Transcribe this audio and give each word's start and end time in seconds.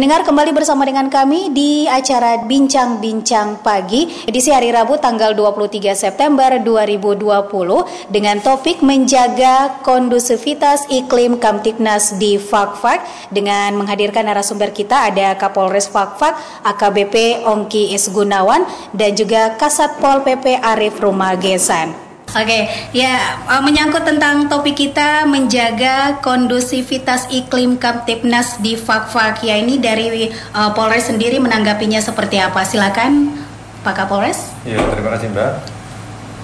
Pendengar 0.00 0.24
kembali 0.24 0.56
bersama 0.56 0.88
dengan 0.88 1.12
kami 1.12 1.52
di 1.52 1.84
acara 1.84 2.40
Bincang-Bincang 2.48 3.60
Pagi 3.60 4.24
edisi 4.24 4.48
hari 4.48 4.72
Rabu 4.72 4.96
tanggal 4.96 5.36
23 5.36 5.92
September 5.92 6.56
2020 6.56 8.08
dengan 8.08 8.40
topik 8.40 8.80
menjaga 8.80 9.84
kondusivitas 9.84 10.88
iklim 10.88 11.36
Kamtipnas 11.36 12.16
di 12.16 12.40
Fakfak 12.40 13.28
dengan 13.28 13.76
menghadirkan 13.76 14.24
narasumber 14.24 14.72
kita 14.72 15.12
ada 15.12 15.36
Kapolres 15.36 15.92
Fakfak 15.92 16.64
AKBP 16.64 17.44
Ongki 17.44 17.92
Isgunawan 17.92 18.64
dan 18.96 19.12
juga 19.12 19.52
Kasat 19.60 20.00
Pol 20.00 20.24
PP 20.24 20.64
Arif 20.64 20.96
Rumagesan. 20.96 22.09
Oke, 22.30 22.46
okay, 22.46 22.62
ya 22.94 23.42
uh, 23.50 23.58
menyangkut 23.58 24.06
tentang 24.06 24.46
topik 24.46 24.78
kita 24.78 25.26
menjaga 25.26 26.22
kondusivitas 26.22 27.26
iklim 27.26 27.74
Kaptipnas 27.74 28.62
di 28.62 28.78
Fakfak. 28.78 29.42
Ya 29.42 29.58
ini 29.58 29.82
dari 29.82 30.30
uh, 30.54 30.70
Polres 30.70 31.10
sendiri 31.10 31.42
menanggapinya 31.42 31.98
seperti 31.98 32.38
apa? 32.38 32.62
Silakan 32.62 33.34
Pak 33.82 33.94
Kapolres. 33.98 34.46
Ya, 34.62 34.78
terima 34.94 35.18
kasih 35.18 35.26
Mbak. 35.34 35.52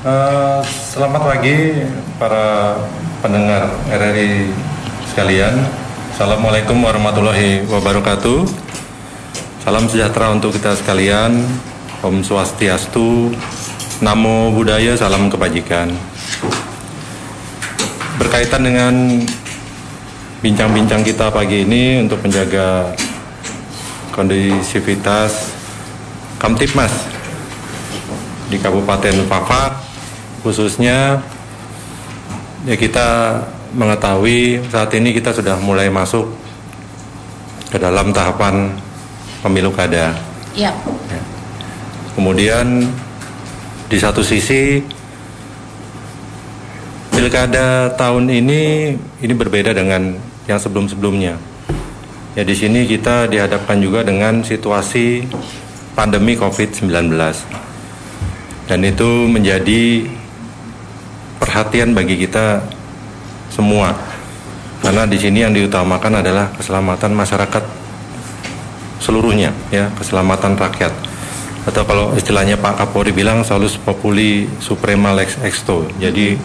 Uh, 0.02 0.60
selamat 0.66 1.22
pagi 1.22 1.86
para 2.18 2.82
pendengar 3.22 3.70
RRI 3.86 4.50
sekalian. 5.14 5.54
Assalamualaikum 6.18 6.82
warahmatullahi 6.82 7.62
wabarakatuh. 7.62 8.42
Salam 9.62 9.86
sejahtera 9.86 10.34
untuk 10.34 10.50
kita 10.50 10.74
sekalian. 10.74 11.46
Om 12.02 12.26
Swastiastu, 12.26 13.30
Namo 13.96 14.52
Buddhaya, 14.52 14.92
salam 14.92 15.32
kebajikan. 15.32 15.88
Berkaitan 18.20 18.60
dengan 18.60 18.92
bincang-bincang 20.44 21.00
kita 21.00 21.32
pagi 21.32 21.64
ini 21.64 22.04
untuk 22.04 22.20
menjaga 22.20 22.92
kondisivitas 24.12 25.48
Kamtipmas 26.36 26.92
di 28.52 28.60
Kabupaten 28.60 29.16
Papa, 29.32 29.80
khususnya 30.44 31.16
ya 32.68 32.76
kita 32.76 33.40
mengetahui 33.72 34.60
saat 34.68 34.92
ini 34.92 35.16
kita 35.16 35.32
sudah 35.32 35.56
mulai 35.56 35.88
masuk 35.88 36.28
ke 37.72 37.80
dalam 37.80 38.12
tahapan 38.12 38.76
pemilu 39.40 39.72
kada. 39.72 40.12
Ya. 40.52 40.76
Kemudian 42.12 42.92
di 43.86 43.98
satu 44.02 44.18
sisi 44.18 44.82
pilkada 47.14 47.94
tahun 47.94 48.26
ini 48.26 48.62
ini 49.22 49.34
berbeda 49.34 49.70
dengan 49.70 50.18
yang 50.50 50.58
sebelum-sebelumnya. 50.58 51.38
Ya 52.34 52.42
di 52.44 52.52
sini 52.52 52.84
kita 52.84 53.30
dihadapkan 53.30 53.78
juga 53.80 54.02
dengan 54.02 54.42
situasi 54.42 55.24
pandemi 55.96 56.36
Covid-19. 56.36 56.92
Dan 58.66 58.82
itu 58.82 59.30
menjadi 59.30 60.04
perhatian 61.38 61.94
bagi 61.94 62.18
kita 62.18 62.60
semua. 63.48 63.94
Karena 64.82 65.08
di 65.08 65.16
sini 65.16 65.46
yang 65.46 65.54
diutamakan 65.54 66.20
adalah 66.20 66.50
keselamatan 66.58 67.14
masyarakat 67.16 67.64
seluruhnya 69.00 69.54
ya, 69.70 69.88
keselamatan 69.96 70.58
rakyat 70.58 70.92
atau 71.66 71.82
kalau 71.82 72.14
istilahnya 72.14 72.54
Pak 72.54 72.78
Kapolri 72.78 73.10
bilang 73.10 73.42
salus 73.42 73.74
populi 73.74 74.46
suprema 74.62 75.10
lex 75.10 75.34
exto. 75.42 75.82
Jadi 75.98 76.38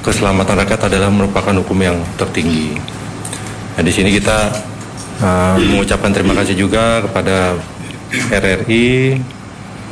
keselamatan 0.00 0.64
rakyat 0.64 0.88
adalah 0.88 1.12
merupakan 1.12 1.52
hukum 1.52 1.76
yang 1.84 2.00
tertinggi. 2.16 2.80
Nah, 3.76 3.82
di 3.84 3.92
sini 3.92 4.08
kita 4.08 4.56
uh, 5.20 5.60
mengucapkan 5.60 6.16
terima 6.16 6.32
kasih 6.32 6.56
juga 6.56 7.04
kepada 7.04 7.60
RRI 8.32 9.20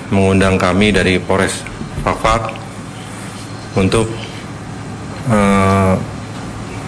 mengundang 0.08 0.56
kami 0.56 0.88
dari 0.88 1.20
Polres 1.20 1.60
Fakfak 2.00 2.56
untuk 3.76 4.08
uh, 5.28 6.00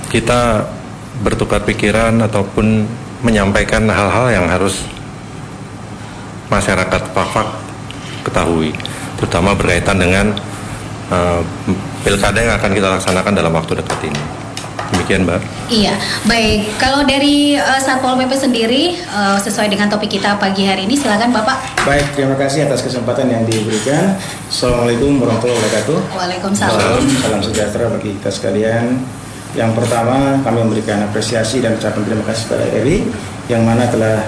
kita 0.09 0.65
bertukar 1.21 1.65
pikiran 1.69 2.17
ataupun 2.25 2.89
menyampaikan 3.21 3.85
hal-hal 3.89 4.33
yang 4.33 4.47
harus 4.49 4.85
masyarakat 6.51 7.03
Pafak 7.13 7.49
ketahui, 8.27 8.75
terutama 9.19 9.55
berkaitan 9.55 9.99
dengan 9.99 10.35
uh, 11.11 11.43
pilkada 12.03 12.39
yang 12.43 12.55
akan 12.59 12.71
kita 12.75 12.89
laksanakan 12.99 13.33
dalam 13.35 13.53
waktu 13.55 13.79
dekat 13.79 14.11
ini. 14.11 14.23
Demikian, 14.87 15.27
Mbak. 15.27 15.43
Iya, 15.67 15.99
baik. 16.31 16.79
Kalau 16.79 17.03
dari 17.03 17.59
uh, 17.59 17.81
Satpol 17.83 18.15
PP 18.23 18.33
sendiri 18.39 18.83
uh, 19.11 19.35
sesuai 19.35 19.67
dengan 19.67 19.91
topik 19.91 20.07
kita 20.15 20.39
pagi 20.39 20.63
hari 20.63 20.87
ini, 20.87 20.95
silakan 20.95 21.35
Bapak. 21.35 21.83
Baik, 21.83 22.07
terima 22.15 22.39
kasih 22.39 22.71
atas 22.71 22.87
kesempatan 22.87 23.27
yang 23.27 23.43
diberikan. 23.43 24.15
Assalamualaikum 24.47 25.19
warahmatullahi 25.19 25.59
wabarakatuh. 25.59 25.99
Waalaikumsalam. 26.15 26.79
Salam, 26.79 27.07
salam 27.19 27.41
sejahtera 27.43 27.91
bagi 27.91 28.15
kita 28.15 28.31
sekalian. 28.31 29.03
Yang 29.59 29.73
pertama, 29.75 30.39
kami 30.47 30.59
memberikan 30.63 31.03
apresiasi 31.03 31.59
dan 31.65 31.75
ucapan 31.75 32.03
terima 32.07 32.25
kasih 32.29 32.43
kepada 32.47 32.67
RI 32.87 32.99
yang 33.51 33.63
mana 33.67 33.89
telah 33.91 34.23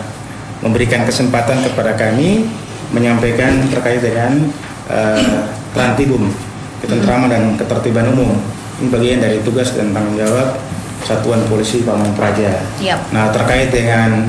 memberikan 0.63 1.07
kesempatan 1.07 1.63
kepada 1.63 1.95
kami 1.95 2.47
menyampaikan 2.91 3.69
terkait 3.69 4.01
dengan 4.01 4.49
uh, 4.89 5.45
Trantibum, 5.77 6.33
ketentraman 6.81 7.29
dan 7.29 7.45
ketertiban 7.61 8.09
umum. 8.11 8.33
Ini 8.81 8.89
bagian 8.89 9.19
dari 9.21 9.39
tugas 9.45 9.77
dan 9.77 9.93
tanggung 9.93 10.17
jawab 10.17 10.57
Satuan 11.05 11.45
Polisi 11.47 11.85
Pamong 11.85 12.17
Praja. 12.17 12.59
Yep. 12.81 13.13
Nah, 13.15 13.31
terkait 13.31 13.71
dengan 13.71 14.27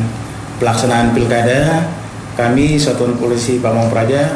pelaksanaan 0.59 1.15
pilkada, 1.15 1.87
kami 2.35 2.77
Satuan 2.77 3.15
Polisi 3.17 3.57
Pamong 3.57 3.87
Praja 3.89 4.35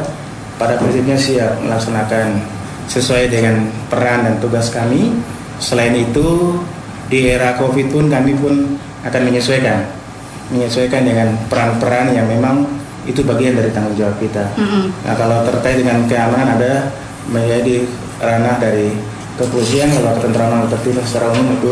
pada 0.57 0.79
prinsipnya 0.79 1.19
siap 1.19 1.59
melaksanakan 1.61 2.39
sesuai 2.87 3.29
dengan 3.29 3.67
peran 3.91 4.25
dan 4.25 4.35
tugas 4.39 4.71
kami. 4.71 5.13
Selain 5.59 5.93
itu, 5.93 6.57
di 7.11 7.29
era 7.29 7.59
Covid 7.59 7.91
pun 7.93 8.07
kami 8.09 8.33
pun 8.39 8.79
akan 9.03 9.21
menyesuaikan 9.27 10.02
menyesuaikan 10.53 11.01
dengan 11.03 11.33
peran-peran 11.49 12.13
yang 12.13 12.29
memang 12.29 12.69
itu 13.03 13.19
bagian 13.25 13.57
dari 13.59 13.73
tanggung 13.73 13.97
jawab 13.99 14.15
kita. 14.21 14.53
Mm 14.55 14.63
-hmm. 14.63 14.83
Nah 15.03 15.13
kalau 15.19 15.43
terkait 15.43 15.83
dengan 15.83 16.07
keamanan 16.07 16.55
ada 16.55 16.93
menjadi 17.27 17.83
ranah 18.21 18.55
dari 18.61 18.95
kepolisian 19.35 19.89
kalau 19.91 20.13
ketentraman 20.15 20.69
tertib 20.69 21.01
secara 21.03 21.33
umum 21.33 21.57
itu 21.57 21.71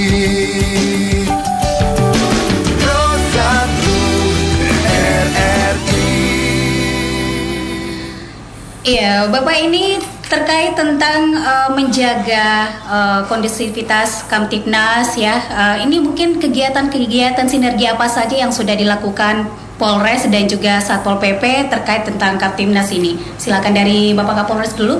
Iya, 8.82 9.30
Bapak 9.30 9.62
ini 9.62 10.02
terkait 10.26 10.74
tentang 10.74 11.38
uh, 11.38 11.70
menjaga 11.70 12.74
uh, 12.90 13.22
kondisivitas 13.30 14.26
Kamtipnas 14.26 15.14
ya. 15.14 15.38
Uh, 15.54 15.76
ini 15.86 16.02
mungkin 16.02 16.42
kegiatan-kegiatan 16.42 17.46
sinergi 17.46 17.86
apa 17.86 18.10
saja 18.10 18.34
yang 18.34 18.50
sudah 18.50 18.74
dilakukan 18.74 19.46
Polres 19.78 20.26
dan 20.34 20.50
juga 20.50 20.82
Satpol 20.82 21.22
PP 21.22 21.70
terkait 21.70 22.10
tentang 22.10 22.42
Kamtipnas 22.42 22.90
ini. 22.90 23.22
Silakan 23.38 23.78
dari 23.78 24.18
Bapak 24.18 24.42
Kapolres 24.42 24.74
dulu. 24.74 24.98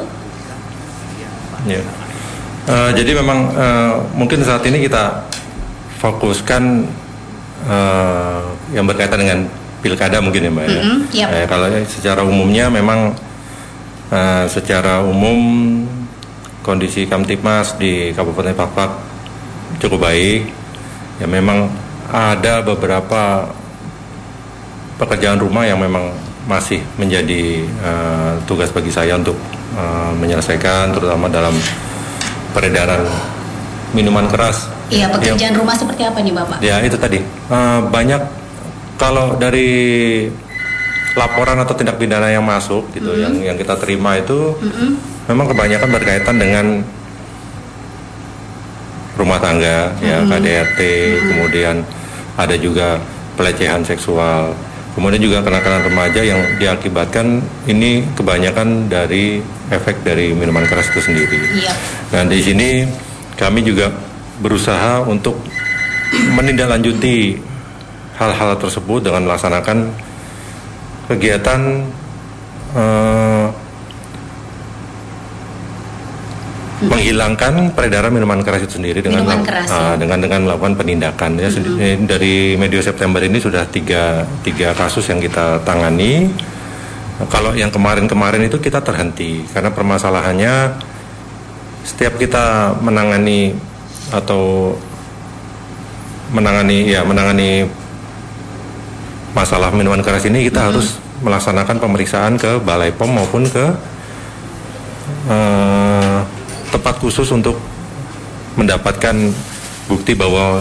Ya. 1.66 1.82
Uh, 2.70 2.94
jadi 2.94 3.18
memang 3.18 3.50
uh, 3.58 3.94
mungkin 4.14 4.46
saat 4.46 4.62
ini 4.70 4.86
kita 4.86 5.26
fokuskan 5.98 6.86
uh, 7.66 8.46
yang 8.78 8.86
berkaitan 8.86 9.26
dengan 9.26 9.50
pilkada 9.82 10.22
mungkin 10.22 10.46
ya 10.46 10.52
mbak 10.54 10.66
mm 10.70 10.78
-hmm, 10.78 10.98
ya. 11.10 11.26
Yep. 11.26 11.30
Uh, 11.34 11.46
kalau 11.50 11.68
secara 11.90 12.22
umumnya 12.22 12.70
memang 12.70 13.18
uh, 14.12 14.46
secara 14.46 15.02
umum 15.02 15.40
kondisi 16.62 17.10
Kamtipmas 17.10 17.74
di 17.80 18.14
Kabupaten 18.14 18.54
Papak 18.54 18.92
cukup 19.82 20.06
baik. 20.06 20.46
Ya 21.18 21.26
memang 21.26 21.72
ada 22.12 22.62
beberapa 22.62 23.50
pekerjaan 25.00 25.42
rumah 25.42 25.66
yang 25.66 25.80
memang 25.82 26.14
masih 26.46 26.82
menjadi 26.98 27.66
uh, 27.82 28.34
tugas 28.46 28.70
bagi 28.74 28.92
saya 28.94 29.18
untuk 29.18 29.38
uh, 29.78 30.14
menyelesaikan 30.18 30.94
terutama 30.94 31.30
dalam 31.30 31.54
peredaran 32.52 33.06
minuman 33.96 34.28
keras. 34.28 34.68
Iya, 34.92 35.08
pekerjaan 35.08 35.56
ya, 35.56 35.60
rumah 35.60 35.76
seperti 35.78 36.04
apa 36.04 36.20
nih 36.20 36.34
Bapak? 36.36 36.58
Ya, 36.60 36.84
itu 36.84 37.00
tadi. 37.00 37.24
Uh, 37.48 37.80
banyak 37.88 38.20
kalau 39.00 39.40
dari 39.40 40.28
laporan 41.16 41.60
atau 41.60 41.76
tindak 41.76 42.00
pidana 42.00 42.32
yang 42.32 42.44
masuk 42.46 42.88
gitu, 42.96 43.16
yang 43.20 43.36
yang 43.44 43.58
kita 43.60 43.76
terima 43.76 44.16
itu 44.16 44.56
memang 45.28 45.52
kebanyakan 45.52 45.90
berkaitan 45.92 46.36
dengan 46.40 46.66
rumah 49.20 49.38
tangga, 49.38 49.92
ya 50.02 50.24
KDRT, 50.26 50.80
kemudian 51.30 51.84
ada 52.40 52.56
juga 52.56 52.98
pelecehan 53.36 53.84
seksual, 53.84 54.56
kemudian 54.96 55.22
juga 55.22 55.44
kenakalan 55.44 55.84
remaja 55.84 56.22
yang 56.24 56.40
diakibatkan 56.58 57.44
ini 57.68 58.08
kebanyakan 58.16 58.88
dari 58.88 59.44
efek 59.70 60.02
dari 60.02 60.32
minuman 60.32 60.64
keras 60.66 60.90
itu 60.96 61.04
sendiri. 61.04 61.38
Iya. 61.60 61.74
Nah 62.16 62.24
di 62.28 62.40
sini 62.40 62.70
kami 63.36 63.62
juga 63.68 63.92
berusaha 64.42 65.06
untuk 65.06 65.38
menindaklanjuti 66.12 67.40
hal-hal 68.20 68.58
tersebut 68.58 69.06
dengan 69.06 69.30
melaksanakan 69.30 69.92
kegiatan 71.12 71.62
eh, 72.76 73.48
menghilangkan 76.82 77.78
peredaran 77.78 78.10
minuman 78.10 78.42
keras 78.42 78.66
itu 78.66 78.82
sendiri 78.82 79.06
dengan 79.06 79.22
Minuman 79.22 79.46
keras, 79.46 79.70
ah, 79.70 79.94
ya. 79.94 80.02
dengan 80.02 80.18
dengan 80.18 80.50
melakukan 80.50 80.74
penindakan. 80.82 81.38
Ya 81.38 81.50
eh, 81.78 81.98
dari 82.02 82.58
medio 82.58 82.82
September 82.82 83.22
ini 83.22 83.38
sudah 83.38 83.70
tiga 83.70 84.26
tiga 84.42 84.74
kasus 84.74 85.06
yang 85.14 85.22
kita 85.22 85.62
tangani. 85.62 86.34
Kalau 87.30 87.54
yang 87.54 87.70
kemarin-kemarin 87.70 88.50
itu 88.50 88.58
kita 88.58 88.82
terhenti 88.82 89.46
karena 89.54 89.70
permasalahannya 89.70 90.74
setiap 91.86 92.18
kita 92.18 92.74
menangani 92.82 93.54
atau 94.10 94.74
menangani 96.34 96.90
ya 96.90 97.06
menangani 97.06 97.70
masalah 99.32 99.72
minuman 99.72 100.04
keras 100.04 100.28
ini 100.28 100.48
kita 100.52 100.72
harus 100.72 101.00
melaksanakan 101.22 101.78
pemeriksaan 101.80 102.36
ke 102.36 102.60
Balai 102.62 102.92
POM 102.92 103.16
maupun 103.16 103.48
ke 103.48 103.66
eh, 105.30 106.20
tempat 106.72 106.96
khusus 107.00 107.30
untuk 107.32 107.56
mendapatkan 108.60 109.16
bukti 109.88 110.12
bahwa 110.16 110.60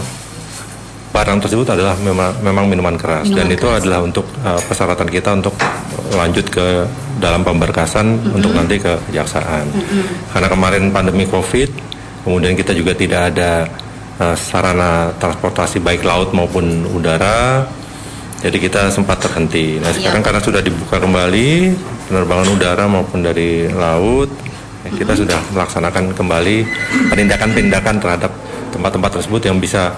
barang 1.11 1.43
tersebut 1.43 1.67
adalah 1.75 1.95
memang, 1.99 2.31
memang 2.39 2.65
minuman 2.71 2.95
keras 2.95 3.27
Minuman 3.27 3.43
dan 3.43 3.47
itu 3.51 3.67
keras. 3.67 3.79
adalah 3.83 3.99
untuk 4.03 4.25
eh, 4.43 4.61
persyaratan 4.63 5.09
kita 5.11 5.29
untuk 5.35 5.55
lanjut 6.15 6.45
ke 6.47 6.67
dalam 7.19 7.43
pemberkasan 7.43 8.31
untuk 8.31 8.51
nanti 8.55 8.79
ke 8.79 8.95
kejaksaan. 9.11 9.67
Karena 10.31 10.47
kemarin 10.47 10.83
pandemi 10.89 11.27
Covid, 11.27 11.69
kemudian 12.23 12.55
kita 12.55 12.71
juga 12.71 12.95
tidak 12.95 13.35
ada 13.35 13.67
eh, 14.19 14.35
sarana 14.39 15.11
transportasi 15.19 15.83
baik 15.83 16.07
laut 16.07 16.31
maupun 16.31 16.87
udara. 16.87 17.67
Jadi 18.41 18.57
kita 18.57 18.89
sempat 18.89 19.21
terhenti. 19.21 19.77
Nah 19.77 19.93
sekarang 19.93 20.25
karena 20.25 20.41
sudah 20.41 20.61
dibuka 20.65 20.97
kembali 20.97 21.77
penerbangan 22.09 22.47
udara 22.49 22.89
maupun 22.89 23.21
dari 23.21 23.69
laut, 23.69 24.33
ya, 24.81 24.89
kita 24.97 25.13
sudah 25.13 25.37
melaksanakan 25.53 26.09
kembali 26.17 26.57
penindakan-penindakan 27.13 28.01
terhadap 28.01 28.31
tempat-tempat 28.73 29.11
tersebut 29.21 29.41
yang 29.45 29.61
bisa 29.61 29.93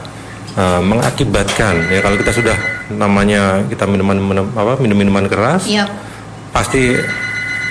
eh, 0.59 0.81
mengakibatkan 0.83 1.87
ya 1.87 2.03
kalau 2.03 2.19
kita 2.19 2.35
sudah 2.35 2.57
namanya 2.91 3.63
kita 3.71 3.87
minuman 3.87 4.17
minum, 4.19 4.45
apa 4.53 4.75
minum 4.81 4.97
minuman 4.97 5.25
keras 5.31 5.65
Iya. 5.69 5.87
pasti 6.51 6.93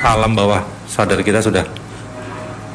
alam 0.03 0.33
bawah 0.35 0.65
sadar 0.89 1.21
kita 1.23 1.39
sudah 1.45 1.63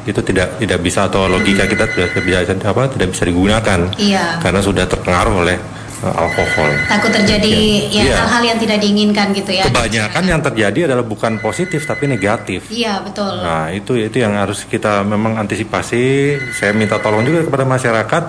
itu 0.08 0.20
tidak 0.24 0.56
tidak 0.56 0.80
bisa 0.80 1.04
atau 1.04 1.28
logika 1.28 1.68
kita 1.68 1.84
tidak 1.92 2.08
bisa 2.24 2.56
apa 2.64 2.88
tidak 2.88 3.08
bisa 3.12 3.22
digunakan 3.28 3.80
Iya. 4.00 4.38
karena 4.40 4.60
sudah 4.62 4.84
terpengaruh 4.88 5.34
oleh 5.44 5.56
eh, 5.56 5.77
alkohol. 5.98 6.70
Takut 6.86 7.10
terjadi 7.10 7.50
ya 7.90 8.02
Iya. 8.06 8.14
hal-hal 8.22 8.42
yang 8.54 8.58
tidak 8.58 8.78
diinginkan 8.78 9.34
gitu 9.34 9.50
ya. 9.50 9.66
Kebanyakan 9.66 10.24
yang 10.24 10.40
terjadi 10.40 10.80
adalah 10.86 11.02
bukan 11.02 11.42
positif 11.42 11.82
tapi 11.82 12.06
negatif. 12.06 12.70
Iya, 12.70 13.02
betul. 13.02 13.42
Nah 13.42 13.70
itu 13.70 13.98
itu 13.98 14.16
yang 14.16 14.38
harus 14.38 14.62
kita 14.62 15.02
memang 15.02 15.34
antisipasi. 15.36 16.38
Saya 16.54 16.70
minta 16.70 17.02
tolong 17.02 17.26
juga 17.26 17.42
kepada 17.42 17.66
masyarakat 17.66 18.22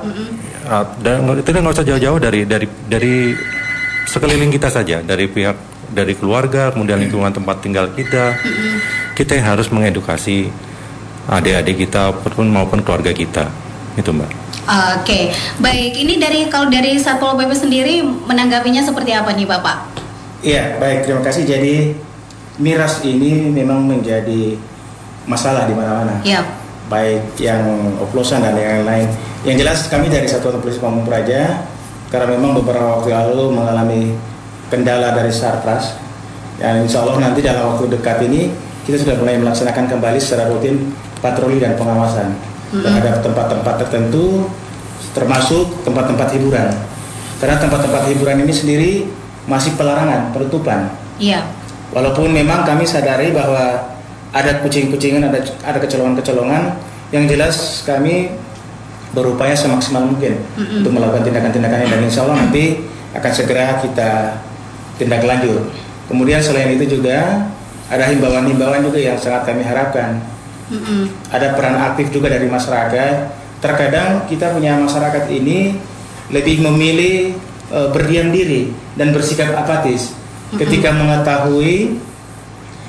uh, 0.66 0.86
dan 0.98 1.24
nggak- 1.24 1.45
itu 1.45 1.50
nggak 1.54 1.75
usah 1.77 1.86
jauh-jauh 1.86 2.18
dari 2.18 2.42
dari 2.44 2.68
dari 2.89 3.16
sekeliling 4.10 4.50
kita 4.50 4.74
saja, 4.74 5.06
dari 5.06 5.30
pihak 5.30 5.57
dari 5.89 6.13
keluarga, 6.13 6.69
kemudian 6.74 6.98
lingkungan 6.98 7.30
tempat 7.30 7.62
tinggal 7.62 7.89
kita. 7.94 8.33
Kita 9.13 9.38
yang 9.38 9.57
harus 9.57 9.69
mengedukasi 9.69 10.50
adik-adik 11.30 11.86
kita 11.86 12.10
maupun 12.13 12.50
maupun 12.50 12.80
keluarga 12.81 13.13
kita, 13.13 13.45
itu 13.94 14.10
mbak. 14.10 14.48
Oke, 14.69 15.33
baik. 15.57 15.98
Ini 15.98 16.21
dari 16.21 16.45
kalau 16.45 16.69
dari 16.69 16.94
Satpol 17.01 17.33
PP 17.33 17.51
sendiri 17.57 18.06
menanggapinya 18.06 18.86
seperti 18.86 19.18
apa 19.18 19.33
nih, 19.33 19.50
Bapak? 19.50 19.77
Iya, 20.45 20.77
baik. 20.77 21.10
Terima 21.10 21.25
kasih. 21.25 21.42
Jadi 21.50 21.98
miras 22.62 23.01
ini 23.01 23.50
memang 23.50 23.81
menjadi 23.81 24.54
masalah 25.25 25.66
di 25.66 25.74
mana-mana. 25.74 26.21
Iya. 26.21 26.45
Baik 26.86 27.33
yang 27.42 27.66
oplosan 27.98 28.45
dan 28.45 28.54
yang 28.54 28.86
lain. 28.86 29.10
Yang 29.42 29.57
jelas 29.66 29.80
kami 29.89 30.06
dari 30.06 30.30
Satuan 30.30 30.62
Polisi 30.62 30.77
Pamung 30.77 31.01
Praja 31.01 31.66
karena 32.13 32.38
memang 32.38 32.62
beberapa 32.62 33.01
waktu 33.01 33.10
lalu 33.10 33.57
mengalami 33.57 34.13
kendala 34.69 35.18
dari 35.18 35.33
Sarpras. 35.33 35.98
Dan 36.62 36.86
insya 36.86 37.01
Allah 37.01 37.18
nanti 37.18 37.42
dalam 37.42 37.74
waktu 37.74 37.89
dekat 37.89 38.21
ini 38.21 38.54
kita 38.86 39.01
sudah 39.01 39.18
mulai 39.18 39.42
melaksanakan 39.42 39.98
kembali 39.98 40.21
secara 40.21 40.45
rutin 40.45 40.94
patroli 41.25 41.57
dan 41.57 41.74
pengawasan 41.74 42.38
terhadap 42.69 43.25
tempat-tempat 43.25 43.75
tertentu 43.86 44.50
termasuk 45.13 45.81
tempat-tempat 45.83 46.27
hiburan. 46.38 46.69
Karena 47.39 47.56
tempat-tempat 47.57 48.12
hiburan 48.13 48.44
ini 48.44 48.54
sendiri 48.54 48.92
masih 49.48 49.74
pelarangan, 49.80 50.36
penutupan. 50.36 50.92
Iya. 51.18 51.48
Walaupun 51.89 52.30
memang 52.30 52.68
kami 52.68 52.86
sadari 52.86 53.33
bahwa 53.33 53.89
ada 54.30 54.62
kucing-kucingan, 54.62 55.25
ada 55.25 55.42
ada 55.66 55.77
kecolongan-kecolongan, 55.81 56.77
yang 57.10 57.25
jelas 57.25 57.81
kami 57.81 58.30
berupaya 59.10 59.57
semaksimal 59.57 60.06
mungkin 60.06 60.38
untuk 60.54 60.94
melakukan 60.94 61.25
tindakan-tindakan 61.25 61.81
ini 61.81 61.89
dan 61.89 62.01
insya 62.06 62.21
Allah 62.30 62.45
nanti 62.45 62.77
akan 63.18 63.31
segera 63.33 63.81
kita 63.81 64.38
tindak 65.01 65.25
lanjut. 65.25 65.74
Kemudian 66.06 66.38
selain 66.38 66.77
itu 66.77 67.00
juga 67.00 67.50
ada 67.89 68.06
himbauan-himbauan 68.06 68.86
juga 68.86 69.01
yang 69.01 69.18
sangat 69.18 69.50
kami 69.50 69.66
harapkan. 69.66 70.21
Mm-mm. 70.69 71.10
Ada 71.33 71.57
peran 71.57 71.77
aktif 71.94 72.13
juga 72.13 72.30
dari 72.30 72.45
masyarakat. 72.45 73.16
Terkadang 73.59 74.30
kita 74.30 74.56
punya 74.56 74.78
masyarakat 74.80 75.28
ini 75.33 75.76
lebih 76.30 76.61
memilih 76.64 77.35
e, 77.73 77.80
berdiam 77.92 78.30
diri 78.30 78.71
dan 78.95 79.11
bersikap 79.11 79.52
apatis 79.57 80.14
ketika 80.56 80.94
mengetahui 80.94 81.99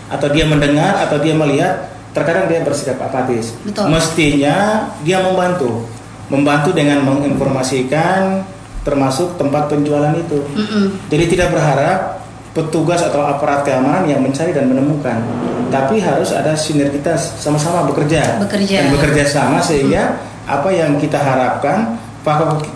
atau 0.08 0.28
dia 0.32 0.44
mendengar 0.48 1.00
atau 1.08 1.20
dia 1.20 1.34
melihat 1.36 1.90
terkadang 2.12 2.46
dia 2.50 2.62
bersikap 2.62 3.00
apatis. 3.00 3.54
Betul. 3.62 3.90
Mestinya 3.90 4.88
dia 5.02 5.22
membantu, 5.22 5.86
membantu 6.28 6.70
dengan 6.74 7.02
menginformasikan 7.04 8.44
termasuk 8.80 9.36
tempat 9.36 9.68
penjualan 9.68 10.12
itu. 10.16 10.40
Mm-mm. 10.56 10.84
Jadi 11.12 11.24
tidak 11.36 11.52
berharap 11.52 12.20
petugas 12.50 13.04
atau 13.04 13.22
aparat 13.22 13.62
keamanan 13.62 14.10
yang 14.10 14.18
mencari 14.18 14.50
dan 14.50 14.66
menemukan, 14.66 15.22
tapi 15.70 16.02
harus 16.02 16.34
ada 16.34 16.52
sinergitas 16.52 17.38
sama-sama 17.38 17.86
bekerja, 17.88 18.42
Bekerja. 18.42 18.76
dan 18.82 18.86
bekerja 18.92 19.24
sama 19.24 19.62
sehingga 19.62 20.18
apa 20.44 20.68
yang 20.74 20.98
kita 20.98 21.16
harapkan 21.16 21.96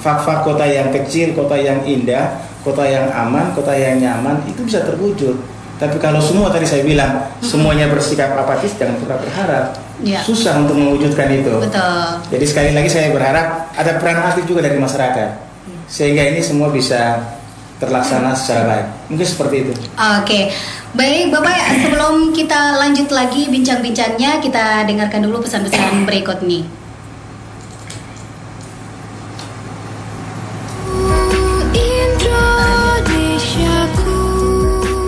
fak-fak 0.01 0.47
kota 0.47 0.65
yang 0.65 0.89
kecil, 0.95 1.37
kota 1.37 1.59
yang 1.59 1.83
indah, 1.85 2.41
kota 2.65 2.87
yang 2.87 3.11
aman, 3.13 3.53
kota 3.53 3.77
yang 3.77 4.01
nyaman 4.01 4.41
itu 4.49 4.65
bisa 4.65 4.81
terwujud. 4.87 5.37
Tapi 5.75 5.99
kalau 5.99 6.23
semua 6.23 6.49
tadi 6.55 6.65
saya 6.65 6.87
bilang 6.87 7.29
semuanya 7.43 7.91
bersikap 7.91 8.31
apatis 8.39 8.73
jangan 8.79 8.95
pernah 9.03 9.19
berharap. 9.19 9.65
Iya. 10.01 10.23
Susah 10.23 10.63
untuk 10.63 10.79
mewujudkan 10.79 11.29
itu. 11.35 11.51
Betul. 11.61 12.07
Jadi 12.31 12.45
sekali 12.47 12.71
lagi 12.73 12.89
saya 12.89 13.11
berharap 13.11 13.75
ada 13.75 13.99
peran 13.99 14.23
aktif 14.23 14.47
juga 14.47 14.65
dari 14.65 14.79
masyarakat 14.79 15.45
sehingga 15.85 16.23
ini 16.33 16.41
semua 16.41 16.73
bisa 16.73 17.21
terlaksana 17.85 18.33
secara 18.37 18.63
baik. 18.67 18.87
Mungkin 19.13 19.27
seperti 19.29 19.57
itu. 19.69 19.73
Oke, 19.97 20.51
baik 20.97 21.31
Bapak. 21.31 21.85
Sebelum 21.85 22.33
kita 22.33 22.81
lanjut 22.81 23.09
lagi 23.13 23.47
bincang-bincangnya, 23.49 24.41
kita 24.41 24.89
dengarkan 24.89 25.25
dulu 25.25 25.45
pesan-pesan 25.45 26.09
berikut 26.09 26.41
nih. 26.45 26.65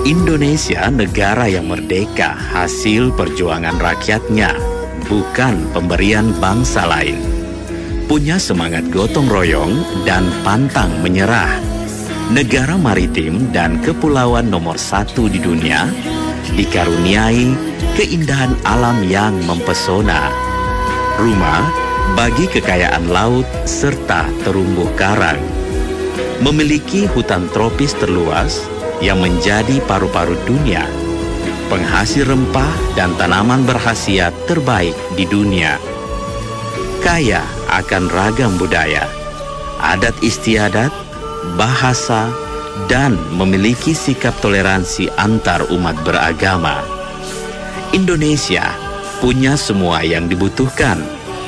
Indonesia 0.06 0.86
negara 0.86 1.50
yang 1.50 1.66
merdeka 1.66 2.34
hasil 2.34 3.10
perjuangan 3.18 3.74
rakyatnya, 3.82 4.54
bukan 5.10 5.66
pemberian 5.74 6.30
bangsa 6.38 6.86
lain. 6.86 7.18
Punya 8.06 8.38
semangat 8.38 8.86
gotong 8.94 9.26
royong 9.26 9.82
dan 10.06 10.22
pantang 10.46 10.94
menyerah. 11.02 11.75
Negara 12.26 12.74
maritim 12.74 13.54
dan 13.54 13.78
kepulauan 13.86 14.50
nomor 14.50 14.74
satu 14.74 15.30
di 15.30 15.38
dunia, 15.38 15.86
dikaruniai 16.58 17.54
keindahan 17.94 18.50
alam 18.66 19.06
yang 19.06 19.30
mempesona. 19.46 20.34
Rumah 21.22 21.62
bagi 22.18 22.50
kekayaan 22.50 23.06
laut 23.14 23.46
serta 23.62 24.26
terumbu 24.42 24.90
karang 24.98 25.38
memiliki 26.42 27.06
hutan 27.06 27.46
tropis 27.54 27.94
terluas, 27.94 28.66
yang 28.98 29.22
menjadi 29.22 29.78
paru-paru 29.86 30.34
dunia, 30.50 30.82
penghasil 31.68 32.26
rempah 32.26 32.74
dan 32.98 33.14
tanaman 33.20 33.62
berhasiat 33.68 34.34
terbaik 34.50 34.96
di 35.14 35.28
dunia. 35.28 35.78
Kaya 37.06 37.44
akan 37.70 38.10
ragam 38.10 38.58
budaya, 38.58 39.06
adat 39.78 40.16
istiadat, 40.26 40.90
bahasa, 41.56 42.30
dan 42.86 43.16
memiliki 43.32 43.96
sikap 43.96 44.36
toleransi 44.44 45.08
antar 45.16 45.64
umat 45.72 45.96
beragama. 46.04 46.84
Indonesia 47.96 48.68
punya 49.24 49.56
semua 49.56 50.04
yang 50.04 50.28
dibutuhkan 50.28 51.00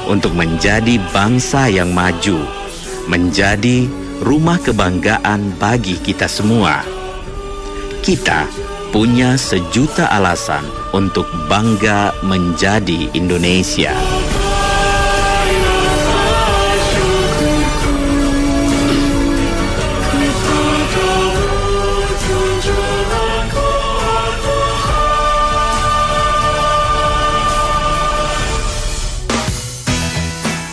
untuk 0.08 0.32
menjadi 0.32 0.96
bangsa 1.12 1.68
yang 1.68 1.92
maju, 1.92 2.40
menjadi 3.06 3.84
rumah 4.24 4.56
kebanggaan 4.56 5.52
bagi 5.60 6.00
kita 6.00 6.24
semua. 6.26 6.80
Kita 8.00 8.48
punya 8.88 9.36
sejuta 9.36 10.08
alasan 10.08 10.64
untuk 10.96 11.28
bangga 11.52 12.16
menjadi 12.24 13.12
Indonesia. 13.12 13.92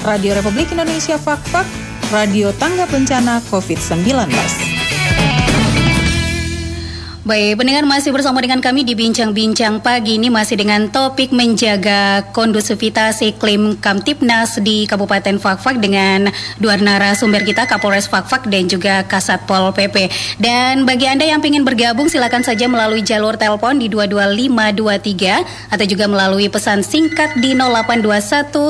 Radio 0.05 0.37
Republik 0.37 0.69
Indonesia 0.69 1.17
Fak-Fak, 1.17 1.65
Radio 2.13 2.53
Tangga 2.53 2.85
Bencana 2.85 3.41
COVID-19. 3.49 4.64
Baik, 7.25 7.57
pendengar 7.57 7.89
masih 7.89 8.13
bersama 8.13 8.37
dengan 8.37 8.61
kami 8.61 8.85
di 8.85 8.93
Bincang-Bincang 8.93 9.81
Pagi 9.81 10.21
ini 10.21 10.29
masih 10.29 10.61
dengan 10.61 10.93
topik 10.93 11.33
menjaga 11.33 12.21
kondusivitas 12.29 13.17
iklim 13.25 13.81
Kamtipnas 13.81 14.61
di 14.61 14.85
Kabupaten 14.85 15.41
Fakfak 15.41 15.81
dengan 15.81 16.29
dua 16.61 16.77
narasumber 16.77 17.41
kita 17.41 17.65
Kapolres 17.65 18.05
Fakfak 18.05 18.45
dan 18.45 18.69
juga 18.69 19.01
Kasat 19.09 19.49
Pol 19.49 19.73
PP. 19.73 20.05
Dan 20.37 20.85
bagi 20.85 21.09
Anda 21.09 21.25
yang 21.25 21.41
ingin 21.41 21.65
bergabung 21.65 22.13
silakan 22.13 22.45
saja 22.45 22.69
melalui 22.69 23.01
jalur 23.01 23.41
telepon 23.41 23.81
di 23.81 23.89
22523 23.89 25.73
atau 25.73 25.85
juga 25.89 26.05
melalui 26.05 26.45
pesan 26.45 26.85
singkat 26.85 27.41
di 27.41 27.57
0821 27.57 28.69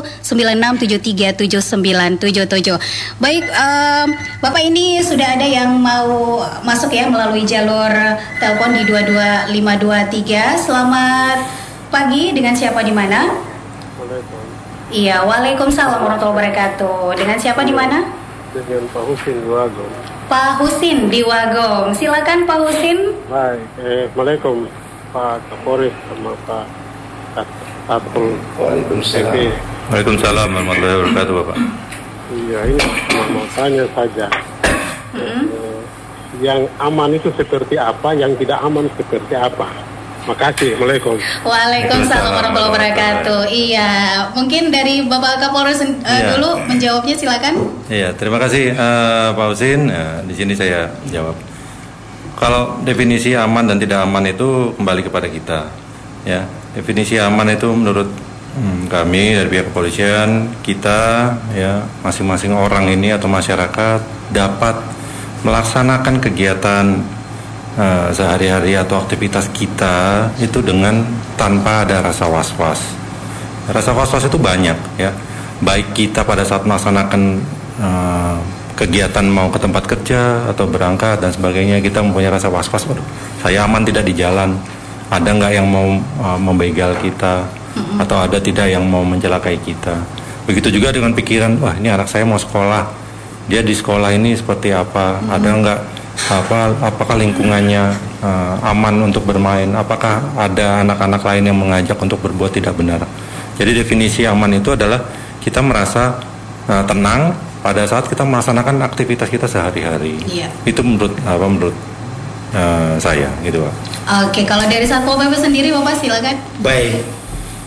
96737977. 1.44 3.20
Baik, 3.20 3.44
um, 3.52 4.16
Bapak 4.40 4.64
ini 4.64 5.04
sudah 5.04 5.36
ada 5.36 5.44
yang 5.44 5.76
mau 5.76 6.40
masuk 6.64 6.96
ya 6.96 7.12
melalui 7.12 7.44
jalur 7.44 7.92
telepon 8.46 8.78
di 8.78 8.86
22523. 8.86 10.70
Selamat 10.70 11.50
pagi 11.90 12.30
dengan 12.30 12.54
siapa 12.54 12.86
di 12.86 12.94
mana? 12.94 13.42
Iya, 14.94 15.26
Waalaikumsalam 15.26 16.06
warahmatullahi 16.06 16.54
wabarakatuh. 16.54 17.18
Dengan 17.18 17.42
siapa 17.42 17.66
di 17.66 17.74
mana? 17.74 18.06
Dengan 18.54 18.86
Pak 18.94 19.02
Husin 19.10 19.42
di 19.42 19.50
Wagong. 19.50 19.94
Pak 20.30 20.62
Husin 20.62 21.10
di 21.10 21.26
Wagong. 21.26 21.90
Silakan 21.98 22.46
Pak 22.46 22.58
Husin. 22.70 23.18
Baik, 23.26 23.66
eh, 23.82 24.14
Assalamualaikum 24.14 24.70
Pak 25.10 25.42
Kapolres 25.50 25.96
sama 26.06 26.38
Pak 26.46 26.66
Satpol 27.90 28.38
Waalaikumsalam. 28.62 29.58
Waalaikumsalam 29.90 30.48
warahmatullahi 30.54 30.96
wabarakatuh, 31.02 31.34
Bapak. 31.42 31.58
Iya, 32.30 32.60
ini 32.70 32.86
mau 33.34 33.46
tanya 33.58 33.90
saja. 33.98 34.30
Hmm 35.18 35.55
yang 36.42 36.68
aman 36.82 37.16
itu 37.16 37.32
seperti 37.36 37.80
apa, 37.80 38.16
yang 38.16 38.34
tidak 38.36 38.60
aman 38.64 38.90
seperti 38.96 39.36
apa. 39.36 39.68
Makasih, 40.26 40.74
Assalamualaikum. 40.74 41.22
Waalaikumsalam 41.46 42.34
warahmatullahi 42.34 42.74
wabarakatuh. 42.74 43.42
Iya, 43.46 43.90
mungkin 44.34 44.74
dari 44.74 45.06
Bapak 45.06 45.38
Kapolres 45.38 45.86
uh, 45.86 45.86
iya. 46.02 46.34
dulu 46.34 46.66
menjawabnya 46.66 47.14
silakan. 47.14 47.54
Iya, 47.86 48.10
terima 48.18 48.42
kasih 48.42 48.74
uh, 48.74 49.38
Pak 49.38 49.48
Usin. 49.54 49.86
Uh, 49.94 50.26
di 50.26 50.34
sini 50.34 50.58
saya 50.58 50.90
jawab. 51.14 51.38
Kalau 52.42 52.82
definisi 52.82 53.38
aman 53.38 53.70
dan 53.70 53.78
tidak 53.78 54.02
aman 54.02 54.26
itu 54.26 54.74
kembali 54.74 55.02
kepada 55.06 55.30
kita. 55.30 55.60
Ya, 56.26 56.50
definisi 56.74 57.22
aman 57.22 57.54
itu 57.54 57.70
menurut 57.70 58.10
hmm, 58.58 58.90
kami 58.90 59.38
dari 59.38 59.48
pihak 59.54 59.70
kepolisian 59.70 60.58
kita 60.66 61.32
ya 61.54 61.86
masing-masing 62.02 62.58
orang 62.58 62.90
ini 62.90 63.14
atau 63.14 63.30
masyarakat 63.30 64.02
dapat 64.34 64.76
melaksanakan 65.46 66.18
kegiatan 66.18 66.86
uh, 67.78 68.10
sehari-hari 68.10 68.74
atau 68.74 68.98
aktivitas 68.98 69.54
kita 69.54 70.28
itu 70.42 70.58
dengan 70.66 71.06
tanpa 71.38 71.86
ada 71.86 72.02
rasa 72.02 72.26
was-was. 72.26 72.82
Rasa 73.70 73.94
was-was 73.94 74.26
itu 74.26 74.42
banyak 74.42 74.76
ya. 74.98 75.14
Baik 75.62 75.94
kita 75.94 76.26
pada 76.26 76.42
saat 76.42 76.66
melaksanakan 76.66 77.22
uh, 77.78 78.38
kegiatan 78.76 79.24
mau 79.30 79.48
ke 79.54 79.62
tempat 79.62 79.88
kerja 79.88 80.52
atau 80.52 80.68
berangkat 80.68 81.22
dan 81.22 81.32
sebagainya 81.32 81.80
kita 81.80 82.02
mempunyai 82.02 82.34
rasa 82.34 82.50
was-was. 82.50 82.90
Saya 83.46 83.70
aman 83.70 83.86
tidak 83.86 84.10
di 84.10 84.18
jalan. 84.18 84.58
Ada 85.06 85.38
nggak 85.38 85.54
yang 85.54 85.70
mau 85.70 86.02
uh, 86.26 86.40
membegal 86.42 86.98
kita 86.98 87.46
atau 88.02 88.18
ada 88.18 88.42
tidak 88.42 88.66
yang 88.66 88.82
mau 88.82 89.06
mencelakai 89.06 89.62
kita. 89.62 89.94
Begitu 90.50 90.82
juga 90.82 90.90
dengan 90.90 91.14
pikiran, 91.14 91.62
wah 91.62 91.78
ini 91.78 91.94
anak 91.94 92.10
saya 92.10 92.26
mau 92.26 92.42
sekolah 92.42 93.05
dia 93.46 93.62
di 93.62 93.74
sekolah 93.74 94.10
ini 94.14 94.34
seperti 94.34 94.74
apa? 94.74 95.22
Hmm. 95.22 95.36
ada 95.38 95.50
nggak 95.62 95.80
apa 96.26 96.72
apakah 96.82 97.20
lingkungannya 97.20 97.94
uh, 98.24 98.56
aman 98.74 99.12
untuk 99.12 99.28
bermain? 99.28 99.70
Apakah 99.78 100.24
ada 100.34 100.82
anak-anak 100.82 101.22
lain 101.22 101.44
yang 101.52 101.58
mengajak 101.60 101.98
untuk 102.02 102.18
berbuat 102.24 102.56
tidak 102.56 102.74
benar? 102.74 103.06
Jadi 103.56 103.72
definisi 103.78 104.26
aman 104.26 104.50
itu 104.58 104.74
adalah 104.74 105.06
kita 105.44 105.62
merasa 105.62 106.18
uh, 106.66 106.84
tenang 106.88 107.36
pada 107.62 107.86
saat 107.86 108.10
kita 108.10 108.26
melaksanakan 108.26 108.82
aktivitas 108.86 109.30
kita 109.30 109.46
sehari-hari. 109.50 110.22
Iya. 110.26 110.50
itu 110.66 110.82
menurut 110.86 111.14
apa 111.26 111.46
menurut 111.46 111.76
uh, 112.58 112.98
saya 112.98 113.30
gitu 113.46 113.62
pak. 113.62 113.74
Oke 114.30 114.42
kalau 114.50 114.66
dari 114.66 114.86
satpol 114.86 115.18
pp 115.22 115.34
sendiri 115.38 115.70
bapak 115.70 116.02
silakan. 116.02 116.36
Baik. 116.66 117.06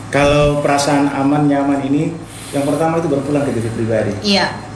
Kalau 0.09 0.65
perasaan 0.65 1.13
aman 1.13 1.47
nyaman 1.47 1.85
ini 1.85 2.17
yang 2.51 2.65
pertama 2.65 2.97
itu 2.97 3.13
berpulang 3.13 3.45
ke 3.45 3.53
diri 3.53 3.71
pribadi. 3.71 4.13
Iya 4.25 4.68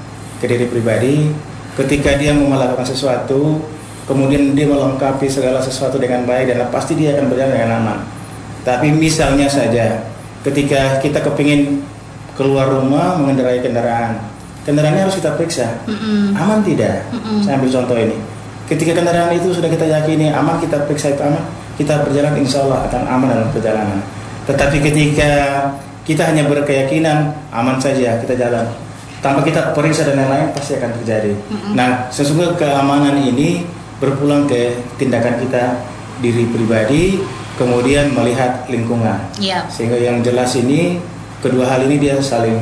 ke 0.42 0.50
diri 0.50 0.66
pribadi. 0.66 1.30
Ketika 1.78 2.18
dia 2.18 2.34
mau 2.34 2.50
melakukan 2.50 2.84
sesuatu 2.84 3.62
kemudian 4.10 4.52
dia 4.58 4.66
melengkapi 4.66 5.30
segala 5.30 5.62
sesuatu 5.62 5.96
dengan 5.96 6.26
baik 6.26 6.50
dan 6.50 6.66
pasti 6.74 6.98
dia 6.98 7.14
akan 7.14 7.30
berjalan 7.30 7.54
dengan 7.54 7.70
aman. 7.78 7.98
Tapi 8.66 8.90
misalnya 8.90 9.46
saja 9.46 10.02
ketika 10.42 10.98
kita 10.98 11.22
kepingin 11.22 11.86
keluar 12.34 12.66
rumah 12.66 13.14
mengendarai 13.22 13.62
kendaraan 13.62 14.18
kendaraannya 14.66 15.06
harus 15.06 15.18
kita 15.18 15.34
periksa. 15.38 15.66
Aman 16.34 16.62
tidak? 16.66 17.06
Saya 17.42 17.58
ambil 17.58 17.70
contoh 17.70 17.96
ini. 17.98 18.16
Ketika 18.66 18.98
kendaraan 18.98 19.34
itu 19.34 19.54
sudah 19.54 19.70
kita 19.70 19.86
yakini 19.86 20.30
aman 20.34 20.58
kita 20.58 20.82
periksa 20.86 21.14
itu 21.14 21.22
aman 21.22 21.42
kita 21.78 22.04
berjalan 22.04 22.34
insya 22.38 22.62
Allah 22.66 22.86
akan 22.90 23.02
aman 23.06 23.26
dalam 23.30 23.48
perjalanan. 23.54 23.98
Tetapi 24.46 24.82
ketika 24.82 25.30
kita 26.02 26.26
hanya 26.26 26.46
berkeyakinan 26.50 27.30
aman 27.54 27.78
saja 27.78 28.18
kita 28.18 28.34
jalan 28.34 28.66
tanpa 29.22 29.46
kita 29.46 29.70
periksa 29.72 30.02
dan 30.02 30.18
lain-lain 30.18 30.50
pasti 30.50 30.74
akan 30.76 30.90
terjadi. 31.00 31.32
Mm-hmm. 31.32 31.72
Nah, 31.78 32.10
sesungguhnya 32.10 32.58
keamanan 32.58 33.22
ini 33.22 33.62
berpulang 34.02 34.50
ke 34.50 34.74
tindakan 34.98 35.38
kita 35.38 35.78
diri 36.18 36.50
pribadi, 36.50 37.22
kemudian 37.54 38.10
melihat 38.10 38.66
lingkungan. 38.66 39.22
Yeah. 39.38 39.62
Sehingga 39.70 39.94
yang 39.94 40.26
jelas 40.26 40.58
ini 40.58 40.98
kedua 41.38 41.70
hal 41.70 41.86
ini 41.86 42.02
dia 42.02 42.18
saling 42.18 42.58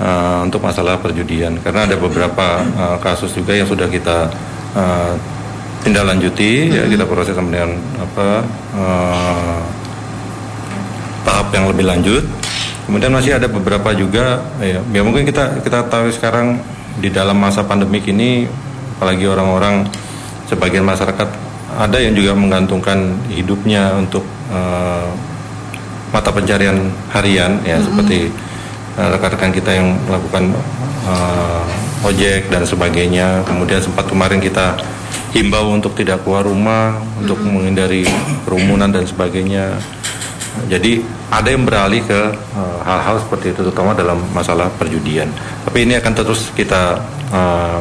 Uh, 0.00 0.48
untuk 0.48 0.64
masalah 0.64 0.96
perjudian 0.96 1.60
karena 1.60 1.84
ada 1.84 1.92
beberapa 2.00 2.64
uh, 2.72 2.96
kasus 3.04 3.36
juga 3.36 3.52
yang 3.52 3.68
sudah 3.68 3.84
kita 3.84 4.32
uh, 4.72 5.12
tindak 5.80 6.04
lanjuti 6.04 6.68
hmm. 6.68 6.74
ya 6.76 6.84
kita 6.88 7.04
proses 7.08 7.32
sama 7.32 7.50
dengan 7.52 7.76
apa 8.00 8.28
uh, 8.76 9.60
tahap 11.24 11.48
yang 11.56 11.66
lebih 11.68 11.84
lanjut 11.88 12.24
kemudian 12.84 13.12
masih 13.12 13.36
ada 13.36 13.46
beberapa 13.46 13.92
juga 13.94 14.44
ya, 14.60 14.80
ya 14.82 15.00
mungkin 15.04 15.24
kita 15.24 15.62
kita 15.64 15.86
tahu 15.88 16.10
sekarang 16.12 16.60
di 17.00 17.08
dalam 17.08 17.38
masa 17.38 17.64
pandemik 17.64 18.04
ini 18.08 18.50
apalagi 18.98 19.24
orang-orang 19.24 19.88
sebagian 20.50 20.84
masyarakat 20.84 21.28
ada 21.78 21.96
yang 22.02 22.12
juga 22.12 22.34
menggantungkan 22.34 23.14
hidupnya 23.30 23.94
untuk 23.94 24.26
uh, 24.50 25.06
mata 26.10 26.34
pencarian 26.34 26.90
harian 27.14 27.62
ya 27.62 27.78
seperti 27.78 28.28
uh, 28.98 29.08
rekan-rekan 29.14 29.54
kita 29.54 29.70
yang 29.78 29.94
melakukan 30.10 30.50
uh, 31.06 31.62
ojek 32.02 32.50
dan 32.50 32.66
sebagainya. 32.66 33.46
Kemudian 33.46 33.78
sempat 33.78 34.10
kemarin 34.10 34.42
kita 34.42 34.74
himbau 35.30 35.70
untuk 35.70 35.94
tidak 35.94 36.26
keluar 36.26 36.42
rumah 36.42 36.98
untuk 37.18 37.38
menghindari 37.38 38.02
kerumunan 38.42 38.90
dan 38.90 39.06
sebagainya. 39.06 39.78
Jadi 40.66 41.06
ada 41.30 41.46
yang 41.46 41.62
beralih 41.62 42.02
ke 42.02 42.20
uh, 42.58 42.78
hal-hal 42.82 43.22
seperti 43.22 43.54
itu 43.54 43.62
terutama 43.62 43.94
dalam 43.94 44.18
masalah 44.34 44.66
perjudian. 44.74 45.30
Tapi 45.62 45.86
ini 45.86 45.94
akan 45.94 46.12
terus 46.12 46.50
kita 46.58 46.98
uh, 47.30 47.78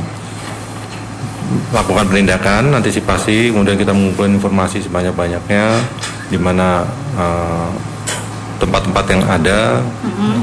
lakukan 1.74 2.06
penindakan, 2.13 2.77
antisipasi, 2.77 3.50
kemudian 3.50 3.74
kita 3.74 3.89
mengumpulkan 3.89 4.38
informasi 4.38 4.86
sebanyak-banyaknya 4.86 5.82
di 6.29 6.38
mana 6.38 6.86
uh, 7.18 7.74
tempat-tempat 8.62 9.06
yang 9.10 9.24
ada, 9.25 9.82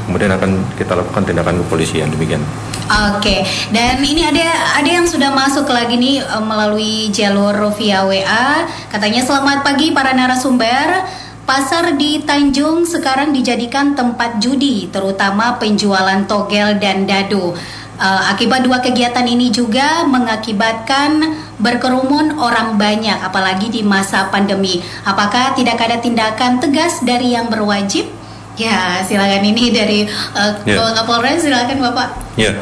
kemudian 0.09 0.33
akan 0.35 0.51
kita 0.75 0.99
lakukan 0.99 1.23
tindakan 1.23 1.63
kepolisian 1.63 2.11
demikian. 2.11 2.43
Oke, 2.87 3.43
dan 3.75 3.99
ini 3.99 4.23
ada 4.23 4.79
ada 4.79 4.87
yang 4.87 5.11
sudah 5.11 5.35
masuk 5.35 5.67
lagi 5.67 5.99
nih 5.99 6.23
eh, 6.23 6.45
melalui 6.47 7.11
jalur 7.11 7.75
via 7.75 8.07
WA. 8.07 8.63
Katanya 8.87 9.27
selamat 9.27 9.67
pagi 9.67 9.91
para 9.91 10.15
narasumber. 10.15 11.03
Pasar 11.47 11.95
di 11.95 12.27
Tanjung 12.27 12.83
sekarang 12.87 13.31
dijadikan 13.31 13.95
tempat 13.95 14.43
judi, 14.43 14.91
terutama 14.91 15.59
penjualan 15.59 16.27
togel 16.31 16.79
dan 16.79 17.11
dadu. 17.11 17.59
Eh, 17.99 18.23
akibat 18.31 18.63
dua 18.63 18.79
kegiatan 18.79 19.27
ini 19.27 19.51
juga 19.51 20.07
mengakibatkan 20.07 21.43
berkerumun 21.59 22.39
orang 22.39 22.79
banyak, 22.79 23.19
apalagi 23.19 23.67
di 23.67 23.83
masa 23.83 24.31
pandemi. 24.31 24.79
Apakah 25.03 25.59
tidak 25.59 25.83
ada 25.83 25.99
tindakan 25.99 26.63
tegas 26.63 27.03
dari 27.03 27.35
yang 27.35 27.51
berwajib? 27.51 28.07
Ya, 28.57 29.05
silakan 29.05 29.45
ini 29.45 29.69
dari 29.69 30.09
uh, 30.33 30.53
Ya. 30.65 30.81
Kapolres, 30.97 31.45
silakan 31.45 31.77
Bapak. 31.77 32.09
Ya, 32.41 32.57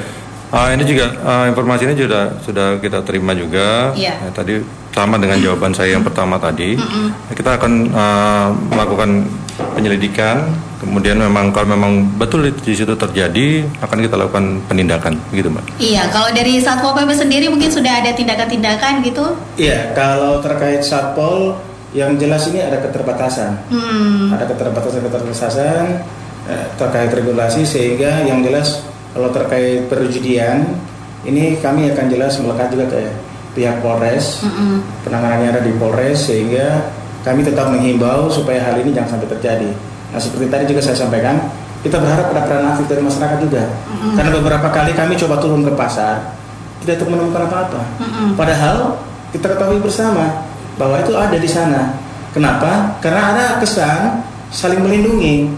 Ah, 0.55 0.71
ini 0.71 0.87
juga 0.87 1.11
ah, 1.27 1.51
informasi 1.51 1.83
ini 1.91 1.99
sudah 1.99 2.39
sudah 2.39 2.67
kita 2.79 3.03
terima 3.03 3.35
juga. 3.35 3.91
Iya. 3.99 4.15
Ya, 4.23 4.31
tadi 4.31 4.63
sama 4.95 5.19
dengan 5.19 5.43
jawaban 5.43 5.75
saya 5.75 5.99
yang 5.99 6.07
pertama 6.07 6.39
tadi. 6.39 6.79
Kita 7.35 7.59
akan 7.59 7.73
ah, 7.91 8.55
melakukan 8.71 9.27
penyelidikan. 9.75 10.47
Kemudian 10.79 11.17
memang 11.17 11.51
kalau 11.51 11.75
memang 11.75 12.07
betul 12.21 12.45
di 12.45 12.75
situ 12.77 12.93
terjadi 12.95 13.65
akan 13.81 13.99
kita 14.05 14.15
lakukan 14.21 14.61
penindakan, 14.69 15.17
begitu 15.33 15.49
mbak. 15.51 15.65
Iya, 15.81 16.13
kalau 16.13 16.29
dari 16.31 16.61
Satpol 16.61 16.93
PP 16.93 17.11
sendiri 17.25 17.47
mungkin 17.49 17.73
sudah 17.73 18.05
ada 18.05 18.13
tindakan-tindakan 18.13 19.01
gitu. 19.01 19.33
Iya, 19.57 19.97
kalau 19.97 20.45
terkait 20.45 20.85
satpol 20.85 21.57
yang 21.97 22.21
jelas 22.21 22.47
ini 22.53 22.61
ada 22.61 22.85
keterbatasan. 22.85 23.65
Hmm, 23.73 24.35
Ada 24.37 24.45
keterbatasan-keterbatasan 24.51 26.05
eh, 26.53 26.67
terkait 26.77 27.11
regulasi 27.17 27.65
sehingga 27.65 28.21
yang 28.29 28.45
jelas 28.45 28.85
kalau 29.15 29.31
terkait 29.31 29.87
perjudian 29.87 30.75
ini 31.25 31.57
kami 31.63 31.89
akan 31.95 32.07
jelas 32.11 32.37
melekat 32.43 32.69
juga 32.75 32.85
ke 32.91 33.01
pihak 33.55 33.81
Polres. 33.81 34.43
mm-mm. 34.43 34.83
Penanganannya 35.07 35.49
ada 35.55 35.63
di 35.63 35.73
Polres 35.79 36.27
sehingga 36.27 36.91
kami 37.23 37.47
tetap 37.47 37.71
menghimbau 37.73 38.29
supaya 38.29 38.61
hal 38.61 38.77
ini 38.83 38.93
jangan 38.93 39.17
sampai 39.17 39.31
terjadi. 39.39 39.71
Nah 40.13 40.21
seperti 40.21 40.51
tadi 40.53 40.65
juga 40.69 40.85
saya 40.85 40.99
sampaikan, 40.99 41.41
kita 41.81 41.97
berharap 41.97 42.35
ada 42.35 42.43
peran 42.45 42.67
aktif 42.75 42.87
dari 42.91 43.01
masyarakat 43.01 43.39
juga. 43.41 43.65
Karena 44.19 44.31
beberapa 44.35 44.69
kali 44.69 44.93
kami 44.93 45.17
coba 45.17 45.41
turun 45.41 45.63
ke 45.65 45.73
pasar, 45.73 46.37
tidak 46.85 47.07
menemukan 47.09 47.49
apa-apa. 47.49 47.81
Mm-mm. 48.03 48.29
Padahal 48.37 49.01
kita 49.33 49.57
ketahui 49.57 49.81
bersama 49.81 50.45
bahwa 50.77 51.01
itu 51.01 51.15
ada 51.17 51.39
di 51.39 51.49
sana. 51.49 51.97
Kenapa? 52.35 52.99
Karena 52.99 53.33
ada 53.33 53.45
kesan 53.63 54.21
saling 54.51 54.83
melindungi. 54.83 55.49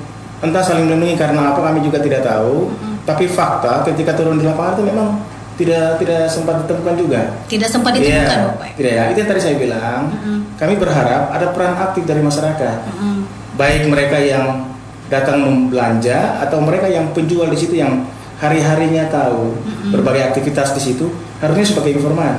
Entah 0.45 0.61
saling 0.61 0.85
melindungi 0.87 1.17
karena 1.17 1.57
apa 1.57 1.61
kami 1.65 1.81
juga 1.81 1.99
tidak 1.99 2.23
tahu. 2.23 2.69
Tapi 3.07 3.25
fakta 3.31 3.87
ketika 3.87 4.19
turun 4.19 4.37
di 4.37 4.45
lapangan 4.45 4.75
itu 4.77 4.85
memang 4.91 5.09
tidak 5.57 5.97
tidak 6.03 6.29
sempat 6.29 6.67
ditemukan 6.67 6.95
juga. 7.01 7.21
Tidak 7.49 7.69
sempat 7.71 7.97
ditemukan, 7.97 8.29
Iya, 8.29 8.47
Bapak. 8.53 8.67
tidak 8.77 8.93
ya. 8.93 9.03
Itu 9.09 9.19
yang 9.25 9.31
tadi 9.33 9.41
saya 9.41 9.57
bilang. 9.57 10.01
Mm-mm. 10.13 10.39
Kami 10.59 10.75
berharap 10.77 11.23
ada 11.33 11.47
peran 11.55 11.75
aktif 11.81 12.03
dari 12.05 12.21
masyarakat. 12.21 12.77
Mm-mm. 12.93 13.17
Baik 13.57 13.89
mereka 13.89 14.21
yang 14.21 14.69
datang 15.09 15.39
membelanja 15.41 16.43
atau 16.45 16.59
mereka 16.61 16.91
yang 16.91 17.09
penjual 17.15 17.47
di 17.49 17.57
situ 17.57 17.79
yang 17.79 18.05
hari-harinya 18.37 19.09
tahu 19.09 19.55
berbagai 19.95 20.35
aktivitas 20.35 20.77
di 20.77 20.83
situ 20.93 21.09
harusnya 21.41 21.65
sebagai 21.65 21.97
informan. 21.97 22.37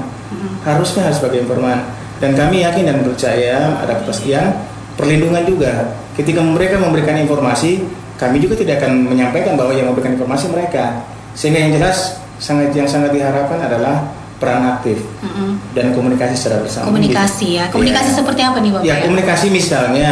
Harusnya 0.62 1.08
harus 1.10 1.18
sebagai 1.18 1.48
informan. 1.48 1.80
Dan 2.22 2.36
kami 2.36 2.62
yakin 2.66 2.86
dan 2.86 2.98
percaya 3.02 3.82
ada 3.82 3.98
kepastian 4.04 4.62
perlindungan 4.94 5.42
juga. 5.48 5.96
Ketika 6.14 6.42
mereka 6.42 6.82
memberikan 6.82 7.18
informasi, 7.18 7.86
kami 8.18 8.42
juga 8.42 8.58
tidak 8.58 8.82
akan 8.82 9.08
menyampaikan 9.08 9.54
bahwa 9.54 9.72
yang 9.74 9.88
memberikan 9.90 10.18
informasi 10.18 10.50
mereka. 10.50 11.06
Sehingga 11.38 11.62
yang 11.62 11.72
jelas 11.78 12.18
sangat 12.38 12.74
yang 12.74 12.90
sangat 12.90 13.14
diharapkan 13.14 13.62
adalah 13.62 14.10
peran 14.38 14.78
aktif 14.78 15.02
Mm-mm. 15.26 15.58
dan 15.74 15.94
komunikasi 15.98 16.38
secara 16.38 16.62
bersama. 16.62 16.94
Komunikasi 16.94 17.58
ya. 17.58 17.66
Komunikasi 17.74 18.10
Iya. 18.14 18.18
seperti 18.22 18.42
apa 18.46 18.58
nih 18.62 18.70
Bapak? 18.74 18.86
Ya 18.86 18.96
komunikasi 19.02 19.48
misalnya 19.50 20.12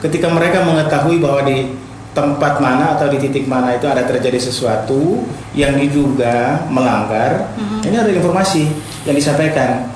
ketika 0.00 0.28
mereka 0.32 0.64
mengetahui 0.64 1.20
bahwa 1.20 1.44
di 1.44 1.76
tempat 2.16 2.64
mana 2.64 2.96
atau 2.96 3.12
di 3.12 3.20
titik 3.20 3.44
mana 3.44 3.76
itu 3.76 3.84
ada 3.84 4.00
terjadi 4.08 4.40
sesuatu 4.40 5.28
yang 5.52 5.76
diduga 5.76 6.64
melanggar, 6.72 7.52
ini 7.84 7.92
ada 7.92 8.08
informasi 8.08 8.64
yang 9.04 9.12
disampaikan. 9.12 9.92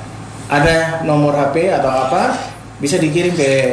Ada 0.52 1.00
nomor 1.08 1.32
HP 1.32 1.72
atau 1.72 1.88
apa 1.88 2.36
bisa 2.76 3.00
dikirim 3.00 3.32
ke 3.32 3.72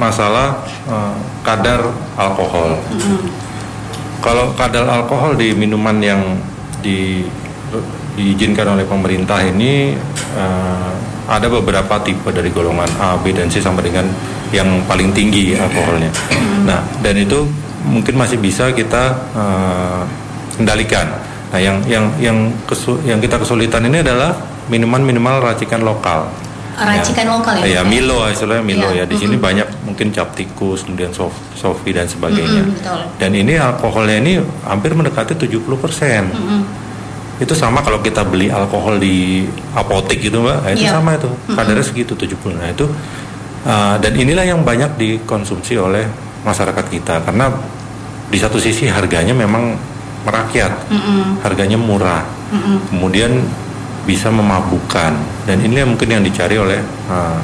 masalah 0.00 0.56
eh, 0.88 1.14
kadar 1.44 1.84
alkohol. 2.16 2.80
Kalau 4.24 4.56
kadar 4.56 4.88
alkohol 4.88 5.36
di 5.36 5.52
minuman 5.52 6.00
yang 6.00 6.40
di, 6.80 7.28
diizinkan 8.12 8.66
oleh 8.68 8.84
pemerintah 8.84 9.40
ini 9.40 9.96
eh, 10.34 10.92
ada 11.24 11.46
beberapa 11.46 11.96
tipe 12.00 12.28
dari 12.28 12.50
golongan 12.50 12.88
A, 12.98 13.16
B, 13.16 13.30
dan 13.30 13.46
C 13.46 13.58
sampai 13.58 13.88
dengan 13.88 14.04
yang 14.50 14.68
paling 14.84 15.10
tinggi 15.10 15.56
alkoholnya. 15.56 16.12
Nah, 16.62 16.82
dan 17.00 17.16
itu 17.16 17.46
mungkin 17.82 18.14
masih 18.14 18.36
bisa 18.36 18.68
kita 18.70 19.02
eh, 19.32 20.02
kendalikan. 20.54 21.08
Nah, 21.52 21.60
yang 21.60 21.80
yang 21.84 22.08
yang 22.18 22.38
kesu- 22.64 23.00
yang 23.02 23.16
kita 23.16 23.36
kesulitan 23.36 23.84
ini 23.84 24.00
adalah 24.00 24.32
minuman 24.66 25.00
minimal 25.00 25.40
racikan 25.42 25.80
lokal. 25.80 26.28
Racikan 26.72 27.28
lokal 27.28 27.60
ya, 27.60 27.68
Ya, 27.68 27.80
Pak? 27.84 27.92
Milo 27.92 28.24
istilahnya 28.24 28.64
Milo 28.64 28.88
Ya, 28.90 29.04
ya. 29.04 29.04
Di 29.04 29.20
sini 29.20 29.36
banyak 29.36 29.84
mungkin 29.84 30.08
cap 30.08 30.32
tikus, 30.32 30.80
kemudian 30.82 31.12
sof, 31.12 31.28
sofi 31.52 31.92
dan 31.92 32.08
sebagainya. 32.08 32.64
Mm-mm, 32.64 32.80
betul. 32.80 33.00
Dan 33.20 33.30
ini 33.36 33.60
alkoholnya 33.60 34.16
ini 34.16 34.40
hampir 34.64 34.96
mendekati 34.96 35.36
70%. 35.36 36.32
Itu 37.42 37.58
sama 37.58 37.82
kalau 37.82 37.98
kita 37.98 38.22
beli 38.22 38.46
alkohol 38.46 39.02
di 39.02 39.42
apotek 39.74 40.22
gitu, 40.22 40.46
Mbak. 40.46 40.56
Nah, 40.62 40.70
itu 40.70 40.86
Iya. 40.86 40.94
sama 40.94 41.18
itu. 41.18 41.28
Kadarnya 41.50 41.82
segitu 41.82 42.14
70. 42.14 42.54
Nah, 42.54 42.70
itu 42.70 42.86
Uh, 43.62 43.94
dan 44.02 44.10
inilah 44.18 44.42
yang 44.42 44.66
banyak 44.66 44.98
dikonsumsi 44.98 45.78
oleh 45.78 46.02
masyarakat 46.42 46.82
kita 46.82 47.22
karena 47.22 47.46
di 48.26 48.34
satu 48.34 48.58
sisi 48.58 48.90
harganya 48.90 49.30
memang 49.30 49.78
merakyat, 50.26 50.90
mm 50.90 50.98
-mm. 50.98 51.22
harganya 51.46 51.78
murah, 51.78 52.26
mm 52.50 52.58
-mm. 52.58 52.76
kemudian 52.90 53.38
bisa 54.02 54.34
memabukkan 54.34 55.14
dan 55.46 55.62
ini 55.62 55.78
yang 55.78 55.94
mungkin 55.94 56.10
yang 56.10 56.26
dicari 56.26 56.58
oleh 56.58 56.82
uh, 57.06 57.38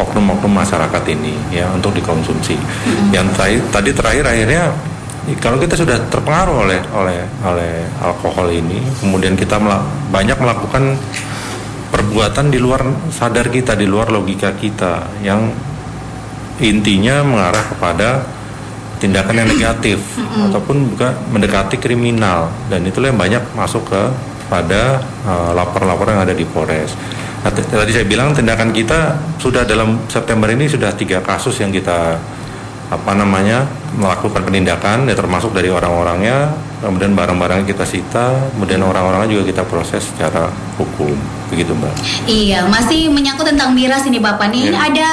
oknum-oknum 0.00 0.64
masyarakat 0.64 1.02
ini 1.12 1.36
ya 1.52 1.68
untuk 1.70 1.92
dikonsumsi. 1.92 2.56
Mm-hmm. 2.56 3.08
Yang 3.12 3.26
tadi, 3.36 3.56
tadi 3.70 3.90
terakhir 3.92 4.24
akhirnya 4.26 4.72
kalau 5.40 5.56
kita 5.56 5.72
sudah 5.72 5.96
terpengaruh 6.12 6.68
oleh 6.68 6.80
oleh 6.92 7.20
oleh 7.40 7.72
alkohol 8.04 8.52
ini, 8.52 8.84
kemudian 9.00 9.32
kita 9.32 9.56
melak, 9.56 9.80
banyak 10.12 10.36
melakukan 10.36 11.00
perbuatan 11.88 12.52
di 12.52 12.58
luar 12.60 12.84
sadar 13.08 13.48
kita, 13.48 13.72
di 13.72 13.88
luar 13.88 14.12
logika 14.12 14.52
kita 14.52 15.08
yang 15.24 15.48
intinya 16.60 17.24
mengarah 17.24 17.64
kepada 17.66 18.08
tindakan 19.00 19.42
yang 19.42 19.48
negatif 19.50 19.98
ataupun 20.48 20.94
juga 20.94 21.12
mendekati 21.28 21.76
kriminal 21.82 22.48
dan 22.70 22.84
itulah 22.86 23.10
yang 23.10 23.20
banyak 23.20 23.42
masuk 23.58 23.82
ke 23.90 24.02
pada 24.46 25.02
uh, 25.26 25.50
lapor-lapor 25.56 26.08
yang 26.14 26.22
ada 26.22 26.36
di 26.36 26.46
Polres. 26.46 26.94
Nah, 27.44 27.52
tadi 27.52 27.92
saya 27.92 28.08
bilang 28.08 28.32
tindakan 28.32 28.72
kita 28.72 29.20
sudah 29.36 29.68
dalam 29.68 30.00
September 30.08 30.48
ini 30.48 30.64
sudah 30.64 30.92
tiga 30.96 31.20
kasus 31.20 31.60
yang 31.60 31.68
kita 31.68 32.16
apa 32.92 33.16
namanya 33.16 33.64
melakukan 33.96 34.44
penindakan 34.44 35.08
ya 35.08 35.16
termasuk 35.16 35.56
dari 35.56 35.72
orang-orangnya 35.72 36.52
kemudian 36.84 37.16
barang-barang 37.16 37.64
kita 37.64 37.84
sita 37.88 38.52
kemudian 38.52 38.84
orang-orangnya 38.84 39.40
juga 39.40 39.44
kita 39.48 39.62
proses 39.64 40.04
secara 40.04 40.52
hukum 40.76 41.16
begitu 41.48 41.72
mbak 41.72 41.94
iya 42.28 42.68
masih 42.68 43.08
menyangkut 43.08 43.48
tentang 43.48 43.72
miras 43.72 44.04
ini 44.04 44.20
bapak 44.20 44.52
nih 44.52 44.68
ya. 44.68 44.92
ada 44.92 45.10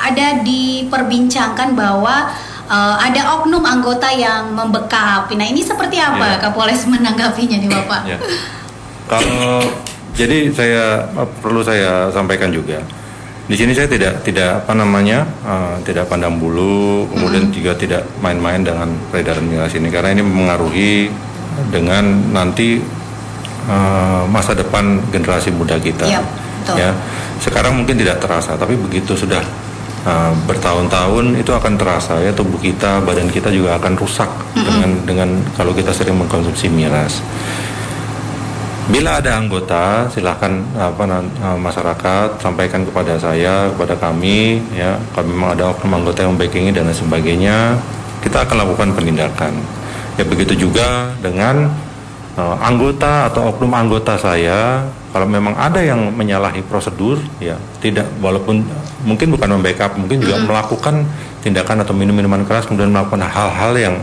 ada 0.00 0.26
diperbincangkan 0.40 1.76
bahwa 1.76 2.32
uh, 2.72 2.96
ada 2.96 3.36
oknum 3.36 3.62
anggota 3.68 4.08
yang 4.08 4.56
membekap 4.56 5.28
nah 5.36 5.44
ini 5.44 5.60
seperti 5.60 6.00
apa 6.00 6.40
ya. 6.40 6.48
Kapolres 6.48 6.88
menanggapinya 6.88 7.60
nih 7.60 7.68
bapak 7.68 8.00
ya. 8.08 8.16
kalau 9.12 9.60
jadi 10.14 10.50
saya 10.52 10.84
eh, 11.06 11.28
perlu 11.40 11.62
saya 11.62 12.10
sampaikan 12.10 12.50
juga. 12.50 12.82
Di 13.50 13.58
sini 13.58 13.74
saya 13.74 13.90
tidak 13.90 14.22
tidak 14.22 14.62
apa 14.62 14.78
namanya 14.78 15.26
uh, 15.42 15.74
tidak 15.82 16.06
pandang 16.06 16.38
bulu, 16.38 17.10
kemudian 17.10 17.50
hmm. 17.50 17.54
juga 17.58 17.74
tidak 17.74 18.06
main-main 18.22 18.62
dengan 18.62 18.86
peredaran 19.10 19.42
miras 19.42 19.74
ini 19.74 19.90
karena 19.90 20.14
ini 20.14 20.22
mempengaruhi 20.22 21.10
dengan 21.74 22.30
nanti 22.30 22.78
uh, 23.66 24.22
masa 24.30 24.54
depan 24.54 25.02
generasi 25.10 25.50
muda 25.50 25.82
kita. 25.82 26.06
Yep, 26.06 26.24
iya, 26.78 26.78
Ya, 26.78 26.90
sekarang 27.42 27.82
mungkin 27.82 27.98
tidak 27.98 28.22
terasa, 28.22 28.54
tapi 28.54 28.78
begitu 28.78 29.18
sudah 29.18 29.42
uh, 30.06 30.30
bertahun-tahun 30.46 31.42
itu 31.42 31.50
akan 31.50 31.74
terasa 31.74 32.22
ya 32.22 32.30
tubuh 32.30 32.62
kita, 32.62 33.02
badan 33.02 33.26
kita 33.34 33.50
juga 33.50 33.82
akan 33.82 33.98
rusak 33.98 34.30
mm 34.30 34.38
-hmm. 34.54 34.62
dengan 34.62 34.90
dengan 35.02 35.28
kalau 35.58 35.74
kita 35.74 35.90
sering 35.90 36.14
mengkonsumsi 36.14 36.70
miras. 36.70 37.18
Bila 38.88 39.20
ada 39.20 39.36
anggota, 39.36 40.08
silahkan 40.08 40.64
apa 40.78 41.04
eh, 41.04 41.58
masyarakat 41.60 42.40
sampaikan 42.40 42.88
kepada 42.88 43.20
saya, 43.20 43.68
kepada 43.76 43.92
kami, 44.00 44.64
ya, 44.72 44.96
kalau 45.12 45.28
memang 45.28 45.52
ada 45.52 45.74
oknum 45.76 46.00
anggota 46.00 46.24
yang 46.24 46.38
backingi 46.40 46.72
dan 46.72 46.88
lain 46.88 46.96
sebagainya, 46.96 47.76
kita 48.24 48.48
akan 48.48 48.64
lakukan 48.64 48.88
penindakan. 48.96 49.52
Ya 50.18 50.24
begitu 50.28 50.52
juga 50.68 51.16
dengan 51.24 51.72
uh, 52.36 52.56
anggota 52.60 53.32
atau 53.32 53.54
oknum 53.54 53.72
anggota 53.72 54.20
saya, 54.20 54.84
kalau 55.10 55.24
memang 55.24 55.56
ada 55.56 55.80
yang 55.80 56.12
menyalahi 56.12 56.60
prosedur, 56.68 57.16
ya 57.40 57.56
tidak, 57.80 58.06
walaupun 58.20 58.62
mungkin 59.02 59.32
bukan 59.32 59.58
membackup, 59.58 59.96
mungkin 59.96 60.20
juga 60.20 60.38
melakukan 60.44 61.08
tindakan 61.40 61.82
atau 61.82 61.96
minum 61.96 62.12
minuman 62.12 62.44
keras, 62.44 62.68
kemudian 62.68 62.92
melakukan 62.92 63.24
hal-hal 63.24 63.72
yang 63.74 63.96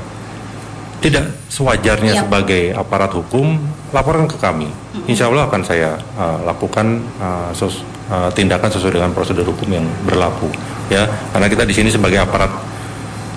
tidak 0.98 1.30
sewajarnya 1.54 2.18
yep. 2.18 2.22
sebagai 2.26 2.74
aparat 2.74 3.14
hukum 3.14 3.58
laporkan 3.94 4.28
ke 4.28 4.38
kami. 4.42 4.68
Insya 5.06 5.30
Allah 5.30 5.48
akan 5.48 5.62
saya 5.64 5.96
uh, 6.18 6.42
lakukan 6.44 7.00
uh, 7.22 7.50
sos, 7.54 7.86
uh, 8.12 8.28
tindakan 8.34 8.68
sesuai 8.68 9.00
dengan 9.00 9.14
prosedur 9.14 9.48
hukum 9.48 9.70
yang 9.72 9.86
berlaku. 10.04 10.50
Ya, 10.92 11.08
karena 11.32 11.48
kita 11.48 11.64
di 11.64 11.74
sini 11.76 11.90
sebagai 11.94 12.20
aparat 12.20 12.52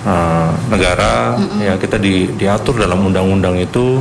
uh, 0.08 0.50
negara, 0.72 1.36
mm 1.36 1.46
-hmm. 1.46 1.60
ya 1.62 1.74
kita 1.78 1.96
di, 2.00 2.32
diatur 2.34 2.80
dalam 2.80 3.04
undang-undang 3.04 3.60
itu 3.60 4.00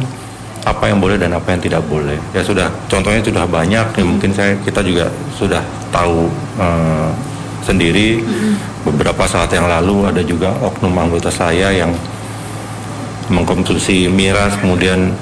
apa 0.65 0.91
yang 0.91 0.99
boleh 0.99 1.19
dan 1.19 1.35
apa 1.35 1.53
yang 1.53 1.61
tidak 1.61 1.83
boleh. 1.85 2.17
Ya 2.33 2.41
sudah, 2.41 2.71
contohnya 2.89 3.21
sudah 3.21 3.45
banyak. 3.45 3.85
Ya 3.93 4.03
mungkin 4.05 4.31
saya 4.33 4.55
kita 4.63 4.81
juga 4.81 5.11
sudah 5.35 5.61
tahu 5.93 6.31
uh, 6.57 7.11
sendiri. 7.61 8.23
Mm 8.23 8.25
-hmm. 8.25 8.53
Beberapa 8.89 9.27
saat 9.27 9.51
yang 9.51 9.67
lalu 9.67 10.07
ada 10.07 10.23
juga 10.23 10.55
oknum 10.63 10.95
anggota 10.95 11.27
saya 11.27 11.69
yang 11.75 11.91
mengkonsumsi 13.29 14.09
miras 14.09 14.57
kemudian 14.57 15.13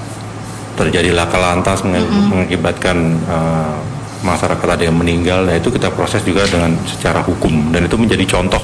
terjadi 0.80 1.12
laka 1.12 1.38
lantas 1.38 1.84
mengakibatkan 1.84 3.18
uh, 3.28 3.78
masyarakat 4.22 4.68
ada 4.68 4.84
yang 4.88 4.98
meninggal 4.98 5.46
nah 5.46 5.54
itu 5.54 5.70
kita 5.70 5.94
proses 5.94 6.24
juga 6.24 6.48
dengan 6.48 6.74
secara 6.86 7.22
hukum 7.22 7.70
dan 7.74 7.86
itu 7.86 7.96
menjadi 7.98 8.26
contoh 8.38 8.62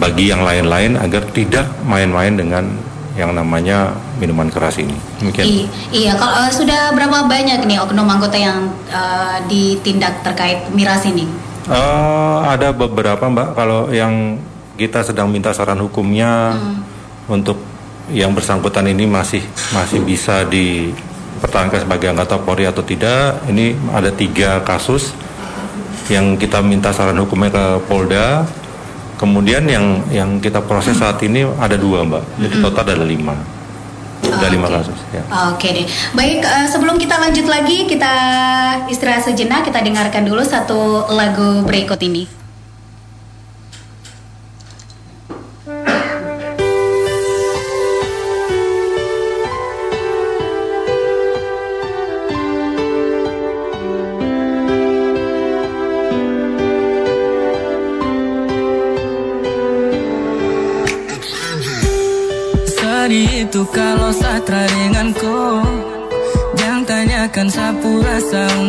bagi 0.00 0.32
yang 0.32 0.40
lain-lain 0.40 0.96
agar 0.96 1.28
tidak 1.30 1.68
main-main 1.84 2.32
dengan 2.32 2.64
yang 3.18 3.36
namanya 3.36 3.92
minuman 4.16 4.48
keras 4.48 4.80
ini. 4.80 4.96
Mungkin. 5.20 5.44
I, 5.44 5.68
iya, 5.92 6.16
kalau 6.16 6.46
uh, 6.46 6.48
sudah 6.48 6.96
berapa 6.96 7.28
banyak 7.28 7.68
nih 7.68 7.76
oknum 7.82 8.08
anggota 8.08 8.40
yang 8.40 8.72
uh, 8.88 9.36
ditindak 9.44 10.24
terkait 10.24 10.72
miras 10.72 11.04
ini? 11.04 11.28
Uh, 11.68 12.40
ada 12.48 12.72
beberapa 12.72 13.20
mbak. 13.28 13.52
Kalau 13.52 13.92
yang 13.92 14.40
kita 14.80 15.04
sedang 15.04 15.28
minta 15.28 15.52
saran 15.52 15.76
hukumnya 15.84 16.56
hmm. 16.56 16.80
untuk 17.28 17.60
yang 18.10 18.34
bersangkutan 18.34 18.86
ini 18.90 19.06
masih 19.06 19.42
masih 19.74 20.02
bisa 20.02 20.42
dipertahankan 20.46 21.86
sebagai 21.86 22.10
anggota 22.10 22.36
Polri 22.38 22.66
atau 22.66 22.82
tidak. 22.82 23.42
Ini 23.46 23.74
ada 23.94 24.10
tiga 24.10 24.60
kasus 24.66 25.14
yang 26.10 26.34
kita 26.34 26.58
minta 26.60 26.90
saran 26.90 27.18
hukumnya 27.22 27.50
ke 27.54 27.64
Polda. 27.86 28.44
Kemudian 29.20 29.68
yang 29.68 30.00
yang 30.08 30.40
kita 30.40 30.64
proses 30.64 30.96
saat 30.96 31.20
ini 31.20 31.44
ada 31.60 31.76
dua 31.76 32.08
mbak, 32.08 32.24
jadi 32.40 32.54
total 32.64 32.84
ada 32.88 33.04
lima. 33.04 33.36
Ada 34.20 34.48
lima 34.48 34.68
kasus. 34.68 34.96
Ya. 35.12 35.20
Oke 35.52 35.68
deh. 35.72 35.86
Baik, 36.16 36.40
uh, 36.44 36.68
sebelum 36.68 36.96
kita 36.96 37.20
lanjut 37.20 37.44
lagi, 37.44 37.84
kita 37.84 38.14
istirahat 38.88 39.28
sejenak. 39.28 39.68
Kita 39.68 39.84
dengarkan 39.84 40.24
dulu 40.24 40.40
satu 40.40 41.04
lagu 41.12 41.64
berikut 41.68 42.00
ini. 42.00 42.39
sound 68.30 68.59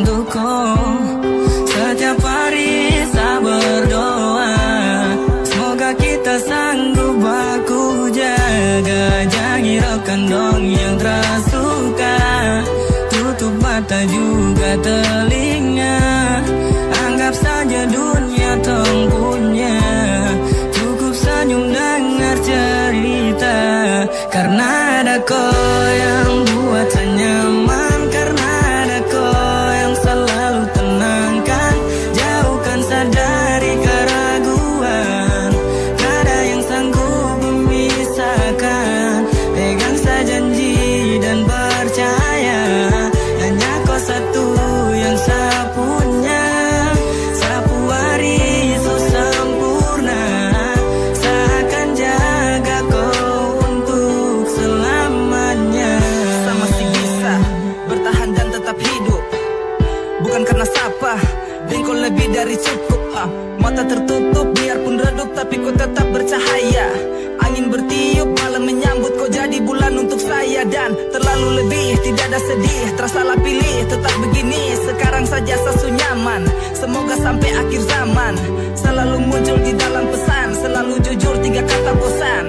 Dan 71.31 71.39
terlalu 71.39 71.63
lebih 71.63 71.95
tidak 72.03 72.27
ada 72.27 72.39
sedih 72.43 72.85
Tersalah 72.99 73.37
pilih 73.39 73.77
tetap 73.87 74.11
begini. 74.19 74.75
Sekarang 74.83 75.23
saja 75.23 75.55
sesu 75.63 75.87
nyaman 75.87 76.43
Semoga 76.75 77.15
sampai 77.15 77.55
akhir 77.55 77.87
zaman. 77.87 78.35
Selalu 78.75 79.31
muncul 79.31 79.55
di 79.63 79.71
dalam 79.79 80.11
pesan 80.11 80.51
Selalu 80.59 80.99
jujur 81.07 81.39
tiga 81.39 81.63
kata 81.63 81.91
bosan. 81.95 82.45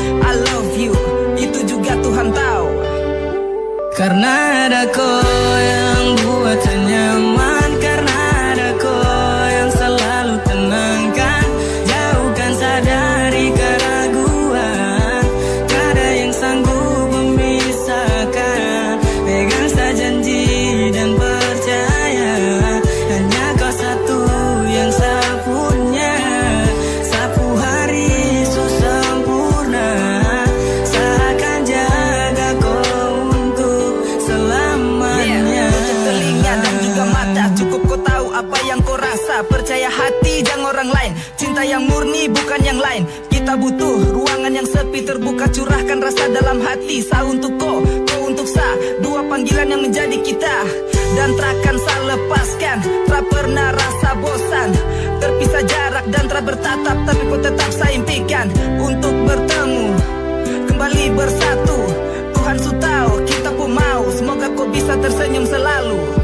I 0.00 0.32
love 0.32 0.72
you 0.80 0.96
Itu 1.36 1.68
juga 1.68 1.92
Tuhan 2.00 2.32
tahu. 2.32 2.68
Karena 4.00 4.32
ada 4.64 4.88
kau 4.88 5.52
yang 5.60 5.85
terbuka 45.36 45.52
Curahkan 45.52 45.98
rasa 46.00 46.24
dalam 46.32 46.58
hati 46.64 47.04
Sa 47.04 47.20
untuk 47.28 47.52
kau, 47.60 47.84
kau 47.84 48.20
untuk 48.24 48.48
sa. 48.48 48.64
Dua 49.04 49.20
panggilan 49.28 49.68
yang 49.68 49.82
menjadi 49.84 50.16
kita. 50.24 50.56
Dan 51.12 51.36
takkan 51.36 51.76
sa 51.76 51.94
lepaskan. 52.08 52.78
Tak 53.04 53.22
pernah 53.28 53.68
rasa 53.76 54.10
bosan. 54.16 54.68
Terpisah 55.20 55.64
jarak 55.68 56.04
dan 56.08 56.24
tak 56.28 56.40
bertatap 56.40 56.96
Tapi 57.04 57.22
kau 57.28 57.40
tetap 57.44 57.70
saya 57.76 57.92
impikan. 57.92 58.48
Untuk 58.80 59.12
bertemu 59.28 59.86
Kembali 60.72 61.04
bersatu. 61.12 61.78
Tuhan 62.32 62.56
su 62.56 62.72
tahu 62.80 63.12
kita 63.28 63.50
pun 63.52 63.70
mau. 63.76 64.02
Semoga 64.16 64.48
kau 64.56 64.68
bisa 64.72 64.96
tersenyum 64.96 65.44
selalu 65.44 66.15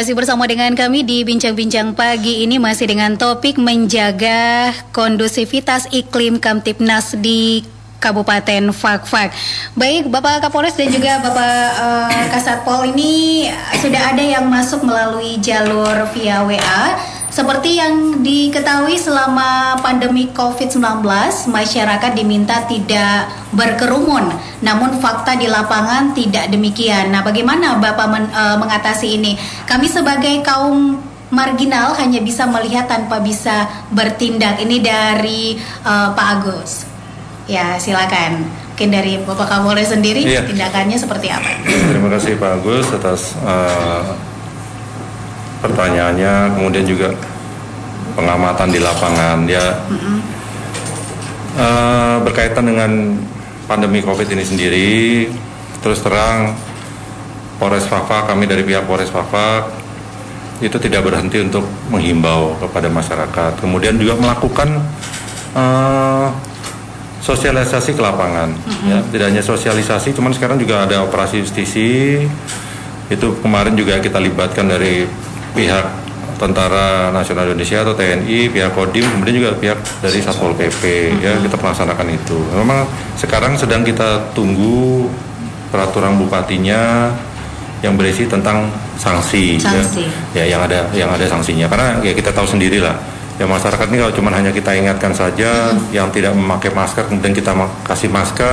masih 0.00 0.16
bersama 0.16 0.48
dengan 0.48 0.72
kami 0.72 1.04
di 1.04 1.20
Bincang-Bincang 1.28 1.92
Pagi 1.92 2.40
ini 2.40 2.56
masih 2.56 2.88
dengan 2.88 3.20
topik 3.20 3.60
menjaga 3.60 4.72
kondusivitas 4.96 5.92
iklim 5.92 6.40
Kamtipnas 6.40 7.20
di 7.20 7.60
Kabupaten 8.00 8.72
Fakfak. 8.72 9.36
Baik, 9.76 10.08
Bapak 10.08 10.40
Kapolres 10.40 10.72
dan 10.72 10.88
juga 10.88 11.20
Bapak 11.20 11.52
eh, 12.16 12.26
Kasatpol 12.32 12.96
ini 12.96 13.44
sudah 13.76 14.16
ada 14.16 14.24
yang 14.24 14.48
masuk 14.48 14.88
melalui 14.88 15.36
jalur 15.36 16.08
via 16.16 16.48
WA. 16.48 16.96
Seperti 17.30 17.78
yang 17.78 18.26
diketahui 18.26 18.98
selama 18.98 19.78
pandemi 19.78 20.26
COVID-19, 20.34 21.06
masyarakat 21.46 22.10
diminta 22.12 22.66
tidak 22.66 23.30
berkerumun. 23.54 24.34
Namun 24.66 24.98
fakta 24.98 25.38
di 25.38 25.46
lapangan 25.46 26.10
tidak 26.10 26.50
demikian. 26.50 27.14
Nah, 27.14 27.22
bagaimana 27.22 27.78
Bapak 27.78 28.06
men- 28.10 28.32
eh, 28.34 28.56
mengatasi 28.58 29.14
ini? 29.14 29.38
Kami 29.62 29.86
sebagai 29.86 30.42
kaum 30.42 30.98
marginal 31.30 31.94
hanya 31.94 32.18
bisa 32.18 32.50
melihat 32.50 32.90
tanpa 32.90 33.22
bisa 33.22 33.70
bertindak. 33.94 34.58
Ini 34.58 34.76
dari 34.82 35.54
eh, 35.86 36.08
Pak 36.10 36.26
Agus. 36.34 36.82
Ya, 37.46 37.78
silakan. 37.78 38.42
Mungkin 38.74 38.90
dari 38.90 39.14
Bapak 39.22 39.46
Kapolres 39.46 39.92
sendiri 39.92 40.24
Iya. 40.24 40.40
tindakannya 40.48 40.96
seperti 40.96 41.28
apa? 41.30 41.46
Terima 41.62 42.08
kasih 42.10 42.40
Pak 42.40 42.50
Agus 42.58 42.86
atas 42.90 43.38
eh, 43.38 44.02
pertanyaannya, 45.60 46.56
kemudian 46.56 46.84
juga 46.84 47.14
pengamatan 48.16 48.68
di 48.72 48.80
lapangan. 48.82 49.38
Ya 49.46 49.66
eh, 51.56 52.16
berkaitan 52.24 52.64
dengan 52.66 52.90
pandemi 53.70 54.02
COVID 54.02 54.28
ini 54.34 54.44
sendiri, 54.44 54.92
terus 55.84 56.02
terang 56.02 56.56
Polres 57.60 57.86
Fakfak, 57.86 58.32
kami 58.32 58.48
dari 58.48 58.64
pihak 58.64 58.88
Polres 58.88 59.12
Fakfak 59.12 59.68
itu 60.60 60.76
tidak 60.76 61.08
berhenti 61.08 61.40
untuk 61.40 61.64
menghimbau 61.88 62.56
kepada 62.60 62.92
masyarakat. 62.92 63.64
Kemudian 63.64 63.96
juga 63.96 64.16
melakukan 64.16 64.68
eh, 65.56 66.28
sosialisasi 67.20 67.94
ke 67.96 68.02
lapangan. 68.02 68.48
Ya, 68.88 69.04
tidak 69.12 69.26
hanya 69.28 69.44
sosialisasi, 69.44 70.16
cuman 70.16 70.32
sekarang 70.32 70.56
juga 70.56 70.88
ada 70.88 71.04
operasi 71.04 71.44
justisi. 71.44 72.24
Itu 73.12 73.36
kemarin 73.44 73.74
juga 73.76 74.00
kita 74.00 74.16
libatkan 74.22 74.70
dari 74.70 75.04
pihak 75.52 75.86
Tentara 76.40 77.12
Nasional 77.12 77.52
Indonesia 77.52 77.84
atau 77.84 77.92
TNI, 77.92 78.48
pihak 78.48 78.72
Kodim, 78.72 79.04
kemudian 79.04 79.44
juga 79.44 79.50
pihak 79.60 79.78
dari 80.00 80.24
Satpol 80.24 80.56
PP. 80.56 81.12
Ya, 81.20 81.36
kita 81.36 81.60
melaksanakan 81.60 82.06
itu. 82.16 82.38
Memang 82.56 82.88
sekarang 83.20 83.60
sedang 83.60 83.84
kita 83.84 84.32
tunggu 84.32 85.04
peraturan 85.68 86.16
bupatinya 86.16 87.12
yang 87.84 87.92
berisi 87.96 88.24
tentang 88.24 88.72
sanksi, 88.96 89.60
Sanksi. 89.60 90.08
ya. 90.36 90.44
ya 90.44 90.56
yang 90.56 90.60
ada 90.64 90.84
yang 90.92 91.08
ada 91.08 91.24
sanksinya 91.24 91.64
karena 91.68 91.96
ya 92.04 92.12
kita 92.12 92.28
tahu 92.28 92.44
sendiri 92.44 92.76
lah 92.76 92.92
ya 93.40 93.48
masyarakat 93.48 93.88
ini 93.88 94.04
kalau 94.04 94.12
cuma 94.12 94.28
hanya 94.36 94.52
kita 94.52 94.76
ingatkan 94.76 95.16
saja 95.16 95.72
yang 95.88 96.12
tidak 96.12 96.36
memakai 96.36 96.68
masker 96.76 97.08
kemudian 97.08 97.32
kita 97.32 97.56
kasih 97.88 98.12
masker 98.12 98.52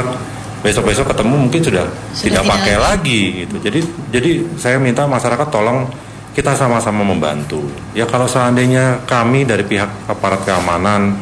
besok-besok 0.63 1.11
ketemu 1.11 1.35
mungkin 1.35 1.59
sudah, 1.59 1.85
Sudah 2.15 2.23
tidak 2.23 2.23
tidak 2.23 2.43
pakai 2.47 2.75
lagi 2.79 3.21
gitu 3.43 3.55
jadi 3.59 3.79
jadi 4.15 4.31
saya 4.55 4.79
minta 4.79 5.03
masyarakat 5.03 5.47
tolong 5.51 5.91
kita 6.37 6.53
sama-sama 6.53 7.01
membantu. 7.01 7.65
Ya 7.97 8.05
kalau 8.05 8.29
seandainya 8.29 9.01
kami 9.09 9.41
dari 9.41 9.65
pihak 9.65 9.89
aparat 10.05 10.45
keamanan 10.45 11.17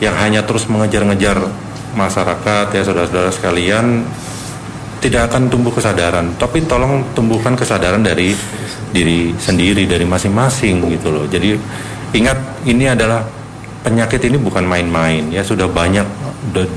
yang 0.00 0.16
hanya 0.16 0.48
terus 0.48 0.64
mengejar-ngejar 0.64 1.44
masyarakat 1.92 2.72
ya 2.72 2.80
saudara-saudara 2.80 3.28
sekalian 3.36 4.08
tidak 5.04 5.28
akan 5.28 5.52
tumbuh 5.52 5.68
kesadaran. 5.76 6.32
Tapi 6.40 6.64
tolong 6.64 7.04
tumbuhkan 7.12 7.52
kesadaran 7.52 8.00
dari 8.00 8.32
diri 8.96 9.36
sendiri 9.36 9.84
dari 9.84 10.08
masing-masing 10.08 10.88
gitu 10.88 11.12
loh. 11.12 11.28
Jadi 11.28 11.52
ingat 12.16 12.64
ini 12.64 12.88
adalah 12.88 13.28
penyakit 13.84 14.24
ini 14.24 14.40
bukan 14.40 14.64
main-main 14.64 15.36
ya. 15.36 15.44
Sudah 15.44 15.68
banyak 15.68 16.08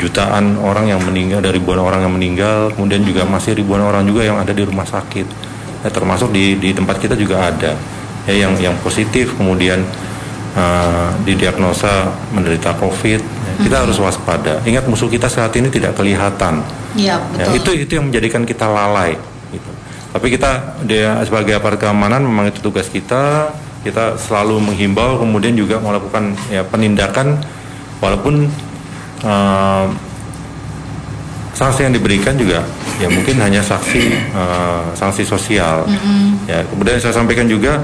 jutaan 0.04 0.60
orang 0.60 0.92
yang 0.92 1.00
meninggal 1.00 1.40
dari 1.40 1.64
ribuan 1.64 1.80
orang 1.80 2.04
yang 2.04 2.12
meninggal 2.12 2.76
kemudian 2.76 3.08
juga 3.08 3.24
masih 3.24 3.56
ribuan 3.56 3.80
orang 3.80 4.04
juga 4.04 4.28
yang 4.28 4.36
ada 4.36 4.52
di 4.52 4.68
rumah 4.68 4.84
sakit 4.84 5.48
ya, 5.84 5.90
termasuk 5.90 6.30
di 6.32 6.56
di 6.60 6.74
tempat 6.76 7.00
kita 7.00 7.16
juga 7.16 7.50
ada 7.52 7.76
ya 8.28 8.34
yang 8.48 8.54
yang 8.60 8.76
positif 8.84 9.34
kemudian 9.40 9.82
uh, 10.54 11.10
didiagnosa 11.24 12.12
menderita 12.36 12.76
covid 12.78 13.22
ya, 13.22 13.54
kita 13.64 13.76
harus 13.88 13.98
waspada 13.98 14.60
ingat 14.66 14.86
musuh 14.86 15.08
kita 15.08 15.28
saat 15.28 15.54
ini 15.56 15.72
tidak 15.72 15.96
kelihatan 15.96 16.62
Iya, 16.98 17.22
Ya, 17.38 17.46
betul. 17.46 17.78
itu 17.78 17.86
itu 17.86 17.92
yang 18.02 18.10
menjadikan 18.10 18.42
kita 18.50 18.66
lalai. 18.66 19.14
Gitu. 19.54 19.70
Tapi 20.10 20.28
kita 20.34 20.82
dia 20.90 21.22
sebagai 21.22 21.54
aparat 21.54 21.78
keamanan 21.78 22.26
memang 22.26 22.50
itu 22.50 22.66
tugas 22.66 22.90
kita. 22.90 23.54
Kita 23.86 24.18
selalu 24.18 24.58
menghimbau, 24.58 25.22
kemudian 25.22 25.54
juga 25.54 25.78
melakukan 25.78 26.34
ya 26.50 26.66
penindakan, 26.66 27.40
walaupun 28.02 28.50
eh, 29.22 29.86
sanksi 31.60 31.84
yang 31.84 31.92
diberikan 31.92 32.40
juga 32.40 32.64
ya 33.04 33.12
mungkin 33.12 33.36
hanya 33.44 33.60
saksi 33.60 34.32
uh, 34.32 34.96
sanksi 34.96 35.28
sosial. 35.28 35.84
Ya, 36.48 36.64
kemudian 36.64 36.96
saya 37.04 37.12
sampaikan 37.12 37.52
juga 37.52 37.84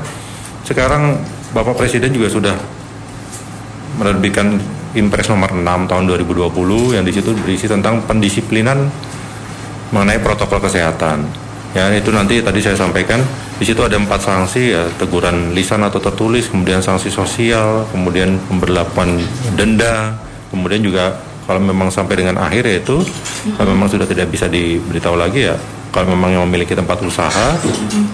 sekarang 0.64 1.20
Bapak 1.52 1.76
Presiden 1.76 2.16
juga 2.16 2.32
sudah 2.32 2.56
menerbitkan 4.00 4.60
Impres 4.96 5.28
nomor 5.28 5.52
6 5.52 5.92
tahun 5.92 6.04
2020 6.08 6.96
yang 6.96 7.04
di 7.04 7.12
situ 7.12 7.36
berisi 7.36 7.68
tentang 7.68 8.00
pendisiplinan 8.08 8.88
mengenai 9.92 10.24
protokol 10.24 10.64
kesehatan. 10.64 11.28
Ya, 11.76 11.92
itu 11.92 12.08
nanti 12.16 12.40
tadi 12.40 12.64
saya 12.64 12.80
sampaikan 12.80 13.20
di 13.60 13.68
situ 13.68 13.84
ada 13.84 14.00
empat 14.00 14.24
sanksi 14.24 14.72
ya 14.72 14.88
teguran 14.96 15.52
lisan 15.52 15.84
atau 15.84 16.00
tertulis, 16.00 16.48
kemudian 16.48 16.80
sanksi 16.80 17.12
sosial, 17.12 17.84
kemudian 17.92 18.40
pemberlakuan 18.48 19.20
denda, 19.60 20.16
kemudian 20.48 20.80
juga 20.80 21.20
kalau 21.46 21.62
memang 21.62 21.94
sampai 21.94 22.26
dengan 22.26 22.42
akhir 22.42 22.66
yaitu 22.66 23.02
kalau 23.58 23.72
memang 23.74 23.90
sudah 23.90 24.10
tidak 24.10 24.30
bisa 24.34 24.50
diberitahu 24.50 25.14
lagi 25.18 25.50
ya 25.50 25.56
kalau 25.96 26.12
memang 26.12 26.36
yang 26.36 26.44
memiliki 26.44 26.76
tempat 26.76 27.00
usaha 27.08 27.56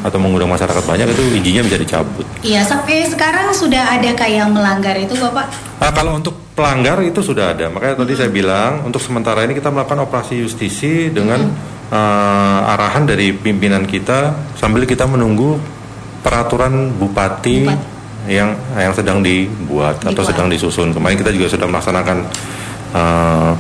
atau 0.05 0.17
mengundang 0.21 0.53
masyarakat 0.53 0.85
banyak 0.85 1.17
itu 1.17 1.41
izinnya 1.41 1.65
bisa 1.65 1.81
dicabut. 1.81 2.21
Iya, 2.45 2.61
sampai 2.61 3.09
sekarang 3.09 3.49
sudah 3.57 3.97
ada 3.97 4.13
kayak 4.13 4.45
yang 4.45 4.53
melanggar 4.53 4.93
itu 5.01 5.17
Bapak? 5.17 5.49
Nah, 5.81 5.89
kalau 5.89 6.21
untuk 6.21 6.37
pelanggar 6.53 7.01
itu 7.01 7.25
sudah 7.25 7.57
ada. 7.57 7.73
Makanya 7.73 8.05
tadi 8.05 8.13
saya 8.13 8.29
bilang 8.29 8.85
untuk 8.85 9.01
sementara 9.01 9.41
ini 9.49 9.57
kita 9.57 9.73
melakukan 9.73 10.05
operasi 10.05 10.45
justisi 10.45 11.09
dengan 11.09 11.41
uh, 11.89 12.71
arahan 12.77 13.09
dari 13.09 13.33
pimpinan 13.33 13.89
kita 13.89 14.53
sambil 14.61 14.85
kita 14.85 15.09
menunggu 15.09 15.57
peraturan 16.21 16.93
bupati, 17.01 17.65
yang 18.29 18.53
yang 18.77 18.93
sedang 18.93 19.25
dibuat, 19.25 20.05
atau 20.05 20.21
sedang 20.21 20.45
disusun. 20.53 20.93
Kemarin 20.93 21.17
kita 21.17 21.33
juga 21.33 21.49
sudah 21.49 21.65
melaksanakan 21.65 22.17
uh, 22.91 23.53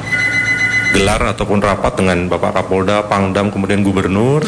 gelar 0.91 1.31
ataupun 1.31 1.63
rapat 1.63 1.95
dengan 1.95 2.27
Bapak 2.27 2.51
Kapolda, 2.51 3.07
Pangdam, 3.07 3.47
kemudian 3.47 3.79
Gubernur. 3.79 4.43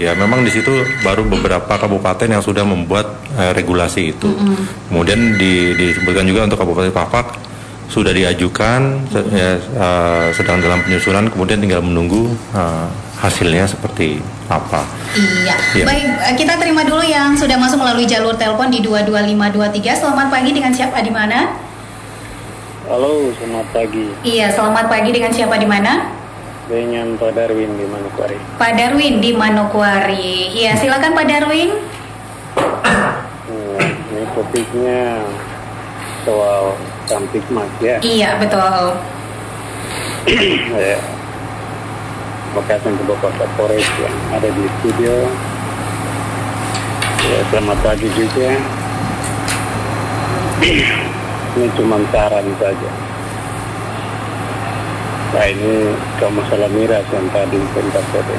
Ya, 0.00 0.16
memang 0.16 0.40
di 0.40 0.48
situ 0.48 0.72
baru 1.04 1.20
beberapa 1.28 1.68
kabupaten 1.68 2.28
yang 2.32 2.40
sudah 2.40 2.64
membuat 2.64 3.12
uh, 3.36 3.52
regulasi 3.52 4.16
itu. 4.16 4.32
Kemudian 4.88 5.36
di, 5.36 5.76
disebutkan 5.76 6.24
juga 6.24 6.48
untuk 6.48 6.58
Kabupaten 6.58 6.90
Papak 6.90 7.26
sudah 7.92 8.08
diajukan, 8.08 9.04
se- 9.12 9.28
ya, 9.36 9.60
uh, 9.76 10.32
sedang 10.32 10.64
dalam 10.64 10.80
penyusunan, 10.80 11.28
kemudian 11.28 11.60
tinggal 11.60 11.84
menunggu 11.84 12.24
uh, 12.56 12.88
hasilnya 13.20 13.68
seperti 13.68 14.16
apa. 14.48 14.80
Iya. 15.12 15.54
Iya. 15.76 15.84
Baik, 15.84 16.06
kita 16.40 16.56
terima 16.56 16.88
dulu 16.88 17.04
yang 17.04 17.36
sudah 17.36 17.60
masuk 17.60 17.84
melalui 17.84 18.08
jalur 18.08 18.32
telepon 18.40 18.72
di 18.72 18.80
22523. 18.80 20.00
Selamat 20.00 20.32
pagi 20.32 20.56
dengan 20.56 20.72
siapa 20.72 21.04
di 21.04 21.12
mana? 21.12 21.52
Halo, 22.82 23.30
selamat 23.38 23.66
pagi. 23.70 24.10
Iya, 24.26 24.50
selamat 24.50 24.90
pagi 24.90 25.14
dengan 25.14 25.30
siapa 25.30 25.54
di 25.54 25.70
mana? 25.70 26.10
Dengan 26.66 27.14
Pak 27.14 27.30
Darwin 27.30 27.78
di 27.78 27.86
Manokwari. 27.86 28.34
Pak 28.58 28.74
Darwin 28.74 29.22
di 29.22 29.30
Manokwari. 29.38 30.50
Iya, 30.50 30.74
silakan 30.74 31.14
Pak 31.14 31.26
Darwin. 31.30 31.78
Hmm, 33.46 33.78
ini 33.86 34.26
topiknya 34.34 35.22
soal 36.26 36.74
Kamtipmas 37.06 37.70
ya. 37.78 38.02
Iya, 38.02 38.42
betul. 38.42 38.98
ya. 40.74 40.98
Terima 42.50 42.62
kasih 42.66 42.98
untuk 42.98 43.14
Bapak 43.14 43.32
Kapolres 43.38 43.86
yang 44.02 44.16
ada 44.34 44.50
di 44.50 44.66
studio. 44.82 45.30
Ya, 47.30 47.38
selamat 47.54 47.78
pagi 47.78 48.10
juga. 48.10 48.50
ini 51.52 51.68
cuma 51.76 52.00
saran 52.08 52.48
saja. 52.56 52.90
Nah 55.32 55.46
ini 55.48 55.92
kalau 56.16 56.40
masalah 56.40 56.68
miras 56.72 57.04
yang 57.12 57.28
tadi 57.28 57.60
pentas 57.76 58.06
tadi. 58.12 58.36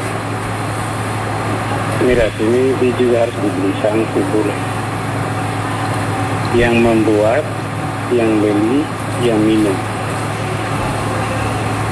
Miras 2.10 2.34
ini 2.42 2.74
dia 2.82 2.92
juga 2.98 3.16
harus 3.26 3.38
dibeli 3.38 3.72
sanksi 3.86 4.20
boleh. 4.34 4.60
Yang 6.54 6.76
membuat, 6.82 7.44
yang 8.14 8.30
beli, 8.42 8.82
yang 9.26 9.40
minum. 9.42 9.78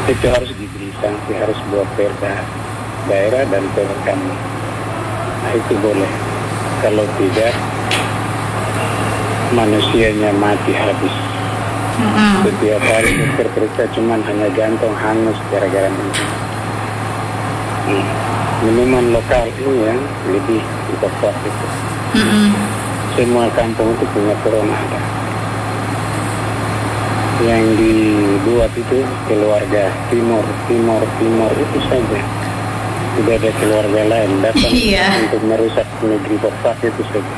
Itu 0.10 0.26
harus 0.26 0.54
diberi 0.58 0.90
sanksi, 1.02 1.32
harus 1.38 1.58
buat 1.70 1.86
perda 1.98 2.42
daerah 3.10 3.46
dan 3.50 3.64
perda 3.78 3.98
kami. 4.06 4.34
Nah 5.46 5.54
itu 5.54 5.74
boleh. 5.82 6.12
Kalau 6.82 7.06
tidak, 7.18 7.54
manusianya 9.52 10.32
mati 10.34 10.72
habis. 10.72 11.16
Setiap 12.42 12.82
hari 12.82 13.12
dokter 13.14 13.48
periksa 13.54 13.84
cuman 13.94 14.24
hanya 14.24 14.48
gantung 14.52 14.96
hangus 14.96 15.38
gara-gara 15.48 15.86
minum. 15.88 16.18
Hmm. 17.86 18.06
Minuman 18.62 19.06
lokal 19.12 19.50
ini 19.52 19.86
yang 19.86 20.00
lebih 20.28 20.62
tepat 20.98 21.36
itu. 21.42 21.68
Semua 23.12 23.50
kampung 23.52 23.92
itu 23.92 24.06
punya 24.10 24.34
corona 24.42 24.72
ada. 24.74 25.00
Yang 27.42 27.64
dibuat 27.76 28.72
itu 28.78 29.02
keluarga 29.26 29.90
timur, 30.08 30.46
timur, 30.70 31.02
timur 31.18 31.52
itu 31.52 31.80
saja. 31.90 32.22
Tidak 33.12 33.36
ada 33.36 33.52
keluarga 33.60 34.02
lain 34.08 34.32
datang 34.40 34.72
Iya. 34.88 35.10
untuk 35.28 35.42
merusak 35.44 35.88
negeri 36.00 36.38
Bapak 36.40 36.78
itu 36.80 37.02
saja. 37.12 37.34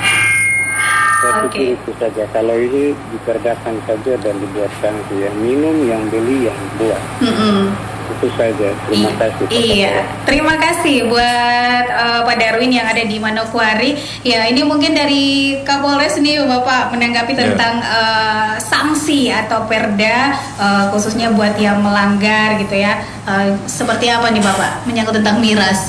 Saya 1.24 1.48
pikir 1.48 1.80
itu 1.80 1.92
saja. 1.96 2.28
Kalau 2.36 2.56
ini 2.60 2.92
diperdakan 3.16 3.80
saja 3.88 4.14
dan 4.20 4.36
dibuat 4.44 4.68
sanksi 4.84 5.24
yang 5.24 5.36
minum, 5.40 5.88
yang 5.88 6.04
beli, 6.12 6.52
yang 6.52 6.60
buat. 6.76 7.00
Mm-mm. 7.24 7.72
Itu 8.04 8.28
saja. 8.36 8.76
Terima 8.92 9.12
kasih. 9.16 9.44
Pak 9.48 9.56
Iya, 9.56 9.96
terima 10.28 10.56
kasih 10.60 11.08
buat 11.08 11.86
eh, 11.88 12.22
Pak 12.28 12.36
Darwin 12.36 12.76
yang 12.76 12.84
ada 12.84 13.00
di 13.00 13.16
Manokwari. 13.24 13.96
Ya, 14.28 14.52
ini 14.52 14.68
mungkin 14.68 14.92
dari 14.92 15.56
Kapolres 15.64 16.20
nih 16.20 16.44
Bapak 16.44 16.92
menanggapi 16.92 17.32
Ya. 17.32 17.56
tentang 17.56 17.80
eh, 17.80 18.54
sanksi 18.60 19.32
atau 19.32 19.64
perda 19.64 20.36
eh, 20.60 20.84
khususnya 20.92 21.32
buat 21.32 21.56
yang 21.56 21.80
melanggar 21.80 22.60
gitu 22.60 22.76
ya. 22.76 23.00
Eh, 23.24 23.56
seperti 23.64 24.12
apa 24.12 24.28
nih 24.28 24.44
Bapak 24.44 24.84
menyangkut 24.84 25.24
tentang 25.24 25.40
miras? 25.40 25.88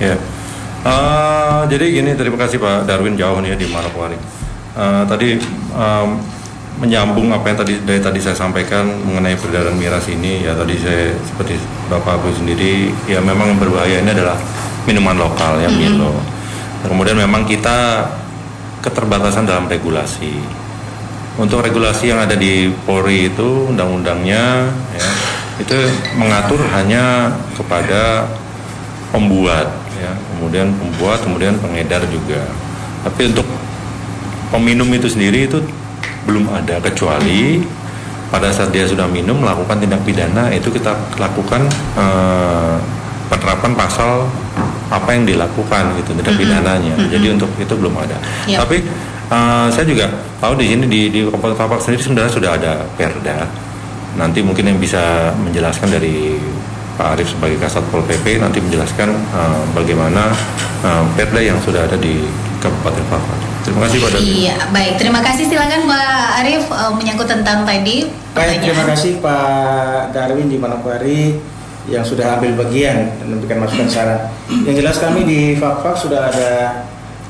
Ya. 0.00 0.16
Eh, 0.86 1.60
jadi 1.66 1.84
gini, 1.90 2.10
terima 2.14 2.38
kasih 2.38 2.62
Pak 2.62 2.86
Darwin 2.86 3.18
jauh 3.18 3.42
nih 3.42 3.54
ya 3.54 3.56
di 3.58 3.66
Manokwari. 3.66 4.14
Eh, 4.78 5.02
tadi 5.10 5.34
em, 5.74 6.08
menyambung 6.78 7.34
apa 7.34 7.50
yang 7.50 7.58
tadi 7.58 7.74
dari 7.82 7.98
tadi 7.98 8.22
saya 8.22 8.38
sampaikan 8.38 8.86
mengenai 9.02 9.34
peredaran 9.34 9.74
miras 9.74 10.06
ini 10.06 10.46
ya 10.46 10.54
tadi 10.54 10.78
saya 10.78 11.10
seperti 11.26 11.58
Bapak 11.90 12.22
Abu 12.22 12.30
sendiri 12.30 12.94
ya 13.10 13.18
memang 13.18 13.50
yang 13.50 13.58
berbahaya 13.58 13.98
ini 13.98 14.14
adalah 14.14 14.38
minuman 14.86 15.18
lokal 15.18 15.58
ya 15.58 15.66
Milo. 15.66 16.14
Dan 16.78 16.94
kemudian 16.94 17.18
memang 17.18 17.42
kita 17.42 18.06
keterbatasan 18.78 19.50
dalam 19.50 19.66
regulasi. 19.66 20.38
Untuk 21.38 21.62
regulasi 21.62 22.10
yang 22.10 22.22
ada 22.22 22.34
di 22.34 22.70
Polri 22.86 23.30
itu 23.30 23.70
undang-undangnya 23.70 24.70
ya, 24.94 25.10
itu 25.58 25.74
mengatur 26.18 26.62
hanya 26.74 27.30
kepada 27.54 28.26
pembuat 29.10 29.70
ya, 29.98 30.12
kemudian 30.34 30.70
pembuat, 30.78 31.18
kemudian 31.26 31.54
pengedar 31.58 32.02
juga. 32.08 32.46
Tapi 33.02 33.34
untuk 33.34 33.46
peminum 34.54 34.88
itu 34.94 35.10
sendiri 35.10 35.50
itu 35.50 35.60
belum 36.24 36.48
ada 36.52 36.80
kecuali 36.80 37.62
pada 38.28 38.52
saat 38.52 38.68
dia 38.72 38.84
sudah 38.84 39.08
minum 39.08 39.40
melakukan 39.40 39.80
tindak 39.80 40.04
pidana 40.04 40.52
itu 40.52 40.68
kita 40.68 40.92
lakukan 41.16 41.64
eh, 41.96 42.76
penerapan 43.32 43.72
pasal 43.72 44.28
apa 44.88 45.08
yang 45.12 45.24
dilakukan 45.24 45.96
gitu 46.00 46.16
tindak 46.16 46.36
pidananya. 46.36 46.94
Jadi 47.08 47.26
untuk 47.32 47.48
itu 47.56 47.72
belum 47.76 47.96
ada. 47.96 48.16
Ya. 48.44 48.60
Tapi 48.60 48.84
eh, 49.32 49.66
saya 49.72 49.84
juga 49.88 50.12
tahu 50.40 50.60
di 50.60 50.76
sini 50.76 50.84
di 50.88 51.00
di 51.08 51.20
Kabupaten 51.28 51.80
sendiri 51.80 52.02
sebenarnya 52.04 52.32
sudah 52.32 52.50
ada 52.56 52.72
perda. 52.96 53.48
Nanti 54.16 54.44
mungkin 54.44 54.64
yang 54.68 54.78
bisa 54.80 55.32
menjelaskan 55.40 55.88
dari 55.94 56.36
Pak 56.98 57.14
Arief 57.14 57.30
sebagai 57.30 57.62
Kasat 57.62 57.86
Pol 57.94 58.02
PP 58.02 58.42
nanti 58.42 58.58
menjelaskan 58.58 59.14
eh, 59.14 59.62
bagaimana 59.70 60.34
eh, 60.82 61.04
perda 61.14 61.38
yang 61.38 61.58
sudah 61.62 61.86
ada 61.86 61.94
di 61.94 62.26
Kabupaten 62.58 63.06
Papak. 63.06 63.38
Terima 63.62 63.86
kasih 63.86 63.98
Pak 64.02 64.10
Darwin. 64.10 64.26
Iya, 64.26 64.56
baik. 64.74 64.94
Terima 64.98 65.20
kasih. 65.22 65.44
Silakan 65.46 65.86
Pak 65.86 66.28
Arief 66.42 66.66
eh, 66.66 66.92
menyangkut 66.98 67.30
tentang 67.30 67.62
tadi 67.62 68.10
Baik, 68.34 68.62
terima 68.62 68.86
kasih 68.86 69.18
Pak 69.18 70.14
Darwin 70.14 70.46
di 70.46 70.58
Manokwari 70.58 71.38
yang 71.90 72.06
sudah 72.06 72.38
ambil 72.38 72.54
bagian 72.66 73.14
dan 73.18 73.26
memberikan 73.26 73.62
masukan 73.62 73.88
saran. 73.90 74.20
Yang 74.62 74.84
jelas 74.84 74.96
kami 75.02 75.26
di 75.26 75.40
Fakfak 75.58 75.96
sudah 75.98 76.30
ada 76.30 76.82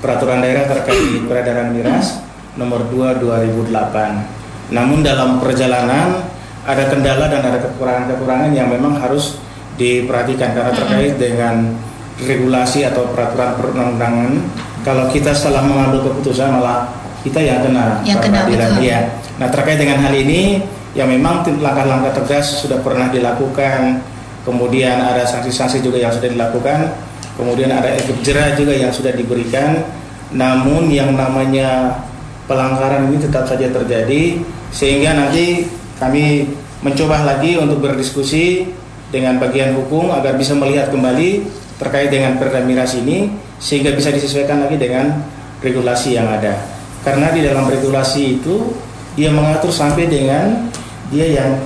peraturan 0.05 0.45
daerah 0.45 0.69
terkait 0.69 1.25
peredaran 1.25 1.73
miras 1.73 2.21
nomor 2.61 2.85
2 2.93 3.25
2008. 3.25 4.73
Namun 4.75 5.01
dalam 5.01 5.41
perjalanan 5.41 6.25
ada 6.69 6.85
kendala 6.93 7.33
dan 7.33 7.41
ada 7.41 7.59
kekurangan-kekurangan 7.65 8.53
yang 8.53 8.69
memang 8.69 9.01
harus 9.01 9.41
diperhatikan 9.79 10.53
karena 10.53 10.73
terkait 10.75 11.15
dengan 11.17 11.73
regulasi 12.19 12.83
atau 12.83 13.07
peraturan 13.15 13.55
perundang-undangan 13.55 14.33
kalau 14.83 15.07
kita 15.11 15.31
setelah 15.31 15.63
mengambil 15.63 16.11
keputusan 16.11 16.59
malah 16.59 16.91
kita 17.23 17.43
yang 17.43 17.61
kena 17.61 18.01
Yang 18.07 18.31
kena, 18.31 18.41
betul. 18.47 18.79
Iya. 18.81 19.01
Nah 19.43 19.49
terkait 19.51 19.79
dengan 19.79 19.99
hal 20.07 20.15
ini, 20.15 20.63
ya 20.95 21.05
memang 21.05 21.43
langkah-langkah 21.45 22.15
tegas 22.25 22.63
sudah 22.63 22.83
pernah 22.83 23.11
dilakukan. 23.11 24.03
kemudian 24.49 24.97
ada 24.97 25.29
sanksi-sanksi 25.29 25.85
juga 25.85 26.01
yang 26.01 26.09
sudah 26.09 26.33
dilakukan, 26.33 26.89
kemudian 27.37 27.69
ada 27.69 27.93
efek 27.93 28.25
jerah 28.25 28.57
juga 28.57 28.73
yang 28.73 28.89
sudah 28.89 29.13
diberikan. 29.13 29.85
Namun 30.33 30.89
yang 30.89 31.13
namanya 31.13 32.01
pelanggaran 32.49 33.13
ini 33.13 33.21
tetap 33.21 33.45
saja 33.45 33.69
terjadi 33.69 34.41
sehingga 34.73 35.13
nanti 35.13 35.69
kami 36.01 36.49
mencoba 36.81 37.29
lagi 37.29 37.61
untuk 37.61 37.85
berdiskusi 37.85 38.73
dengan 39.09 39.41
bagian 39.41 39.73
hukum 39.77 40.13
agar 40.13 40.37
bisa 40.37 40.53
melihat 40.53 40.93
kembali 40.93 41.49
terkait 41.81 42.13
dengan 42.13 42.37
perda 42.37 42.61
miras 42.65 42.93
ini 42.99 43.33
sehingga 43.57 43.95
bisa 43.95 44.13
disesuaikan 44.13 44.67
lagi 44.67 44.77
dengan 44.77 45.25
regulasi 45.65 46.19
yang 46.19 46.29
ada. 46.29 46.59
Karena 47.07 47.33
di 47.33 47.41
dalam 47.47 47.65
regulasi 47.71 48.43
itu 48.43 48.75
dia 49.15 49.31
mengatur 49.33 49.73
sampai 49.73 50.07
dengan 50.11 50.69
dia 51.09 51.27
yang 51.27 51.57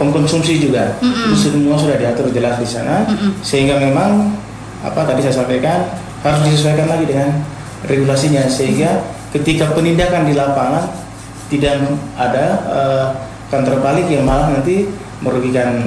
pengkonsumsi 0.00 0.62
juga. 0.62 0.96
Mm 1.02 1.10
-mm. 1.12 1.30
Semua 1.36 1.76
sudah 1.76 1.96
diatur 2.00 2.32
jelas 2.32 2.56
di 2.56 2.68
sana 2.68 3.04
Mm 3.04 3.16
-mm. 3.16 3.30
sehingga 3.44 3.76
memang 3.76 4.32
apa 4.80 5.04
tadi 5.04 5.20
saya 5.20 5.44
sampaikan 5.44 5.84
harus 6.24 6.40
disesuaikan 6.48 6.88
lagi 6.88 7.04
dengan 7.04 7.36
regulasinya 7.84 8.48
sehingga 8.48 9.04
ketika 9.32 9.72
penindakan 9.76 10.28
di 10.28 10.34
lapangan 10.36 10.88
tidak 11.52 11.84
ada 12.16 12.44
uh, 12.70 13.06
kan 13.50 13.66
terbalik 13.66 14.06
yang 14.06 14.24
malah 14.24 14.54
nanti 14.54 14.86
merugikan 15.20 15.84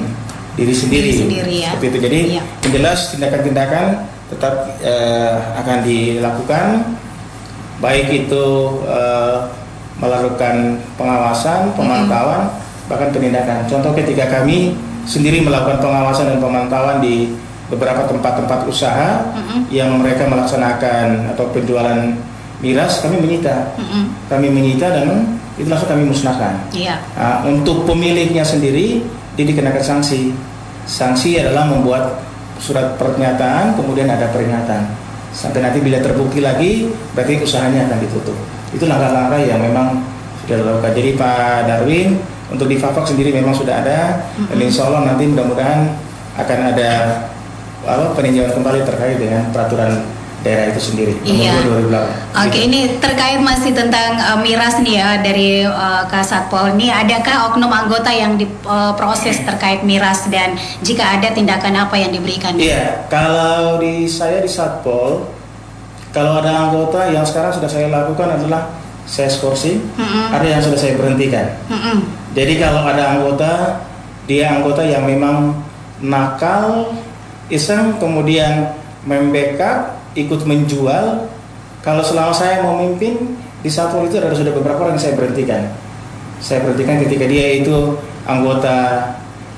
diri 0.54 0.74
sendiri. 0.74 1.10
Diri 1.10 1.14
sendiri, 1.18 1.56
ya. 1.66 1.72
Seperti 1.74 1.88
itu. 1.90 2.00
Jadi 2.04 2.20
yang 2.38 2.72
jelas 2.74 3.00
tindakan-tindakan 3.14 3.86
tetap 4.34 4.54
eh, 4.82 5.36
akan 5.62 5.78
dilakukan 5.86 6.66
baik 7.82 8.08
itu 8.26 8.46
eh, 8.88 9.38
melakukan 10.02 10.82
pengawasan, 10.98 11.74
pemantauan, 11.78 12.50
bahkan 12.90 13.10
penindakan. 13.14 13.66
Contoh 13.70 13.94
ketika 13.94 14.42
kami 14.42 14.74
sendiri 15.06 15.44
melakukan 15.44 15.80
pengawasan 15.84 16.34
dan 16.34 16.40
pemantauan 16.40 16.98
di 17.04 17.36
beberapa 17.72 18.06
tempat-tempat 18.06 18.70
usaha 18.70 19.34
Mm-mm. 19.34 19.70
yang 19.74 19.98
mereka 19.98 20.28
melaksanakan 20.28 21.34
atau 21.34 21.50
penjualan 21.50 22.14
miras, 22.60 23.02
kami 23.02 23.20
menyita. 23.20 23.74
Mm-mm. 23.80 24.14
Kami 24.30 24.48
menyita 24.52 24.88
dan 24.94 25.38
itu 25.58 25.70
langsung 25.70 25.90
kami 25.90 26.10
musnahkan. 26.10 26.70
Iya. 26.74 26.98
Nah, 27.14 27.46
untuk 27.46 27.86
pemiliknya 27.86 28.42
sendiri 28.42 29.06
dia 29.34 29.46
dikenakan 29.46 29.84
sanksi. 29.84 30.34
Sanksi 30.84 31.40
adalah 31.40 31.70
membuat 31.70 32.20
surat 32.60 33.00
pernyataan 33.00 33.76
kemudian 33.80 34.10
ada 34.10 34.30
peringatan. 34.30 34.88
Sampai 35.34 35.66
nanti 35.66 35.82
bila 35.82 35.98
terbukti 35.98 36.44
lagi 36.44 36.92
berarti 37.18 37.42
usahanya 37.42 37.90
akan 37.90 37.98
ditutup. 38.04 38.38
Itu 38.70 38.86
langkah-langkah 38.86 39.42
yang 39.42 39.62
memang 39.62 40.02
sudah 40.46 40.62
dilakukan. 40.62 40.92
Jadi 40.94 41.10
Pak 41.18 41.60
Darwin 41.66 42.10
untuk 42.54 42.70
di 42.70 42.78
Fafak 42.78 43.10
sendiri 43.10 43.34
memang 43.34 43.56
sudah 43.56 43.82
ada 43.82 44.30
dan 44.38 44.58
insya 44.62 44.86
Allah 44.86 45.10
nanti 45.10 45.26
mudah-mudahan 45.26 45.90
akan 46.38 46.60
ada 46.76 46.92
apa 47.84 48.16
peninjauan 48.16 48.54
kembali 48.54 48.80
terkait 48.86 49.18
dengan 49.20 49.50
peraturan 49.50 50.06
daerah 50.44 50.76
itu 50.76 50.82
sendiri. 50.92 51.14
Iya. 51.24 51.64
Nomor 51.64 51.88
2 51.88 52.44
Oke, 52.44 52.60
ini 52.68 53.00
terkait 53.00 53.40
masih 53.40 53.72
tentang 53.72 54.20
uh, 54.20 54.40
miras 54.44 54.76
nih 54.84 55.00
ya 55.00 55.10
dari 55.24 55.64
uh, 55.64 56.04
Kasatpol. 56.12 56.76
Ini 56.76 56.92
adakah 56.92 57.56
oknum 57.56 57.72
anggota 57.72 58.12
yang 58.12 58.36
diproses 58.36 59.40
terkait 59.48 59.88
miras 59.88 60.28
dan 60.28 60.60
jika 60.84 61.18
ada 61.18 61.32
tindakan 61.32 61.88
apa 61.88 61.96
yang 61.96 62.12
diberikan? 62.12 62.60
Iya, 62.60 63.08
kalau 63.08 63.80
di 63.80 64.06
saya 64.06 64.44
di 64.44 64.52
Satpol, 64.52 65.24
kalau 66.12 66.44
ada 66.44 66.70
anggota 66.70 67.08
yang 67.08 67.24
sekarang 67.24 67.56
sudah 67.56 67.72
saya 67.72 67.88
lakukan 67.88 68.36
adalah 68.36 68.68
saya 69.08 69.32
skorsing, 69.32 69.80
Mm-mm. 69.96 70.28
ada 70.36 70.46
yang 70.46 70.62
sudah 70.62 70.80
saya 70.80 70.94
berhentikan. 71.00 71.56
Mm-mm. 71.72 72.04
Jadi 72.36 72.60
kalau 72.60 72.84
ada 72.84 73.16
anggota, 73.16 73.80
dia 74.28 74.52
anggota 74.52 74.84
yang 74.84 75.08
memang 75.08 75.56
nakal, 76.04 76.92
iseng, 77.48 77.96
kemudian 77.98 78.76
membackup, 79.08 80.03
ikut 80.14 80.42
menjual. 80.46 81.30
Kalau 81.84 82.04
selama 82.04 82.32
saya 82.32 82.64
memimpin 82.64 83.36
di 83.60 83.70
Satpol 83.70 84.08
itu 84.08 84.16
ada 84.20 84.32
sudah 84.32 84.56
beberapa 84.56 84.88
orang 84.88 84.96
yang 84.96 85.04
saya 85.04 85.16
berhentikan. 85.20 85.68
Saya 86.40 86.64
berhentikan 86.64 87.04
ketika 87.04 87.26
dia 87.28 87.60
itu 87.60 88.00
anggota 88.24 89.08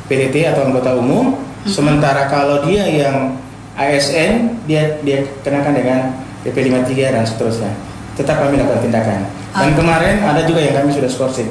PDT 0.09 0.49
atau 0.53 0.65
anggota 0.69 0.97
umum. 0.97 1.37
Sementara 1.65 2.29
kalau 2.29 2.61
dia 2.65 2.85
yang 2.85 3.37
ASN, 3.73 4.61
dia 4.69 5.01
dia 5.01 5.25
kenakan 5.41 5.73
dengan 5.73 5.99
PP 6.45 6.69
53 6.69 7.13
dan 7.13 7.23
seterusnya. 7.25 7.73
Tetap 8.13 8.37
kami 8.37 8.61
lakukan 8.61 8.85
tindakan. 8.85 9.25
Dan 9.55 9.71
kemarin 9.73 10.21
ada 10.21 10.45
juga 10.45 10.61
yang 10.61 10.77
kami 10.77 10.93
sudah 10.93 11.09
skorsing. 11.09 11.49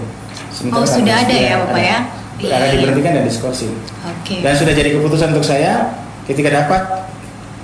Sementara 0.54 0.82
Oh, 0.82 0.86
sudah 0.86 1.14
ada 1.26 1.34
ya, 1.34 1.58
ada. 1.58 1.66
Bapak 1.66 1.82
ya? 1.82 1.98
Karena 2.34 2.54
Iya, 2.54 2.56
iya. 2.66 2.72
diberhentikan 2.78 3.12
dan 3.18 3.24
diskorsing. 3.26 3.72
Oke. 4.06 4.42
Dan 4.42 4.54
sudah 4.54 4.74
jadi 4.74 4.90
keputusan 4.94 5.28
untuk 5.34 5.46
saya 5.46 5.94
ketika 6.26 6.50
dapat 6.50 6.82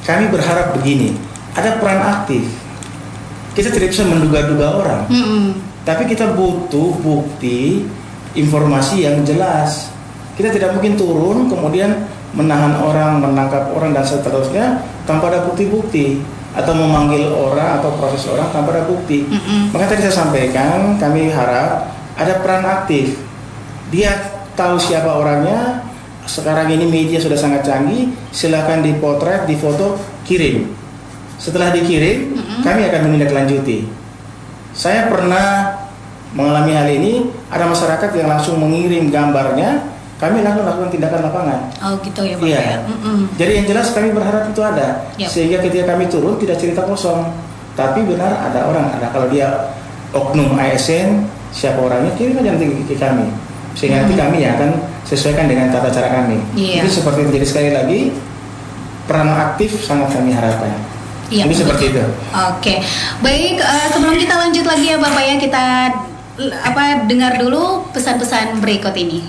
Kami 0.07 0.31
berharap 0.31 0.79
begini, 0.79 1.15
ada 1.59 1.79
peran 1.79 1.99
aktif. 1.99 2.47
Kita 3.53 3.69
tidak 3.69 3.93
bisa 3.93 4.07
menduga-duga 4.07 4.79
orang, 4.79 5.03
Mm-mm. 5.11 5.59
tapi 5.83 6.09
kita 6.09 6.33
butuh 6.33 6.97
bukti, 7.03 7.87
informasi 8.39 9.05
yang 9.05 9.27
jelas. 9.27 9.91
Kita 10.39 10.49
tidak 10.49 10.73
mungkin 10.79 10.97
turun 10.97 11.51
kemudian 11.53 12.09
menahan 12.33 12.81
orang, 12.81 13.21
menangkap 13.21 13.69
orang 13.77 13.93
dan 13.93 14.07
seterusnya 14.07 14.81
tanpa 15.05 15.29
ada 15.29 15.45
bukti-bukti 15.45 16.25
atau 16.57 16.73
memanggil 16.73 17.29
orang 17.29 17.83
atau 17.83 17.93
proses 18.01 18.25
orang 18.31 18.49
tanpa 18.55 18.73
ada 18.73 18.89
bukti. 18.89 19.29
Mm-mm. 19.29 19.75
Maka 19.75 19.93
tadi 19.93 20.07
saya 20.09 20.15
sampaikan, 20.25 20.97
kami 20.97 21.29
harap 21.29 21.91
ada 22.17 22.39
peran 22.39 22.65
aktif. 22.65 23.19
Dia 23.91 24.15
tahu 24.55 24.79
siapa 24.79 25.11
orangnya. 25.11 25.82
Sekarang 26.23 26.71
ini 26.71 26.87
media 26.87 27.19
sudah 27.19 27.35
sangat 27.35 27.67
canggih. 27.67 28.15
Silakan 28.31 28.81
dipotret, 28.81 29.45
difoto, 29.45 29.99
kirim. 30.23 30.71
Setelah 31.37 31.75
dikirim, 31.75 32.39
kami 32.63 32.87
akan 32.87 33.01
menindaklanjuti. 33.11 33.91
Saya 34.73 35.11
pernah 35.11 35.75
mengalami 36.33 36.73
hal 36.73 36.89
ini. 36.89 37.13
Ada 37.51 37.67
masyarakat 37.67 38.11
yang 38.15 38.29
langsung 38.31 38.63
mengirim 38.63 39.11
gambarnya. 39.11 39.91
Kami 40.17 40.39
langsung 40.47 40.63
lakukan 40.63 40.95
tindakan 40.95 41.27
lapangan. 41.27 41.59
Oh 41.83 41.99
gitu 41.99 42.23
ya 42.23 42.39
Bapak 42.39 42.47
Iya. 42.47 42.61
ya. 42.63 42.79
Mm-mm. 42.87 43.19
Jadi 43.35 43.53
yang 43.59 43.67
jelas 43.67 43.91
kami 43.91 44.15
berharap 44.15 44.47
itu 44.47 44.63
ada, 44.63 45.11
Yap. 45.19 45.27
sehingga 45.27 45.59
ketika 45.59 45.99
kami 45.99 46.07
turun 46.07 46.39
tidak 46.39 46.63
cerita 46.63 46.87
kosong, 46.87 47.27
tapi 47.75 48.07
benar 48.07 48.31
ada 48.39 48.71
orang. 48.71 48.87
Ada 48.95 49.11
kalau 49.11 49.27
dia 49.27 49.75
oknum 50.15 50.55
ASN, 50.55 51.27
siapa 51.51 51.83
orangnya 51.83 52.15
kirim 52.15 52.39
aja 52.39 52.55
nanti 52.55 52.71
ke 52.87 52.95
kami, 52.95 53.35
sehingga 53.75 54.07
nanti 54.07 54.15
kami 54.15 54.47
yang 54.47 54.55
akan 54.63 54.71
sesuaikan 55.13 55.45
dengan 55.45 55.69
tata 55.69 55.93
cara 55.93 56.09
kami. 56.23 56.41
Iya. 56.57 56.89
Itu 56.89 57.05
seperti 57.05 57.29
itu. 57.29 57.31
Jadi 57.37 57.47
sekali 57.47 57.71
lagi 57.71 58.01
peran 59.05 59.29
aktif 59.29 59.77
sangat 59.85 60.09
kami 60.17 60.33
harapkan. 60.33 60.73
Iya, 61.33 61.49
Ini 61.49 61.55
seperti 61.57 61.85
itu. 61.89 62.01
Oke, 62.53 62.85
baik. 63.25 63.57
eh, 63.57 63.87
sebelum 63.89 64.21
kita 64.21 64.37
lanjut 64.37 64.69
lagi 64.69 64.85
ya 64.93 65.01
Bapak 65.01 65.23
ya, 65.25 65.35
kita 65.41 65.65
apa 66.61 67.09
dengar 67.09 67.41
dulu 67.41 67.89
pesan-pesan 67.93 68.61
berikut 68.61 68.93
ini. 68.97 69.25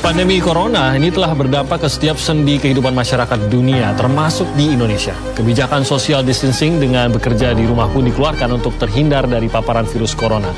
Pandemi 0.00 0.40
corona 0.40 0.96
ini 0.96 1.12
telah 1.12 1.36
berdampak 1.36 1.84
ke 1.84 1.88
setiap 1.92 2.16
sendi 2.16 2.56
kehidupan 2.56 2.96
masyarakat 2.96 3.52
dunia, 3.52 3.92
termasuk 4.00 4.48
di 4.56 4.72
Indonesia. 4.72 5.12
Kebijakan 5.36 5.84
social 5.84 6.24
distancing 6.24 6.80
dengan 6.80 7.12
bekerja 7.12 7.52
di 7.52 7.68
rumah 7.68 7.84
pun 7.92 8.08
dikeluarkan 8.08 8.56
untuk 8.56 8.80
terhindar 8.80 9.28
dari 9.28 9.52
paparan 9.52 9.84
virus 9.84 10.16
corona. 10.16 10.48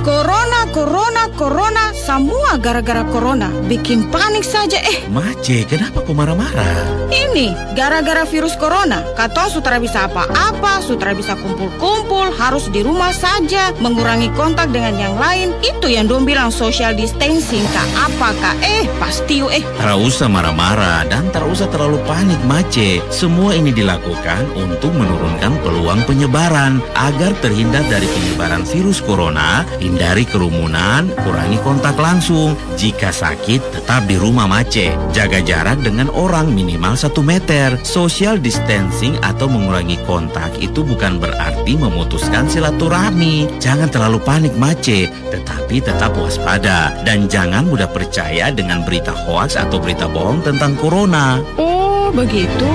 Corona, 0.00 0.35
corona, 0.76 1.32
corona, 1.32 1.84
semua 1.96 2.60
gara-gara 2.60 3.00
corona. 3.08 3.48
Bikin 3.64 4.12
panik 4.12 4.44
saja 4.44 4.76
eh. 4.76 5.08
Mace, 5.08 5.64
kenapa 5.64 6.04
kau 6.04 6.12
marah-marah? 6.12 7.08
Ini 7.08 7.72
gara-gara 7.72 8.28
virus 8.28 8.52
corona. 8.60 9.00
Kata 9.16 9.48
sutra 9.48 9.80
bisa 9.80 10.04
apa-apa, 10.04 10.84
sutra 10.84 11.16
bisa 11.16 11.32
kumpul-kumpul, 11.40 12.28
harus 12.36 12.68
di 12.68 12.84
rumah 12.84 13.16
saja, 13.16 13.72
mengurangi 13.80 14.28
kontak 14.36 14.68
dengan 14.68 15.00
yang 15.00 15.16
lain. 15.16 15.56
Itu 15.64 15.88
yang 15.88 16.12
dong 16.12 16.28
bilang 16.28 16.52
social 16.52 16.92
distancing 16.92 17.64
kak 17.72 17.88
apa 17.96 18.28
kak? 18.36 18.56
Eh, 18.60 18.84
pasti 19.00 19.40
eh. 19.48 19.64
Tak 19.80 19.96
usah 19.96 20.28
marah-marah 20.28 21.08
dan 21.08 21.32
tak 21.32 21.48
usah 21.48 21.72
terlalu 21.72 21.96
panik 22.04 22.38
Mace. 22.44 23.00
Semua 23.08 23.56
ini 23.56 23.72
dilakukan 23.72 24.44
untuk 24.52 24.92
menurunkan 24.92 25.56
peluang 25.64 26.04
penyebaran. 26.04 26.84
Agar 26.92 27.32
terhindar 27.40 27.84
dari 27.88 28.04
penyebaran 28.04 28.64
virus 28.68 29.00
corona, 29.00 29.64
Hindari 29.80 30.28
kerumunan, 30.36 31.08
kurangi 31.24 31.56
kontak 31.64 31.96
langsung. 31.96 32.52
Jika 32.76 33.08
sakit, 33.08 33.72
tetap 33.72 34.04
di 34.04 34.20
rumah 34.20 34.44
mace. 34.44 34.92
Jaga 35.16 35.40
jarak 35.40 35.80
dengan 35.80 36.12
orang 36.12 36.52
minimal 36.52 36.92
satu 36.92 37.24
meter. 37.24 37.80
Social 37.80 38.36
distancing 38.36 39.16
atau 39.24 39.48
mengurangi 39.48 39.96
kontak 40.04 40.52
itu 40.60 40.84
bukan 40.84 41.16
berarti 41.16 41.80
memutuskan 41.80 42.44
silaturahmi. 42.52 43.48
Jangan 43.64 43.88
terlalu 43.88 44.20
panik 44.20 44.52
mace, 44.60 45.08
tetapi 45.32 45.80
tetap 45.80 46.12
waspada. 46.20 46.92
Dan 47.08 47.32
jangan 47.32 47.64
mudah 47.64 47.88
percaya 47.88 48.52
dengan 48.52 48.84
berita 48.84 49.16
hoaks 49.16 49.56
atau 49.56 49.80
berita 49.80 50.04
bohong 50.04 50.44
tentang 50.44 50.76
corona. 50.76 51.40
Oh, 51.56 52.12
begitu. 52.12 52.68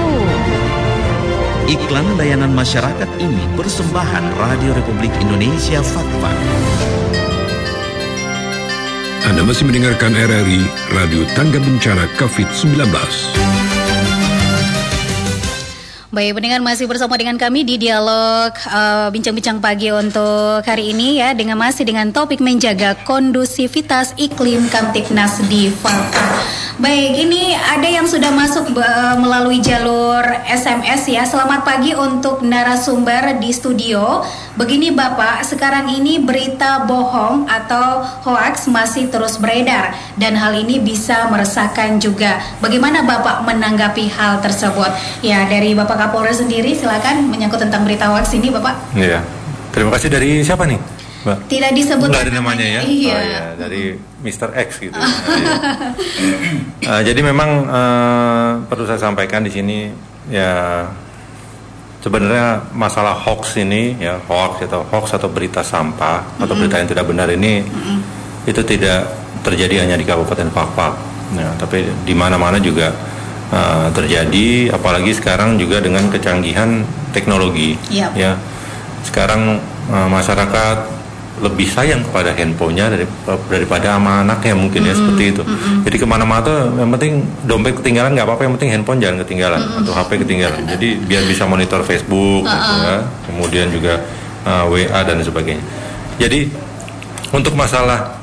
Iklan 1.69 2.17
layanan 2.17 2.51
masyarakat 2.57 3.09
ini 3.21 3.45
persembahan 3.53 4.33
Radio 4.41 4.73
Republik 4.73 5.13
Indonesia 5.21 5.79
Fakta. 5.85 6.90
Anda 9.21 9.45
masih 9.45 9.69
mendengarkan 9.69 10.17
RRI 10.17 10.65
Radio 10.97 11.21
Tangga 11.37 11.61
Bencana 11.61 12.09
COVID-19. 12.17 12.89
Baik, 16.09 16.33
pendengar 16.33 16.59
masih 16.65 16.89
bersama 16.89 17.21
dengan 17.21 17.37
kami 17.37 17.61
di 17.61 17.77
dialog 17.77 18.49
uh, 18.65 19.13
bincang-bincang 19.13 19.61
pagi 19.61 19.93
untuk 19.93 20.65
hari 20.65 20.89
ini 20.89 21.21
ya 21.21 21.37
dengan 21.37 21.53
masih 21.61 21.85
dengan 21.85 22.09
topik 22.09 22.41
menjaga 22.41 22.97
kondusivitas 23.05 24.17
iklim 24.17 24.65
Kamtipnas 24.73 25.37
di 25.45 25.69
Falka. 25.69 26.50
Baik, 26.79 27.27
ini 27.27 27.51
ada 27.51 27.83
yang 27.83 28.07
sudah 28.07 28.31
masuk 28.31 28.71
uh, 28.79 29.19
melalui 29.19 29.59
jalur 29.59 30.23
SMS 30.47 31.03
ya. 31.11 31.27
Selamat 31.27 31.67
pagi 31.67 31.91
untuk 31.91 32.47
narasumber 32.47 33.35
di 33.43 33.51
studio. 33.51 34.23
Begini 34.55 34.87
Bapak, 34.95 35.43
sekarang 35.43 35.91
ini 35.91 36.23
berita 36.23 36.87
bohong 36.87 37.43
atau 37.51 37.99
hoax 38.23 38.71
masih 38.71 39.11
terus 39.11 39.35
beredar 39.35 39.91
dan 40.15 40.39
hal 40.39 40.55
ini 40.55 40.79
bisa 40.79 41.27
meresahkan 41.27 41.99
juga. 41.99 42.39
Bagaimana 42.63 43.03
Bapak 43.03 43.43
menanggapi 43.43 44.07
hal 44.07 44.39
tersebut? 44.39 44.95
Ya, 45.19 45.43
dari 45.51 45.75
Bapak 45.75 45.99
Kapolres 45.99 46.39
sendiri 46.39 46.71
silakan 46.71 47.27
menyangkut 47.27 47.59
tentang 47.59 47.83
berita 47.83 48.07
hoax 48.07 48.31
ini 48.31 48.47
Bapak. 48.47 48.95
Iya. 48.95 49.19
Terima 49.75 49.91
kasih 49.91 50.07
dari 50.07 50.39
siapa 50.39 50.63
nih? 50.63 50.79
Mbak? 51.21 51.37
Tidak 51.51 51.71
disebut 51.75 52.07
Nggak 52.07 52.23
ada 52.31 52.33
namanya 52.33 52.63
ya? 52.65 52.81
Iya. 52.81 53.11
Oh, 53.11 53.21
iya. 53.21 53.43
Dari 53.59 54.10
Mr. 54.21 54.53
X 54.53 54.81
gitu. 54.81 54.97
Nah, 54.97 55.09
iya. 55.37 55.53
Uh, 56.85 57.01
jadi 57.05 57.21
memang 57.21 57.49
uh, 57.65 58.51
perlu 58.69 58.85
saya 58.85 59.01
sampaikan 59.01 59.41
di 59.41 59.51
sini 59.53 59.89
ya 60.29 60.85
sebenarnya 62.01 62.73
masalah 62.73 63.13
hoax 63.13 63.57
ini 63.61 63.97
ya 63.97 64.17
hoax 64.25 64.65
atau 64.65 64.81
hoax 64.85 65.17
atau 65.17 65.29
berita 65.29 65.61
sampah 65.61 66.41
atau 66.41 66.53
berita 66.57 66.81
yang 66.81 66.89
tidak 66.89 67.05
benar 67.09 67.29
ini 67.29 67.61
itu 68.45 68.61
tidak 68.65 69.05
terjadi 69.41 69.85
hanya 69.85 69.97
di 69.97 70.05
Kabupaten 70.05 70.49
Pakpak, 70.53 70.93
ya, 71.37 71.49
tapi 71.57 71.85
di 72.05 72.13
mana-mana 72.13 72.61
juga 72.61 72.93
uh, 73.49 73.89
terjadi, 73.93 74.73
apalagi 74.73 75.13
sekarang 75.17 75.57
juga 75.57 75.81
dengan 75.81 76.09
kecanggihan 76.09 76.85
teknologi, 77.13 77.77
Yap. 77.89 78.13
ya. 78.13 78.37
Sekarang 79.01 79.57
uh, 79.89 80.07
masyarakat 80.09 81.00
lebih 81.41 81.67
sayang 81.67 82.05
kepada 82.05 82.31
handphonenya 82.37 82.93
dari, 82.93 83.05
daripada 83.49 83.97
sama 83.97 84.21
anaknya 84.21 84.53
mungkin 84.53 84.85
ya 84.85 84.93
seperti 84.93 85.23
itu. 85.33 85.43
Jadi 85.83 85.95
ke 85.97 86.05
mana-mana 86.05 86.39
tuh 86.45 86.57
yang 86.77 86.93
penting 86.93 87.25
dompet 87.49 87.73
ketinggalan 87.81 88.13
nggak 88.13 88.27
apa-apa, 88.29 88.41
yang 88.45 88.53
penting 88.55 88.71
handphone 88.77 88.99
jangan 89.01 89.17
ketinggalan 89.25 89.61
atau 89.81 89.91
HP 89.91 90.09
ketinggalan. 90.21 90.61
Jadi 90.69 90.87
biar 91.01 91.25
bisa 91.25 91.49
monitor 91.49 91.81
Facebook, 91.81 92.45
gitu 92.45 92.73
ya. 92.85 93.01
kemudian 93.25 93.67
juga 93.73 94.05
uh, 94.45 94.69
WA 94.69 95.01
dan 95.01 95.17
sebagainya. 95.25 95.65
Jadi 96.21 96.53
untuk 97.33 97.57
masalah 97.57 98.21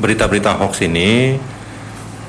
berita-berita 0.00 0.56
hoax 0.56 0.80
ini 0.84 1.36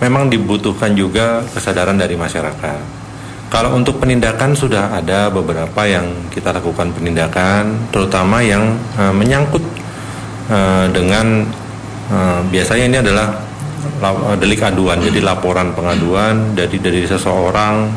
memang 0.03 0.27
dibutuhkan 0.27 0.91
juga 0.93 1.41
kesadaran 1.55 1.95
dari 1.95 2.19
masyarakat. 2.19 2.99
Kalau 3.47 3.79
untuk 3.79 4.03
penindakan 4.03 4.51
sudah 4.59 4.91
ada 4.91 5.31
beberapa 5.31 5.87
yang 5.87 6.27
kita 6.35 6.51
lakukan 6.51 6.91
penindakan, 6.91 7.87
terutama 7.95 8.43
yang 8.43 8.75
uh, 8.99 9.15
menyangkut 9.15 9.63
uh, 10.49 10.85
dengan 10.91 11.45
uh, 12.11 12.39
biasanya 12.47 12.85
ini 12.89 12.97
adalah 12.99 13.27
la- 14.03 14.33
uh, 14.33 14.37
delik 14.39 14.63
aduan, 14.63 14.99
jadi 14.99 15.19
laporan 15.23 15.71
pengaduan 15.71 16.55
dari 16.57 16.77
dari 16.79 17.03
seseorang 17.07 17.89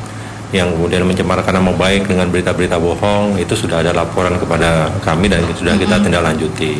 yang 0.51 0.67
kemudian 0.75 1.07
mencemarkan 1.07 1.63
nama 1.63 1.71
baik 1.71 2.11
dengan 2.11 2.27
berita-berita 2.27 2.75
bohong 2.75 3.39
itu 3.39 3.55
sudah 3.55 3.87
ada 3.87 3.95
laporan 3.95 4.35
kepada 4.35 4.91
kami 4.99 5.31
dan 5.31 5.47
sudah 5.55 5.79
kita 5.79 6.03
tindak 6.03 6.27
lanjuti. 6.27 6.75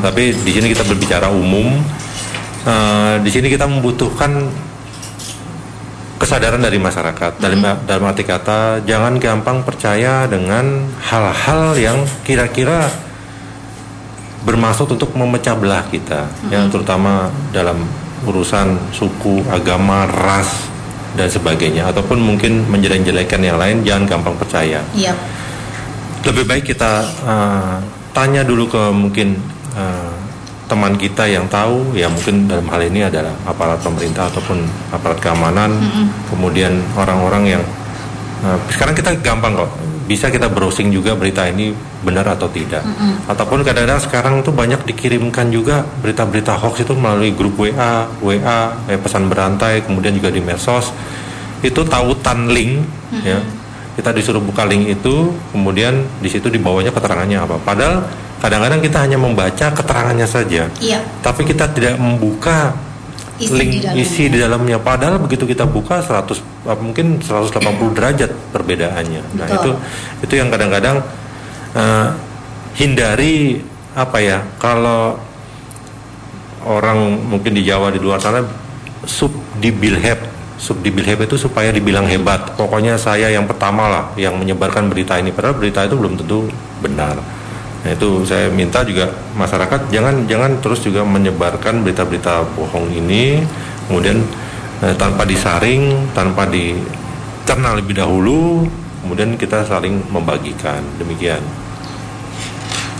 Tapi 0.00 0.32
di 0.40 0.50
sini 0.56 0.72
kita 0.72 0.88
berbicara 0.88 1.28
umum, 1.28 1.68
uh, 2.64 3.20
di 3.20 3.28
sini 3.28 3.52
kita 3.52 3.68
membutuhkan 3.68 4.48
kesadaran 6.16 6.64
dari 6.64 6.80
masyarakat. 6.80 7.40
Dalam 7.40 7.60
dalam 7.84 8.04
arti 8.08 8.24
kata 8.24 8.84
jangan 8.88 9.20
gampang 9.20 9.68
percaya 9.68 10.24
dengan 10.24 10.88
hal-hal 11.04 11.76
yang 11.76 11.98
kira-kira 12.24 12.88
bermaksud 14.40 14.88
untuk 14.88 15.12
memecah 15.12 15.52
belah 15.52 15.84
kita 15.92 16.24
ya 16.48 16.64
terutama 16.72 17.28
dalam 17.52 17.76
urusan 18.24 18.76
suku 18.92 19.44
agama 19.48 20.04
ras 20.08 20.68
dan 21.16 21.26
sebagainya 21.26 21.88
ataupun 21.90 22.20
mungkin 22.20 22.64
menjelek-jelekan 22.70 23.40
yang 23.42 23.58
lain 23.58 23.82
jangan 23.82 24.04
gampang 24.06 24.36
percaya. 24.36 24.80
Iya. 24.94 25.14
lebih 26.20 26.44
baik 26.44 26.64
kita 26.76 27.00
uh, 27.24 27.80
tanya 28.12 28.44
dulu 28.44 28.68
ke 28.68 28.82
mungkin 28.92 29.40
uh, 29.72 30.12
teman 30.68 30.94
kita 31.00 31.24
yang 31.24 31.48
tahu 31.48 31.96
ya 31.96 32.12
mungkin 32.12 32.44
dalam 32.44 32.68
hal 32.68 32.84
ini 32.84 33.08
adalah 33.08 33.32
aparat 33.48 33.80
pemerintah 33.80 34.28
ataupun 34.28 34.62
aparat 34.92 35.16
keamanan 35.18 35.80
kemudian 36.28 36.78
orang-orang 36.94 37.56
yang 37.56 37.62
uh, 38.44 38.60
sekarang 38.68 38.92
kita 38.92 39.16
gampang 39.24 39.56
kok 39.56 39.72
bisa 40.10 40.26
kita 40.26 40.50
browsing 40.50 40.90
juga 40.90 41.14
berita 41.14 41.46
ini 41.46 41.70
benar 42.02 42.26
atau 42.34 42.50
tidak. 42.50 42.82
Ataupun 43.30 43.62
kadang-kadang 43.62 44.02
sekarang 44.02 44.34
tuh 44.42 44.50
banyak 44.50 44.82
dikirimkan 44.82 45.54
juga 45.54 45.86
berita-berita 46.02 46.58
hoax 46.58 46.82
itu 46.82 46.98
melalui 46.98 47.30
grup 47.30 47.54
WA 47.54 48.10
WA 48.18 48.74
eh, 48.90 48.98
pesan 48.98 49.30
berantai 49.30 49.86
kemudian 49.86 50.10
juga 50.10 50.34
di 50.34 50.42
medsos. 50.42 50.90
Itu 51.62 51.86
tautan 51.86 52.50
link 52.50 52.82
ya. 53.22 53.38
Kita 53.94 54.10
disuruh 54.10 54.42
buka 54.42 54.66
link 54.66 54.90
itu 54.98 55.30
kemudian 55.54 56.02
di 56.18 56.26
situ 56.26 56.50
dibawanya 56.50 56.90
keterangannya 56.90 57.38
apa. 57.46 57.62
Padahal 57.62 58.02
kadang-kadang 58.42 58.82
kita 58.82 58.98
hanya 59.06 59.14
membaca 59.14 59.70
keterangannya 59.70 60.26
saja. 60.26 60.66
Iya. 60.82 61.06
tapi 61.22 61.46
kita 61.46 61.70
tidak 61.70 62.02
membuka 62.02 62.74
Isi 63.40 63.56
link 63.56 63.70
di 63.72 63.80
dalamnya. 63.80 64.02
isi 64.04 64.22
di 64.28 64.38
dalamnya. 64.38 64.76
Padahal 64.76 65.16
begitu 65.16 65.48
kita 65.48 65.64
buka 65.64 66.04
100 66.04 66.36
eh, 66.68 66.78
mungkin 66.78 67.18
180 67.24 67.96
derajat 67.96 68.30
perbedaannya. 68.52 69.22
Nah 69.40 69.46
Betul. 69.48 69.56
itu 69.56 69.70
itu 70.28 70.34
yang 70.36 70.48
kadang-kadang 70.52 71.00
eh, 71.72 72.08
hindari 72.76 73.64
apa 73.96 74.18
ya 74.20 74.38
kalau 74.60 75.16
orang 76.68 77.16
mungkin 77.26 77.56
di 77.56 77.64
Jawa 77.64 77.88
di 77.88 77.98
luar 77.98 78.20
sana 78.20 78.44
sub 79.08 79.32
di 79.56 79.72
bilheb 79.72 80.20
sub 80.60 80.84
di 80.84 80.92
bilheb 80.92 81.24
itu 81.24 81.40
supaya 81.40 81.72
dibilang 81.72 82.04
hebat. 82.04 82.52
Pokoknya 82.60 83.00
saya 83.00 83.32
yang 83.32 83.48
pertama 83.48 83.88
lah 83.88 84.04
yang 84.20 84.36
menyebarkan 84.36 84.92
berita 84.92 85.16
ini. 85.16 85.32
Padahal 85.32 85.56
berita 85.56 85.88
itu 85.88 85.96
belum 85.96 86.20
tentu 86.20 86.52
benar 86.84 87.39
nah 87.80 87.96
itu 87.96 88.28
saya 88.28 88.52
minta 88.52 88.84
juga 88.84 89.08
masyarakat 89.32 89.88
jangan 89.88 90.28
jangan 90.28 90.60
terus 90.60 90.84
juga 90.84 91.00
menyebarkan 91.00 91.80
berita-berita 91.80 92.44
bohong 92.52 92.92
ini 92.92 93.40
kemudian 93.88 94.20
eh, 94.84 94.94
tanpa 95.00 95.24
disaring 95.24 96.12
tanpa 96.12 96.44
dicerna 96.44 97.72
lebih 97.72 97.96
dahulu 97.96 98.68
kemudian 99.00 99.32
kita 99.40 99.64
saling 99.64 99.96
membagikan. 100.12 100.84
Demikian 101.00 101.40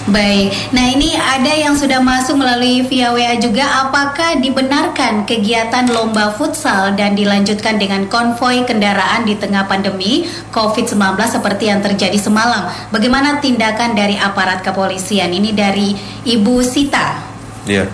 Baik, 0.08 0.72
nah 0.72 0.88
ini 0.88 1.12
ada 1.12 1.52
yang 1.52 1.76
sudah 1.76 2.00
masuk 2.00 2.40
melalui 2.40 2.80
via 2.88 3.12
WA 3.12 3.36
juga. 3.36 3.84
Apakah 3.84 4.40
dibenarkan 4.40 5.28
kegiatan 5.28 5.92
lomba 5.92 6.32
futsal 6.32 6.96
dan 6.96 7.12
dilanjutkan 7.12 7.76
dengan 7.76 8.08
konvoi 8.08 8.64
kendaraan 8.64 9.28
di 9.28 9.36
tengah 9.36 9.68
pandemi 9.68 10.24
COVID-19 10.56 10.96
seperti 11.20 11.68
yang 11.68 11.84
terjadi 11.84 12.16
semalam? 12.16 12.72
Bagaimana 12.88 13.44
tindakan 13.44 13.92
dari 13.92 14.16
aparat 14.16 14.64
kepolisian? 14.64 15.36
Ini 15.36 15.52
dari 15.52 15.92
Ibu 16.24 16.64
Sita. 16.64 17.20
Ya, 17.68 17.84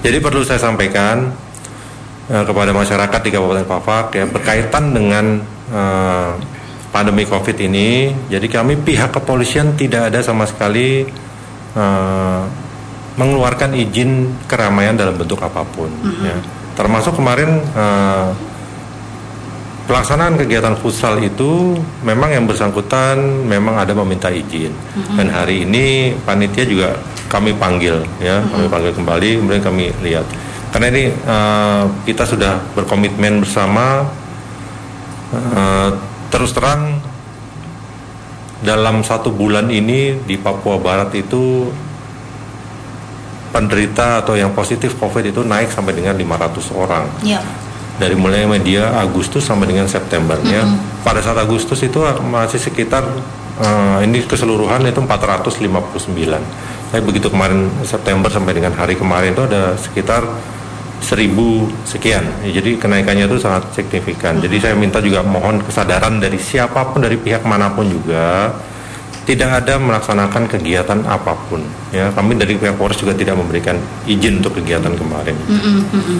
jadi 0.00 0.16
perlu 0.24 0.40
saya 0.40 0.56
sampaikan 0.56 1.36
eh, 2.32 2.44
kepada 2.48 2.72
masyarakat 2.72 3.20
di 3.20 3.28
Kabupaten 3.28 3.68
Pafak 3.68 4.16
ya 4.16 4.24
berkaitan 4.24 4.96
dengan 4.96 5.44
eh, 5.68 6.55
pandemi 6.96 7.28
COVID 7.28 7.60
ini. 7.60 8.08
Jadi 8.32 8.48
kami 8.48 8.80
pihak 8.80 9.12
kepolisian 9.12 9.76
tidak 9.76 10.08
ada 10.08 10.24
sama 10.24 10.48
sekali 10.48 11.04
eh, 11.76 12.42
mengeluarkan 13.20 13.76
izin 13.76 14.32
keramaian 14.48 14.96
dalam 14.96 15.20
bentuk 15.20 15.44
apa 15.44 15.60
pun. 15.68 15.92
Ya. 16.24 16.40
Termasuk 16.72 17.20
kemarin 17.20 17.60
eh, 17.60 18.28
pelaksanaan 19.84 20.40
kegiatan 20.40 20.72
futsal 20.80 21.20
itu 21.20 21.76
memang 22.00 22.32
yang 22.32 22.48
bersangkutan 22.48 23.44
memang 23.46 23.78
ada 23.78 23.94
meminta 23.94 24.26
izin 24.34 24.74
dan 25.14 25.30
hari 25.30 25.62
ini 25.62 26.10
panitia 26.26 26.66
juga 26.66 26.98
kami 27.30 27.54
panggil 27.54 28.02
ya, 28.18 28.42
kami 28.50 28.66
panggil 28.66 28.90
kembali, 28.90 29.30
kemudian 29.38 29.62
kami 29.62 29.94
lihat. 30.02 30.26
Karena 30.74 30.90
ini 30.90 31.04
uh, 31.22 31.86
kita 32.02 32.26
sudah 32.26 32.58
berkomitmen 32.74 33.46
bersama 33.46 34.10
uh, 35.30 35.90
terus 36.30 36.52
terang 36.52 37.00
dalam 38.64 39.04
satu 39.04 39.28
bulan 39.32 39.68
ini 39.68 40.16
di 40.24 40.40
Papua 40.40 40.80
Barat 40.80 41.12
itu 41.12 41.68
penderita 43.52 44.20
atau 44.24 44.36
yang 44.36 44.52
positif 44.52 44.96
COVID 45.00 45.32
itu 45.32 45.40
naik 45.44 45.72
sampai 45.72 45.96
dengan 45.96 46.16
500 46.16 46.76
orang. 46.76 47.04
Ya. 47.24 47.40
Dari 47.96 48.12
mulai 48.12 48.44
media 48.44 48.92
Agustus 49.00 49.48
sampai 49.48 49.72
dengan 49.72 49.88
September 49.88 50.36
ya. 50.44 50.68
Pada 51.00 51.24
saat 51.24 51.40
Agustus 51.40 51.80
itu 51.80 52.04
masih 52.28 52.60
sekitar 52.60 53.00
uh, 53.56 53.98
ini 54.04 54.20
keseluruhan 54.24 54.84
itu 54.84 55.00
459. 55.00 56.92
Tapi 56.92 57.02
begitu 57.02 57.32
kemarin 57.32 57.72
September 57.88 58.28
sampai 58.28 58.52
dengan 58.52 58.76
hari 58.76 59.00
kemarin 59.00 59.32
itu 59.32 59.48
ada 59.48 59.72
sekitar 59.80 60.28
seribu 61.00 61.68
sekian. 61.84 62.24
Ya, 62.42 62.60
jadi 62.60 62.80
kenaikannya 62.80 63.28
itu 63.28 63.38
sangat 63.40 63.70
signifikan. 63.76 64.40
Jadi 64.40 64.56
saya 64.58 64.74
minta 64.74 64.98
juga 64.98 65.20
mohon 65.22 65.60
kesadaran 65.62 66.18
dari 66.18 66.40
siapa 66.40 66.92
pun 66.92 67.04
dari 67.04 67.20
pihak 67.20 67.44
mana 67.44 67.72
pun 67.72 67.86
juga 67.86 68.52
tidak 69.26 69.64
ada 69.64 69.74
melaksanakan 69.82 70.46
kegiatan 70.46 71.02
apa 71.04 71.34
pun. 71.50 71.60
Ya, 71.90 72.14
kami 72.14 72.38
dari 72.38 72.54
pihak 72.54 72.78
Polres 72.78 72.98
juga 72.98 73.12
tidak 73.12 73.36
memberikan 73.36 73.76
izin 74.06 74.38
untuk 74.40 74.56
kegiatan 74.62 74.94
kemarin. 74.94 75.36
Mm-mm, 75.50 75.78
mm-mm. 75.90 76.18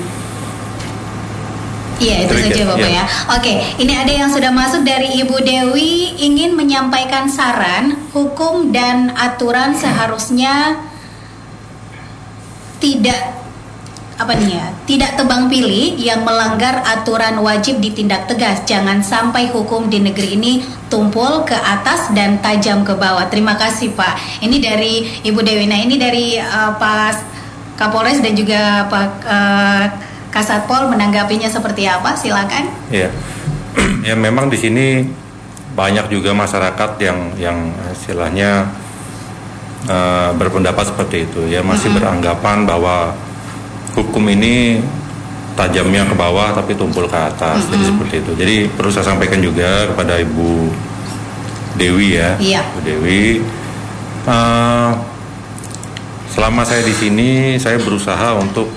Iya 1.96 2.28
itu 2.28 2.32
Demikian, 2.36 2.52
saja 2.52 2.64
Bapak 2.68 2.90
ya. 2.92 2.92
ya. 2.92 3.04
Oke, 3.40 3.52
ini 3.80 3.92
ada 3.96 4.12
yang 4.12 4.28
sudah 4.28 4.52
masuk 4.52 4.84
dari 4.84 5.16
Ibu 5.16 5.36
Dewi 5.40 6.20
ingin 6.20 6.52
menyampaikan 6.52 7.24
saran 7.24 7.96
hukum 8.12 8.68
dan 8.68 9.16
aturan 9.16 9.72
seharusnya 9.72 10.76
tidak 12.76 13.45
apa 14.16 14.32
nih 14.32 14.56
ya, 14.56 14.66
tidak 14.88 15.12
tebang 15.20 15.52
pilih 15.52 15.92
yang 16.00 16.24
melanggar 16.24 16.80
aturan 16.88 17.36
wajib 17.44 17.84
ditindak 17.84 18.24
tegas. 18.24 18.64
Jangan 18.64 19.04
sampai 19.04 19.52
hukum 19.52 19.92
di 19.92 20.00
negeri 20.00 20.40
ini 20.40 20.64
tumpul 20.88 21.44
ke 21.44 21.52
atas 21.52 22.08
dan 22.16 22.40
tajam 22.40 22.80
ke 22.80 22.96
bawah. 22.96 23.28
Terima 23.28 23.60
kasih 23.60 23.92
Pak. 23.92 24.40
Ini 24.40 24.56
dari 24.56 25.04
Ibu 25.20 25.40
Dewi. 25.44 25.68
Nah 25.68 25.76
ini 25.76 26.00
dari 26.00 26.40
eh, 26.40 26.72
Pak 26.80 27.12
Kapolres 27.76 28.24
dan 28.24 28.32
juga 28.32 28.88
Pak 28.88 29.08
eh, 29.28 29.84
Kasatpol 30.32 30.88
menanggapinya 30.88 31.52
seperti 31.52 31.84
apa? 31.84 32.16
Silakan. 32.16 32.72
Ya, 32.88 33.12
ya 34.08 34.16
memang 34.16 34.48
di 34.48 34.56
sini 34.56 35.04
banyak 35.76 36.08
juga 36.08 36.32
masyarakat 36.32 36.90
yang 37.04 37.36
yang 37.36 37.58
istilahnya 37.92 38.64
eh, 39.84 40.30
berpendapat 40.40 40.88
seperti 40.88 41.28
itu 41.28 41.52
ya 41.52 41.60
masih 41.60 41.92
beranggapan 41.92 42.64
bahwa 42.64 43.25
hukum 43.96 44.24
ini 44.28 44.84
tajamnya 45.56 46.04
ke 46.04 46.14
bawah 46.14 46.52
tapi 46.52 46.76
tumpul 46.76 47.08
ke 47.08 47.16
atas 47.16 47.64
jadi 47.72 47.84
seperti 47.88 48.14
itu. 48.20 48.32
Jadi 48.36 48.56
perlu 48.68 48.92
saya 48.92 49.08
sampaikan 49.08 49.40
juga 49.40 49.88
kepada 49.88 50.20
ibu 50.20 50.68
Dewi 51.80 52.20
ya. 52.20 52.36
Iya. 52.36 52.60
ibu 52.76 52.80
Dewi 52.84 53.22
eh, 54.28 54.90
selama 56.36 56.62
saya 56.68 56.84
di 56.84 56.92
sini 56.92 57.56
saya 57.56 57.80
berusaha 57.80 58.36
untuk 58.36 58.68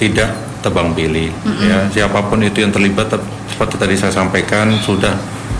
tidak 0.00 0.32
tebang 0.64 0.96
pilih 0.96 1.28
ya. 1.60 1.84
Siapa 1.92 2.24
pun 2.24 2.40
itu 2.40 2.64
yang 2.64 2.72
terlibat 2.72 3.12
seperti 3.52 3.76
tadi 3.76 3.94
saya 4.00 4.16
sampaikan 4.16 4.72
sudah 4.80 5.12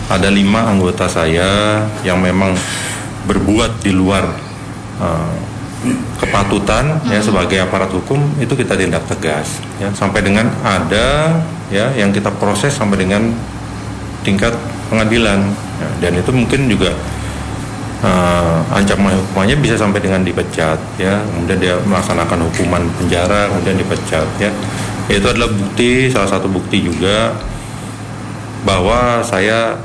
ada 0.09 0.33
lima 0.33 0.65
anggota 0.65 1.05
saya 1.05 1.81
yang 2.01 2.17
memang 2.17 2.57
berbuat 3.29 3.85
di 3.85 3.93
luar 3.93 4.25
eh, 4.97 5.54
kepatutan 6.17 6.99
ya 7.09 7.21
sebagai 7.21 7.61
aparat 7.61 7.91
hukum 7.93 8.21
itu 8.41 8.53
kita 8.57 8.73
tindak 8.77 9.05
tegas 9.05 9.61
ya. 9.77 9.89
Sampai 9.93 10.25
dengan 10.25 10.49
ada 10.65 11.39
ya 11.69 11.93
yang 11.93 12.09
kita 12.13 12.29
proses 12.35 12.73
sampai 12.73 13.01
dengan 13.01 13.33
tingkat 14.25 14.53
pengadilan 14.89 15.53
Ya, 15.75 15.89
dan 16.07 16.11
itu 16.15 16.31
mungkin 16.31 16.71
juga 16.71 16.91
eh, 17.99 18.57
ancaman 18.71 19.11
hukumannya 19.11 19.59
bisa 19.59 19.75
sampai 19.75 19.99
dengan 19.99 20.23
dipecat 20.23 20.79
ya. 20.95 21.19
Kemudian 21.19 21.59
dia 21.59 21.75
melaksanakan 21.83 22.47
hukuman 22.51 22.83
penjara 22.95 23.51
kemudian 23.51 23.75
dipecat 23.79 24.27
ya. 24.39 24.51
Itu 25.11 25.27
adalah 25.27 25.51
bukti 25.51 26.09
salah 26.09 26.29
satu 26.31 26.47
bukti 26.47 26.81
juga 26.87 27.35
bahwa 28.63 29.19
saya 29.21 29.75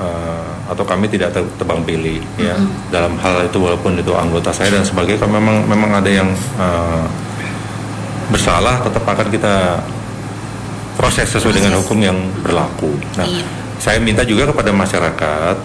eh, 0.00 0.53
atau 0.74 0.82
kami 0.84 1.06
tidak 1.06 1.30
te- 1.30 1.46
tebang 1.56 1.80
pilih 1.82 2.18
ya. 2.36 2.58
Dalam 2.90 3.14
hal 3.16 3.46
itu 3.46 3.62
walaupun 3.62 3.94
itu 3.96 4.10
anggota 4.12 4.50
saya 4.50 4.74
dan 4.74 4.82
sebagainya 4.82 5.22
kalau 5.22 5.38
memang 5.38 5.62
memang 5.64 5.90
ada 5.94 6.10
yang 6.10 6.28
eh, 6.58 7.04
bersalah 8.28 8.82
tetap 8.82 9.04
akan 9.04 9.28
kita 9.30 9.78
proses 10.94 11.26
sesuai 11.30 11.54
dengan 11.54 11.78
hukum 11.78 11.98
yang 12.00 12.16
berlaku. 12.40 12.94
Nah, 13.14 13.26
saya 13.76 13.98
minta 14.00 14.22
juga 14.22 14.48
kepada 14.48 14.70
masyarakat, 14.70 15.56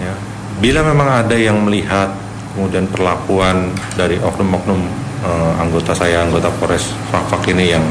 ya, 0.00 0.14
bila 0.58 0.80
memang 0.80 1.26
ada 1.26 1.36
yang 1.36 1.58
melihat 1.60 2.08
kemudian 2.54 2.88
perlakuan 2.88 3.68
dari 3.94 4.16
oknum-oknum 4.16 4.80
eh, 5.22 5.52
anggota 5.60 5.92
saya, 5.92 6.24
anggota 6.24 6.48
Polres 6.56 6.88
Fakfak 7.12 7.52
ini 7.52 7.74
yang 7.76 7.84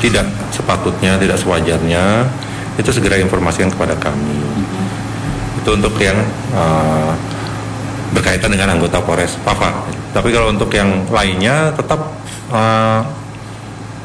tidak 0.00 0.26
sepatutnya, 0.52 1.16
tidak 1.16 1.36
sewajarnya, 1.36 2.24
itu 2.76 2.90
segera 2.92 3.16
informasikan 3.20 3.68
kepada 3.72 3.96
kami. 3.96 4.40
Itu 5.60 5.76
untuk 5.76 5.94
yang 6.00 6.16
eh, 6.56 7.12
berkaitan 8.10 8.50
dengan 8.50 8.74
anggota 8.74 8.98
Polres 9.04 9.36
Fakfak. 9.44 9.92
Tapi 10.10 10.28
kalau 10.34 10.50
untuk 10.50 10.72
yang 10.74 11.06
lainnya 11.12 11.70
tetap 11.76 12.00
eh, 12.50 13.00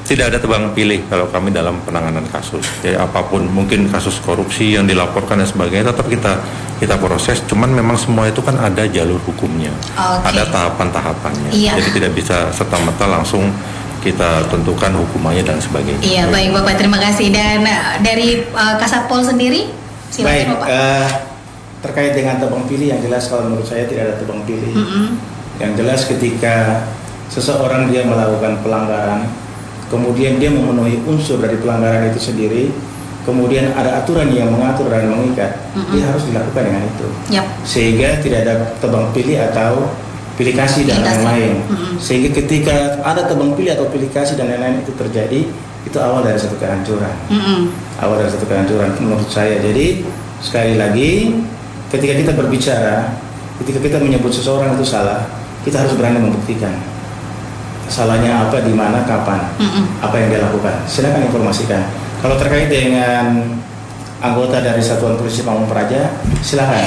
tidak 0.06 0.30
ada 0.30 0.38
tebang 0.38 0.70
pilih 0.78 1.02
kalau 1.10 1.26
kami 1.34 1.50
dalam 1.50 1.82
penanganan 1.82 2.22
kasus. 2.30 2.62
Jadi 2.86 2.94
apa 2.94 3.26
pun 3.26 3.42
mungkin 3.50 3.90
kasus 3.90 4.22
korupsi 4.22 4.78
yang 4.78 4.86
dilaporkan 4.86 5.42
dan 5.42 5.50
sebagainya 5.50 5.90
tetap 5.90 6.06
kita 6.06 6.38
kita 6.78 6.96
proses. 7.02 7.42
Cuman 7.50 7.74
memang 7.74 7.98
semua 7.98 8.30
itu 8.30 8.38
kan 8.46 8.54
ada 8.62 8.86
jalur 8.86 9.18
hukumnya, 9.26 9.74
Oke. 9.98 10.30
ada 10.30 10.46
tahapan-tahapannya. 10.46 11.50
Iya. 11.50 11.74
Jadi 11.82 11.90
tidak 11.98 12.12
bisa 12.14 12.54
serta 12.54 12.78
merta 12.86 13.10
langsung 13.10 13.50
kita 14.06 14.46
tentukan 14.54 14.94
hukumannya 14.94 15.42
dan 15.42 15.58
sebagainya. 15.58 16.06
Iya 16.06 16.24
baik 16.30 16.54
Bapak 16.54 16.78
terima 16.78 17.02
kasih 17.02 17.34
dan 17.34 17.66
eh, 17.66 17.82
dari 18.06 18.46
Kasatpol 18.54 19.26
sendiri 19.26 19.66
Baik, 19.66 20.14
silakan 20.14 20.48
Bapak. 20.54 20.68
eh, 20.70 21.08
terkait 21.86 22.18
dengan 22.18 22.42
tebang 22.42 22.66
pilih 22.66 22.90
yang 22.90 23.02
jelas 23.06 23.30
kalau 23.30 23.48
menurut 23.48 23.68
saya 23.70 23.86
tidak 23.86 24.10
ada 24.10 24.16
tebang 24.18 24.42
pilih. 24.44 24.74
Mm-mm. 24.74 25.22
Yang 25.62 25.72
jelas 25.80 26.02
ketika 26.10 26.84
seseorang 27.30 27.88
dia 27.94 28.04
melakukan 28.04 28.60
pelanggaran, 28.66 29.30
kemudian 29.88 30.42
dia 30.42 30.50
memenuhi 30.50 31.00
unsur 31.06 31.38
dari 31.40 31.56
pelanggaran 31.62 32.10
itu 32.10 32.20
sendiri, 32.20 32.74
kemudian 33.24 33.72
ada 33.78 34.04
aturan 34.04 34.34
yang 34.34 34.52
mengatur 34.52 34.90
dan 34.90 35.08
mengikat, 35.08 35.56
Mm-mm. 35.78 35.96
dia 35.96 36.04
harus 36.10 36.24
dilakukan 36.28 36.64
dengan 36.66 36.84
itu. 36.84 37.08
Yap. 37.32 37.46
Sehingga 37.64 38.10
tidak 38.20 38.40
ada 38.50 38.56
tebang 38.84 39.14
pilih 39.16 39.38
atau 39.54 39.90
pilih 40.36 40.52
kasih 40.52 40.84
dan 40.84 41.00
lain-lain. 41.00 41.64
Mm-mm. 41.72 41.96
Sehingga 42.02 42.36
ketika 42.36 43.00
ada 43.06 43.24
tebang 43.24 43.56
pilih 43.56 43.72
atau 43.72 43.88
pilih 43.88 44.12
kasih 44.12 44.36
dan 44.36 44.52
lain-lain 44.52 44.84
itu 44.84 44.92
terjadi, 45.00 45.48
itu 45.86 45.98
awal 46.02 46.26
dari 46.26 46.34
satu 46.42 46.58
kehancuran 46.58 47.14
Mm-mm. 47.30 47.70
awal 48.02 48.18
dari 48.18 48.34
satu 48.34 48.50
kehancuran 48.50 48.90
menurut 49.00 49.30
saya. 49.30 49.62
Jadi 49.62 50.02
sekali 50.42 50.76
lagi 50.82 51.30
ketika 51.96 52.14
kita 52.20 52.32
berbicara, 52.36 53.16
ketika 53.64 53.80
kita 53.80 53.98
menyebut 54.04 54.32
seseorang 54.36 54.76
itu 54.76 54.86
salah, 54.86 55.24
kita 55.64 55.82
harus 55.82 55.96
berani 55.96 56.20
membuktikan 56.20 56.76
salahnya 57.88 58.50
apa, 58.50 58.66
di 58.66 58.74
mana, 58.74 59.06
kapan, 59.06 59.46
Mm-mm. 59.62 59.86
apa 60.02 60.16
yang 60.18 60.28
dia 60.34 60.42
lakukan. 60.42 60.76
Silakan 60.90 61.30
informasikan. 61.30 61.82
Kalau 62.20 62.36
terkait 62.42 62.68
dengan 62.68 63.54
anggota 64.20 64.58
dari 64.58 64.82
Satuan 64.82 65.16
Polisi 65.16 65.46
Pamung 65.46 65.70
Praja, 65.70 66.10
silakan. 66.42 66.82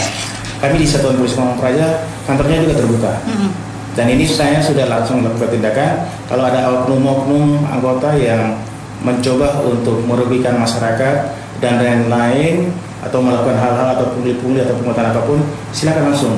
Kami 0.59 0.75
di 0.83 0.87
Satuan 0.91 1.15
Polisi 1.15 1.39
Pamung 1.39 1.55
Praja 1.55 2.03
kantornya 2.27 2.67
juga 2.67 2.75
terbuka. 2.83 3.13
Mm-mm. 3.25 3.51
Dan 3.95 4.15
ini 4.15 4.27
saya 4.27 4.63
sudah 4.63 4.87
langsung 4.87 5.23
melakukan 5.23 5.59
tindakan. 5.59 6.07
Kalau 6.31 6.45
ada 6.47 6.71
oknum-oknum 6.71 7.67
anggota 7.67 8.15
yang 8.15 8.59
mencoba 9.03 9.63
untuk 9.63 10.03
merugikan 10.07 10.59
masyarakat 10.59 11.35
dan 11.63 11.83
lain-lain 11.83 12.71
atau 13.09 13.19
melakukan 13.25 13.57
hal-hal 13.57 13.89
atau 13.97 14.13
pungli-pungli 14.13 14.61
atau 14.61 14.77
pungutan 14.77 15.09
apa 15.09 15.25
pun, 15.25 15.41
silakan 15.73 16.13
langsung. 16.13 16.37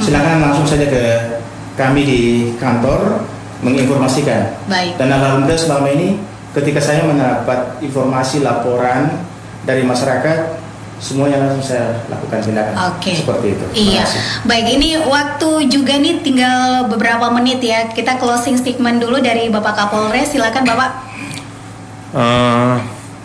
Silakan 0.00 0.40
langsung 0.44 0.64
saja 0.68 0.86
ke 0.88 1.02
kami 1.76 2.04
di 2.04 2.20
kantor 2.60 3.24
menginformasikan. 3.64 4.68
Baik. 4.68 4.96
Dan 4.96 5.12
alhamdulillah 5.12 5.60
selama 5.60 5.88
ini 5.92 6.20
ketika 6.56 6.80
saya 6.80 7.04
mendapat 7.04 7.80
informasi 7.84 8.40
laporan 8.40 9.20
dari 9.64 9.84
masyarakat, 9.84 10.56
semuanya 11.00 11.40
langsung 11.40 11.64
saya 11.64 12.00
lakukan 12.08 12.40
tindakan. 12.44 12.74
Oke. 12.96 13.12
Seperti 13.16 13.46
itu. 13.56 13.64
Iya, 13.72 14.04
baik 14.44 14.66
ini 14.76 15.00
waktu 15.04 15.50
juga 15.72 15.96
nih 15.96 16.20
tinggal 16.20 16.88
beberapa 16.88 17.32
menit 17.32 17.60
ya. 17.64 17.88
Kita 17.88 18.20
closing 18.20 18.60
statement 18.60 19.00
dulu 19.00 19.20
dari 19.20 19.48
Bapak 19.48 19.76
Kapolres. 19.76 20.32
Silakan 20.32 20.64
Bapak. 20.64 20.90
Eh, 22.10 22.74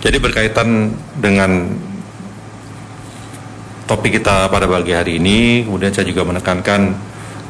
jadi 0.06 0.18
berkaitan 0.22 0.94
dengan 1.18 1.74
topik 3.86 4.22
kita 4.22 4.50
pada 4.50 4.66
pagi 4.66 4.94
hari 4.94 5.22
ini, 5.22 5.66
kemudian 5.66 5.94
saya 5.94 6.10
juga 6.10 6.26
menekankan 6.26 6.94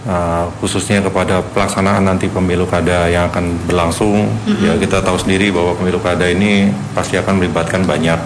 uh, 0.08 0.46
khususnya 0.60 1.02
kepada 1.02 1.42
pelaksanaan 1.56 2.06
nanti 2.06 2.28
pemilu 2.28 2.68
kada 2.68 3.08
yang 3.08 3.28
akan 3.32 3.56
berlangsung. 3.68 4.28
Mm-hmm. 4.46 4.64
Ya 4.64 4.74
kita 4.80 4.98
tahu 5.02 5.18
sendiri 5.20 5.52
bahwa 5.52 5.76
pemilu 5.76 6.00
kada 6.00 6.28
ini 6.30 6.70
pasti 6.94 7.16
akan 7.20 7.42
melibatkan 7.42 7.84
banyak 7.84 8.20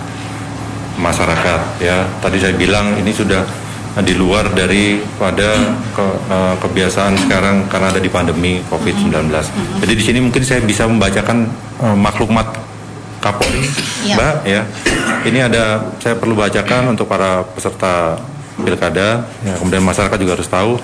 masyarakat. 0.99 1.61
Ya 1.79 2.05
tadi 2.19 2.37
saya 2.41 2.53
bilang 2.53 2.97
ini 2.99 3.13
sudah 3.13 3.45
di 3.99 4.13
luar 4.15 4.47
dari 4.53 5.01
pada 5.17 5.75
ke, 5.91 6.05
uh, 6.29 6.55
kebiasaan 6.61 7.19
sekarang 7.25 7.67
karena 7.67 7.89
ada 7.89 8.01
di 8.01 8.09
pandemi 8.09 8.61
COVID-19. 8.69 9.09
Mm-hmm. 9.09 9.79
Jadi 9.85 9.93
di 9.93 10.03
sini 10.03 10.19
mungkin 10.21 10.43
saya 10.45 10.61
bisa 10.65 10.85
membacakan 10.85 11.45
uh, 11.81 11.97
maklumat 11.97 12.68
Kapolri, 13.19 13.67
ya. 14.07 14.15
Mbak 14.15 14.35
ya. 14.47 14.61
Ini 15.27 15.39
ada 15.51 15.93
saya 15.99 16.15
perlu 16.15 16.33
bacakan 16.33 16.95
untuk 16.95 17.05
para 17.05 17.43
peserta 17.43 18.15
pilkada, 18.59 19.23
ya, 19.43 19.55
kemudian 19.59 19.83
masyarakat 19.83 20.17
juga 20.19 20.35
harus 20.35 20.49
tahu 20.51 20.75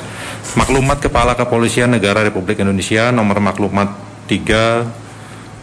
maklumat 0.55 1.03
Kepala 1.03 1.36
Kepolisian 1.36 1.91
Negara 1.91 2.23
Republik 2.23 2.61
Indonesia 2.61 3.11
nomor 3.11 3.41
maklumat 3.43 3.91
3 4.29 4.31
uh, 4.31 4.38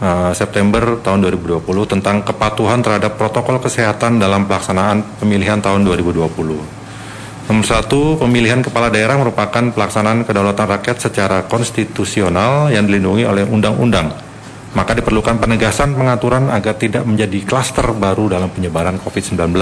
eh, 0.03 0.31
September 0.35 0.99
tahun 1.01 1.23
2020 1.25 1.63
tentang 1.87 2.21
kepatuhan 2.21 2.83
terhadap 2.83 3.15
protokol 3.15 3.57
kesehatan 3.63 4.21
dalam 4.21 4.45
pelaksanaan 4.45 5.23
pemilihan 5.23 5.63
tahun 5.63 5.87
2020. 5.87 6.83
Nomor 7.43 7.65
satu, 7.67 8.15
pemilihan 8.23 8.63
kepala 8.63 8.87
daerah 8.87 9.19
merupakan 9.19 9.67
pelaksanaan 9.71 10.23
kedaulatan 10.23 10.79
rakyat 10.79 10.97
secara 11.03 11.43
konstitusional 11.43 12.71
yang 12.71 12.87
dilindungi 12.87 13.27
oleh 13.27 13.43
undang-undang 13.43 14.32
maka 14.73 14.97
diperlukan 14.97 15.37
penegasan 15.37 15.93
pengaturan 15.93 16.49
agar 16.49 16.73
tidak 16.77 17.05
menjadi 17.05 17.45
klaster 17.45 17.85
baru 17.93 18.33
dalam 18.33 18.49
penyebaran 18.49 18.97
COVID-19. 18.97 19.53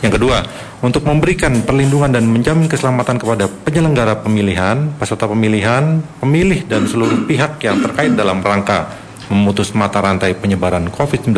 Yang 0.00 0.12
kedua, 0.16 0.40
untuk 0.80 1.04
memberikan 1.04 1.52
perlindungan 1.64 2.12
dan 2.12 2.24
menjamin 2.24 2.68
keselamatan 2.68 3.20
kepada 3.20 3.44
penyelenggara 3.48 4.24
pemilihan, 4.24 4.92
peserta 4.96 5.28
pemilihan, 5.28 6.00
pemilih 6.20 6.64
dan 6.64 6.88
seluruh 6.88 7.28
pihak 7.28 7.60
yang 7.60 7.84
terkait 7.84 8.16
dalam 8.16 8.40
rangka 8.40 8.88
memutus 9.28 9.72
mata 9.76 10.00
rantai 10.00 10.36
penyebaran 10.36 10.88
COVID-19 10.88 11.32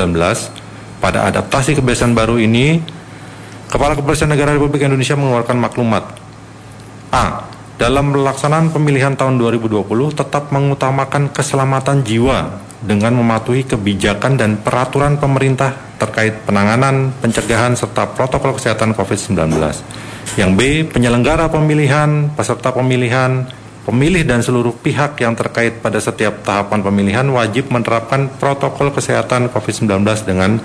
pada 1.02 1.26
adaptasi 1.28 1.78
kebiasaan 1.78 2.14
baru 2.14 2.38
ini, 2.40 2.82
Kepala 3.66 3.98
Kepolisian 3.98 4.30
Negara 4.30 4.54
Republik 4.54 4.86
Indonesia 4.86 5.18
mengeluarkan 5.18 5.58
maklumat 5.58 6.04
A. 7.10 7.50
Dalam 7.76 8.14
pelaksanaan 8.14 8.72
pemilihan 8.72 9.18
tahun 9.18 9.36
2020 9.36 9.84
tetap 10.16 10.48
mengutamakan 10.54 11.28
keselamatan 11.28 12.00
jiwa 12.06 12.62
dengan 12.84 13.16
mematuhi 13.16 13.64
kebijakan 13.64 14.36
dan 14.36 14.60
peraturan 14.60 15.16
pemerintah 15.16 15.72
terkait 15.96 16.44
penanganan, 16.44 17.12
pencegahan, 17.24 17.72
serta 17.72 18.12
protokol 18.12 18.56
kesehatan 18.56 18.92
COVID-19. 18.92 19.36
Yang 20.36 20.50
B, 20.52 20.60
penyelenggara 20.84 21.48
pemilihan, 21.48 22.28
peserta 22.36 22.74
pemilihan, 22.74 23.48
pemilih 23.88 24.26
dan 24.26 24.42
seluruh 24.42 24.74
pihak 24.76 25.16
yang 25.22 25.38
terkait 25.38 25.80
pada 25.80 26.02
setiap 26.02 26.42
tahapan 26.42 26.82
pemilihan 26.82 27.26
wajib 27.30 27.72
menerapkan 27.72 28.28
protokol 28.36 28.92
kesehatan 28.92 29.48
COVID-19 29.48 30.02
dengan 30.26 30.60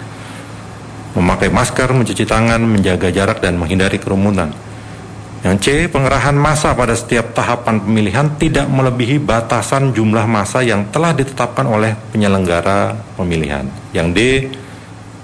memakai 1.15 1.53
masker, 1.53 1.91
mencuci 1.93 2.25
tangan, 2.25 2.59
menjaga 2.63 3.13
jarak, 3.13 3.39
dan 3.39 3.55
menghindari 3.55 3.99
kerumunan. 4.01 4.70
Yang 5.41 5.57
C, 5.57 5.67
pengerahan 5.89 6.37
masa 6.37 6.77
pada 6.77 6.93
setiap 6.93 7.33
tahapan 7.33 7.81
pemilihan 7.81 8.29
tidak 8.37 8.69
melebihi 8.69 9.17
batasan 9.17 9.89
jumlah 9.89 10.29
masa 10.29 10.61
yang 10.61 10.93
telah 10.93 11.17
ditetapkan 11.17 11.65
oleh 11.65 11.97
penyelenggara 12.13 12.93
pemilihan. 13.17 13.65
Yang 13.89 14.07
D, 14.13 14.19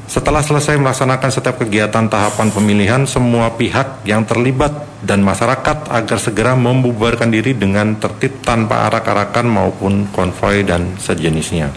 setelah 0.10 0.42
selesai 0.42 0.82
melaksanakan 0.82 1.30
setiap 1.30 1.62
kegiatan 1.62 2.10
tahapan 2.10 2.50
pemilihan, 2.50 3.06
semua 3.06 3.54
pihak 3.54 4.08
yang 4.10 4.26
terlibat 4.26 4.74
dan 5.06 5.22
masyarakat 5.22 5.86
agar 5.86 6.18
segera 6.18 6.58
membubarkan 6.58 7.30
diri 7.30 7.54
dengan 7.54 7.94
tertib 8.02 8.42
tanpa 8.42 8.90
arak-arakan 8.90 9.46
maupun 9.46 10.10
konvoy 10.10 10.66
dan 10.66 10.98
sejenisnya. 10.98 11.70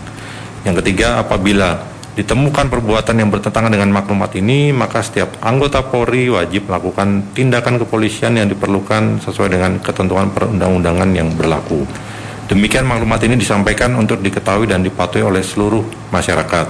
Yang 0.64 0.80
ketiga, 0.80 1.20
apabila 1.20 1.76
ditemukan 2.20 2.68
perbuatan 2.68 3.16
yang 3.16 3.32
bertentangan 3.32 3.72
dengan 3.72 3.96
maklumat 3.96 4.36
ini, 4.36 4.76
maka 4.76 5.00
setiap 5.00 5.40
anggota 5.40 5.80
Polri 5.80 6.28
wajib 6.28 6.68
melakukan 6.68 7.32
tindakan 7.32 7.80
kepolisian 7.80 8.36
yang 8.36 8.44
diperlukan 8.44 9.24
sesuai 9.24 9.56
dengan 9.56 9.80
ketentuan 9.80 10.28
perundang-undangan 10.28 11.08
yang 11.16 11.32
berlaku. 11.32 11.88
Demikian 12.44 12.84
maklumat 12.84 13.24
ini 13.24 13.40
disampaikan 13.40 13.96
untuk 13.96 14.20
diketahui 14.20 14.68
dan 14.68 14.84
dipatuhi 14.84 15.24
oleh 15.24 15.40
seluruh 15.40 16.12
masyarakat. 16.12 16.66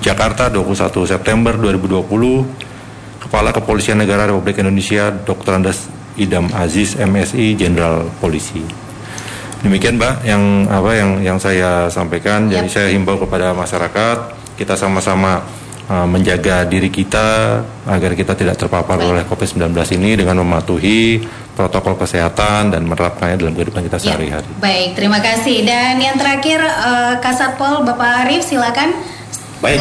Jakarta 0.00 0.48
21 0.48 1.08
September 1.08 1.52
2020 1.56 3.26
Kepala 3.26 3.50
Kepolisian 3.50 3.98
Negara 3.98 4.28
Republik 4.30 4.62
Indonesia 4.62 5.10
Dr. 5.10 5.58
Andes 5.60 5.90
Idam 6.14 6.46
Aziz 6.54 6.94
MSI 6.94 7.58
Jenderal 7.58 8.06
Polisi. 8.22 8.62
Demikian 9.66 9.98
Mbak 9.98 10.14
yang 10.22 10.70
apa 10.70 10.90
yang 10.94 11.10
yang 11.20 11.38
saya 11.42 11.90
sampaikan. 11.90 12.46
Jadi 12.46 12.70
saya 12.70 12.88
himbau 12.94 13.18
kepada 13.18 13.50
masyarakat 13.50 14.45
kita 14.56 14.74
sama-sama 14.74 15.44
uh, 15.86 16.06
menjaga 16.08 16.66
diri 16.66 16.90
kita 16.90 17.60
agar 17.86 18.12
kita 18.16 18.32
tidak 18.34 18.56
terpapar 18.58 18.98
Baik. 18.98 19.10
oleh 19.12 19.22
COVID-19 19.28 19.70
ini 20.00 20.10
dengan 20.18 20.42
mematuhi 20.42 21.22
protokol 21.56 21.96
kesehatan 21.96 22.74
dan 22.74 22.84
menerapkannya 22.84 23.40
dalam 23.40 23.54
kehidupan 23.56 23.84
kita 23.86 23.98
ya. 24.00 24.02
sehari-hari. 24.12 24.48
Ya. 24.48 24.56
Baik, 24.60 24.88
terima 24.98 25.18
kasih. 25.22 25.64
Dan 25.64 26.00
yang 26.02 26.16
terakhir 26.20 26.60
uh, 26.60 27.14
Kasatpol 27.20 27.84
Bapak 27.84 28.28
Arif 28.28 28.44
silakan. 28.44 28.92
Baik. 29.64 29.80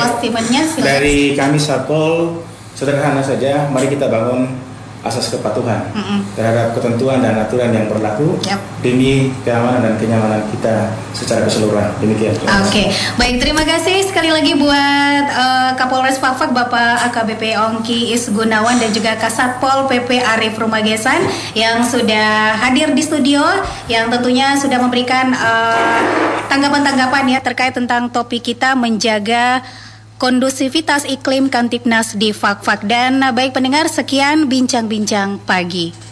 Dari 0.80 1.36
kami 1.36 1.60
Satpol 1.60 2.40
sederhana 2.76 3.20
saja, 3.20 3.68
mari 3.72 3.92
kita 3.92 4.08
bangun 4.08 4.65
asas 5.06 5.30
kepatuhan 5.30 5.94
mm 5.94 6.02
-mm. 6.02 6.20
terhadap 6.34 6.74
ketentuan 6.74 7.22
dan 7.22 7.38
aturan 7.38 7.70
yang 7.70 7.86
berlaku 7.86 8.42
yep. 8.42 8.58
demi 8.82 9.30
keamanan 9.46 9.86
dan 9.86 9.94
kenyamanan 10.02 10.42
kita 10.50 10.90
secara 11.14 11.46
keseluruhan. 11.46 11.94
Demikian. 12.02 12.34
Oke, 12.34 12.50
okay. 12.66 12.88
baik 13.22 13.38
terima 13.38 13.62
kasih 13.62 14.02
sekali 14.10 14.34
lagi 14.34 14.58
buat 14.58 15.26
uh, 15.30 15.72
Kapolres 15.78 16.18
Fafak 16.18 16.50
Bapak 16.52 17.06
AKBP 17.14 17.54
Ongki 17.54 18.18
Is 18.18 18.34
Gunawan 18.34 18.82
dan 18.82 18.90
juga 18.90 19.14
Kasatpol 19.22 19.86
PP 19.86 20.26
Arif 20.26 20.58
Rumagesan 20.58 21.22
yang 21.54 21.86
sudah 21.86 22.58
hadir 22.58 22.90
di 22.98 23.06
studio 23.06 23.46
yang 23.86 24.10
tentunya 24.10 24.58
sudah 24.58 24.82
memberikan 24.82 25.38
uh, 25.38 26.02
tanggapan-tanggapan 26.50 27.38
ya 27.38 27.40
terkait 27.46 27.78
tentang 27.78 28.10
topik 28.10 28.42
kita 28.42 28.74
menjaga 28.74 29.62
kondusivitas 30.16 31.04
iklim 31.10 31.52
Kantiknas 31.52 32.16
di 32.16 32.32
Fakfak. 32.32 32.88
Dan 32.88 33.20
baik 33.22 33.56
pendengar, 33.56 33.92
sekian 33.92 34.48
bincang-bincang 34.48 35.42
pagi. 35.44 36.05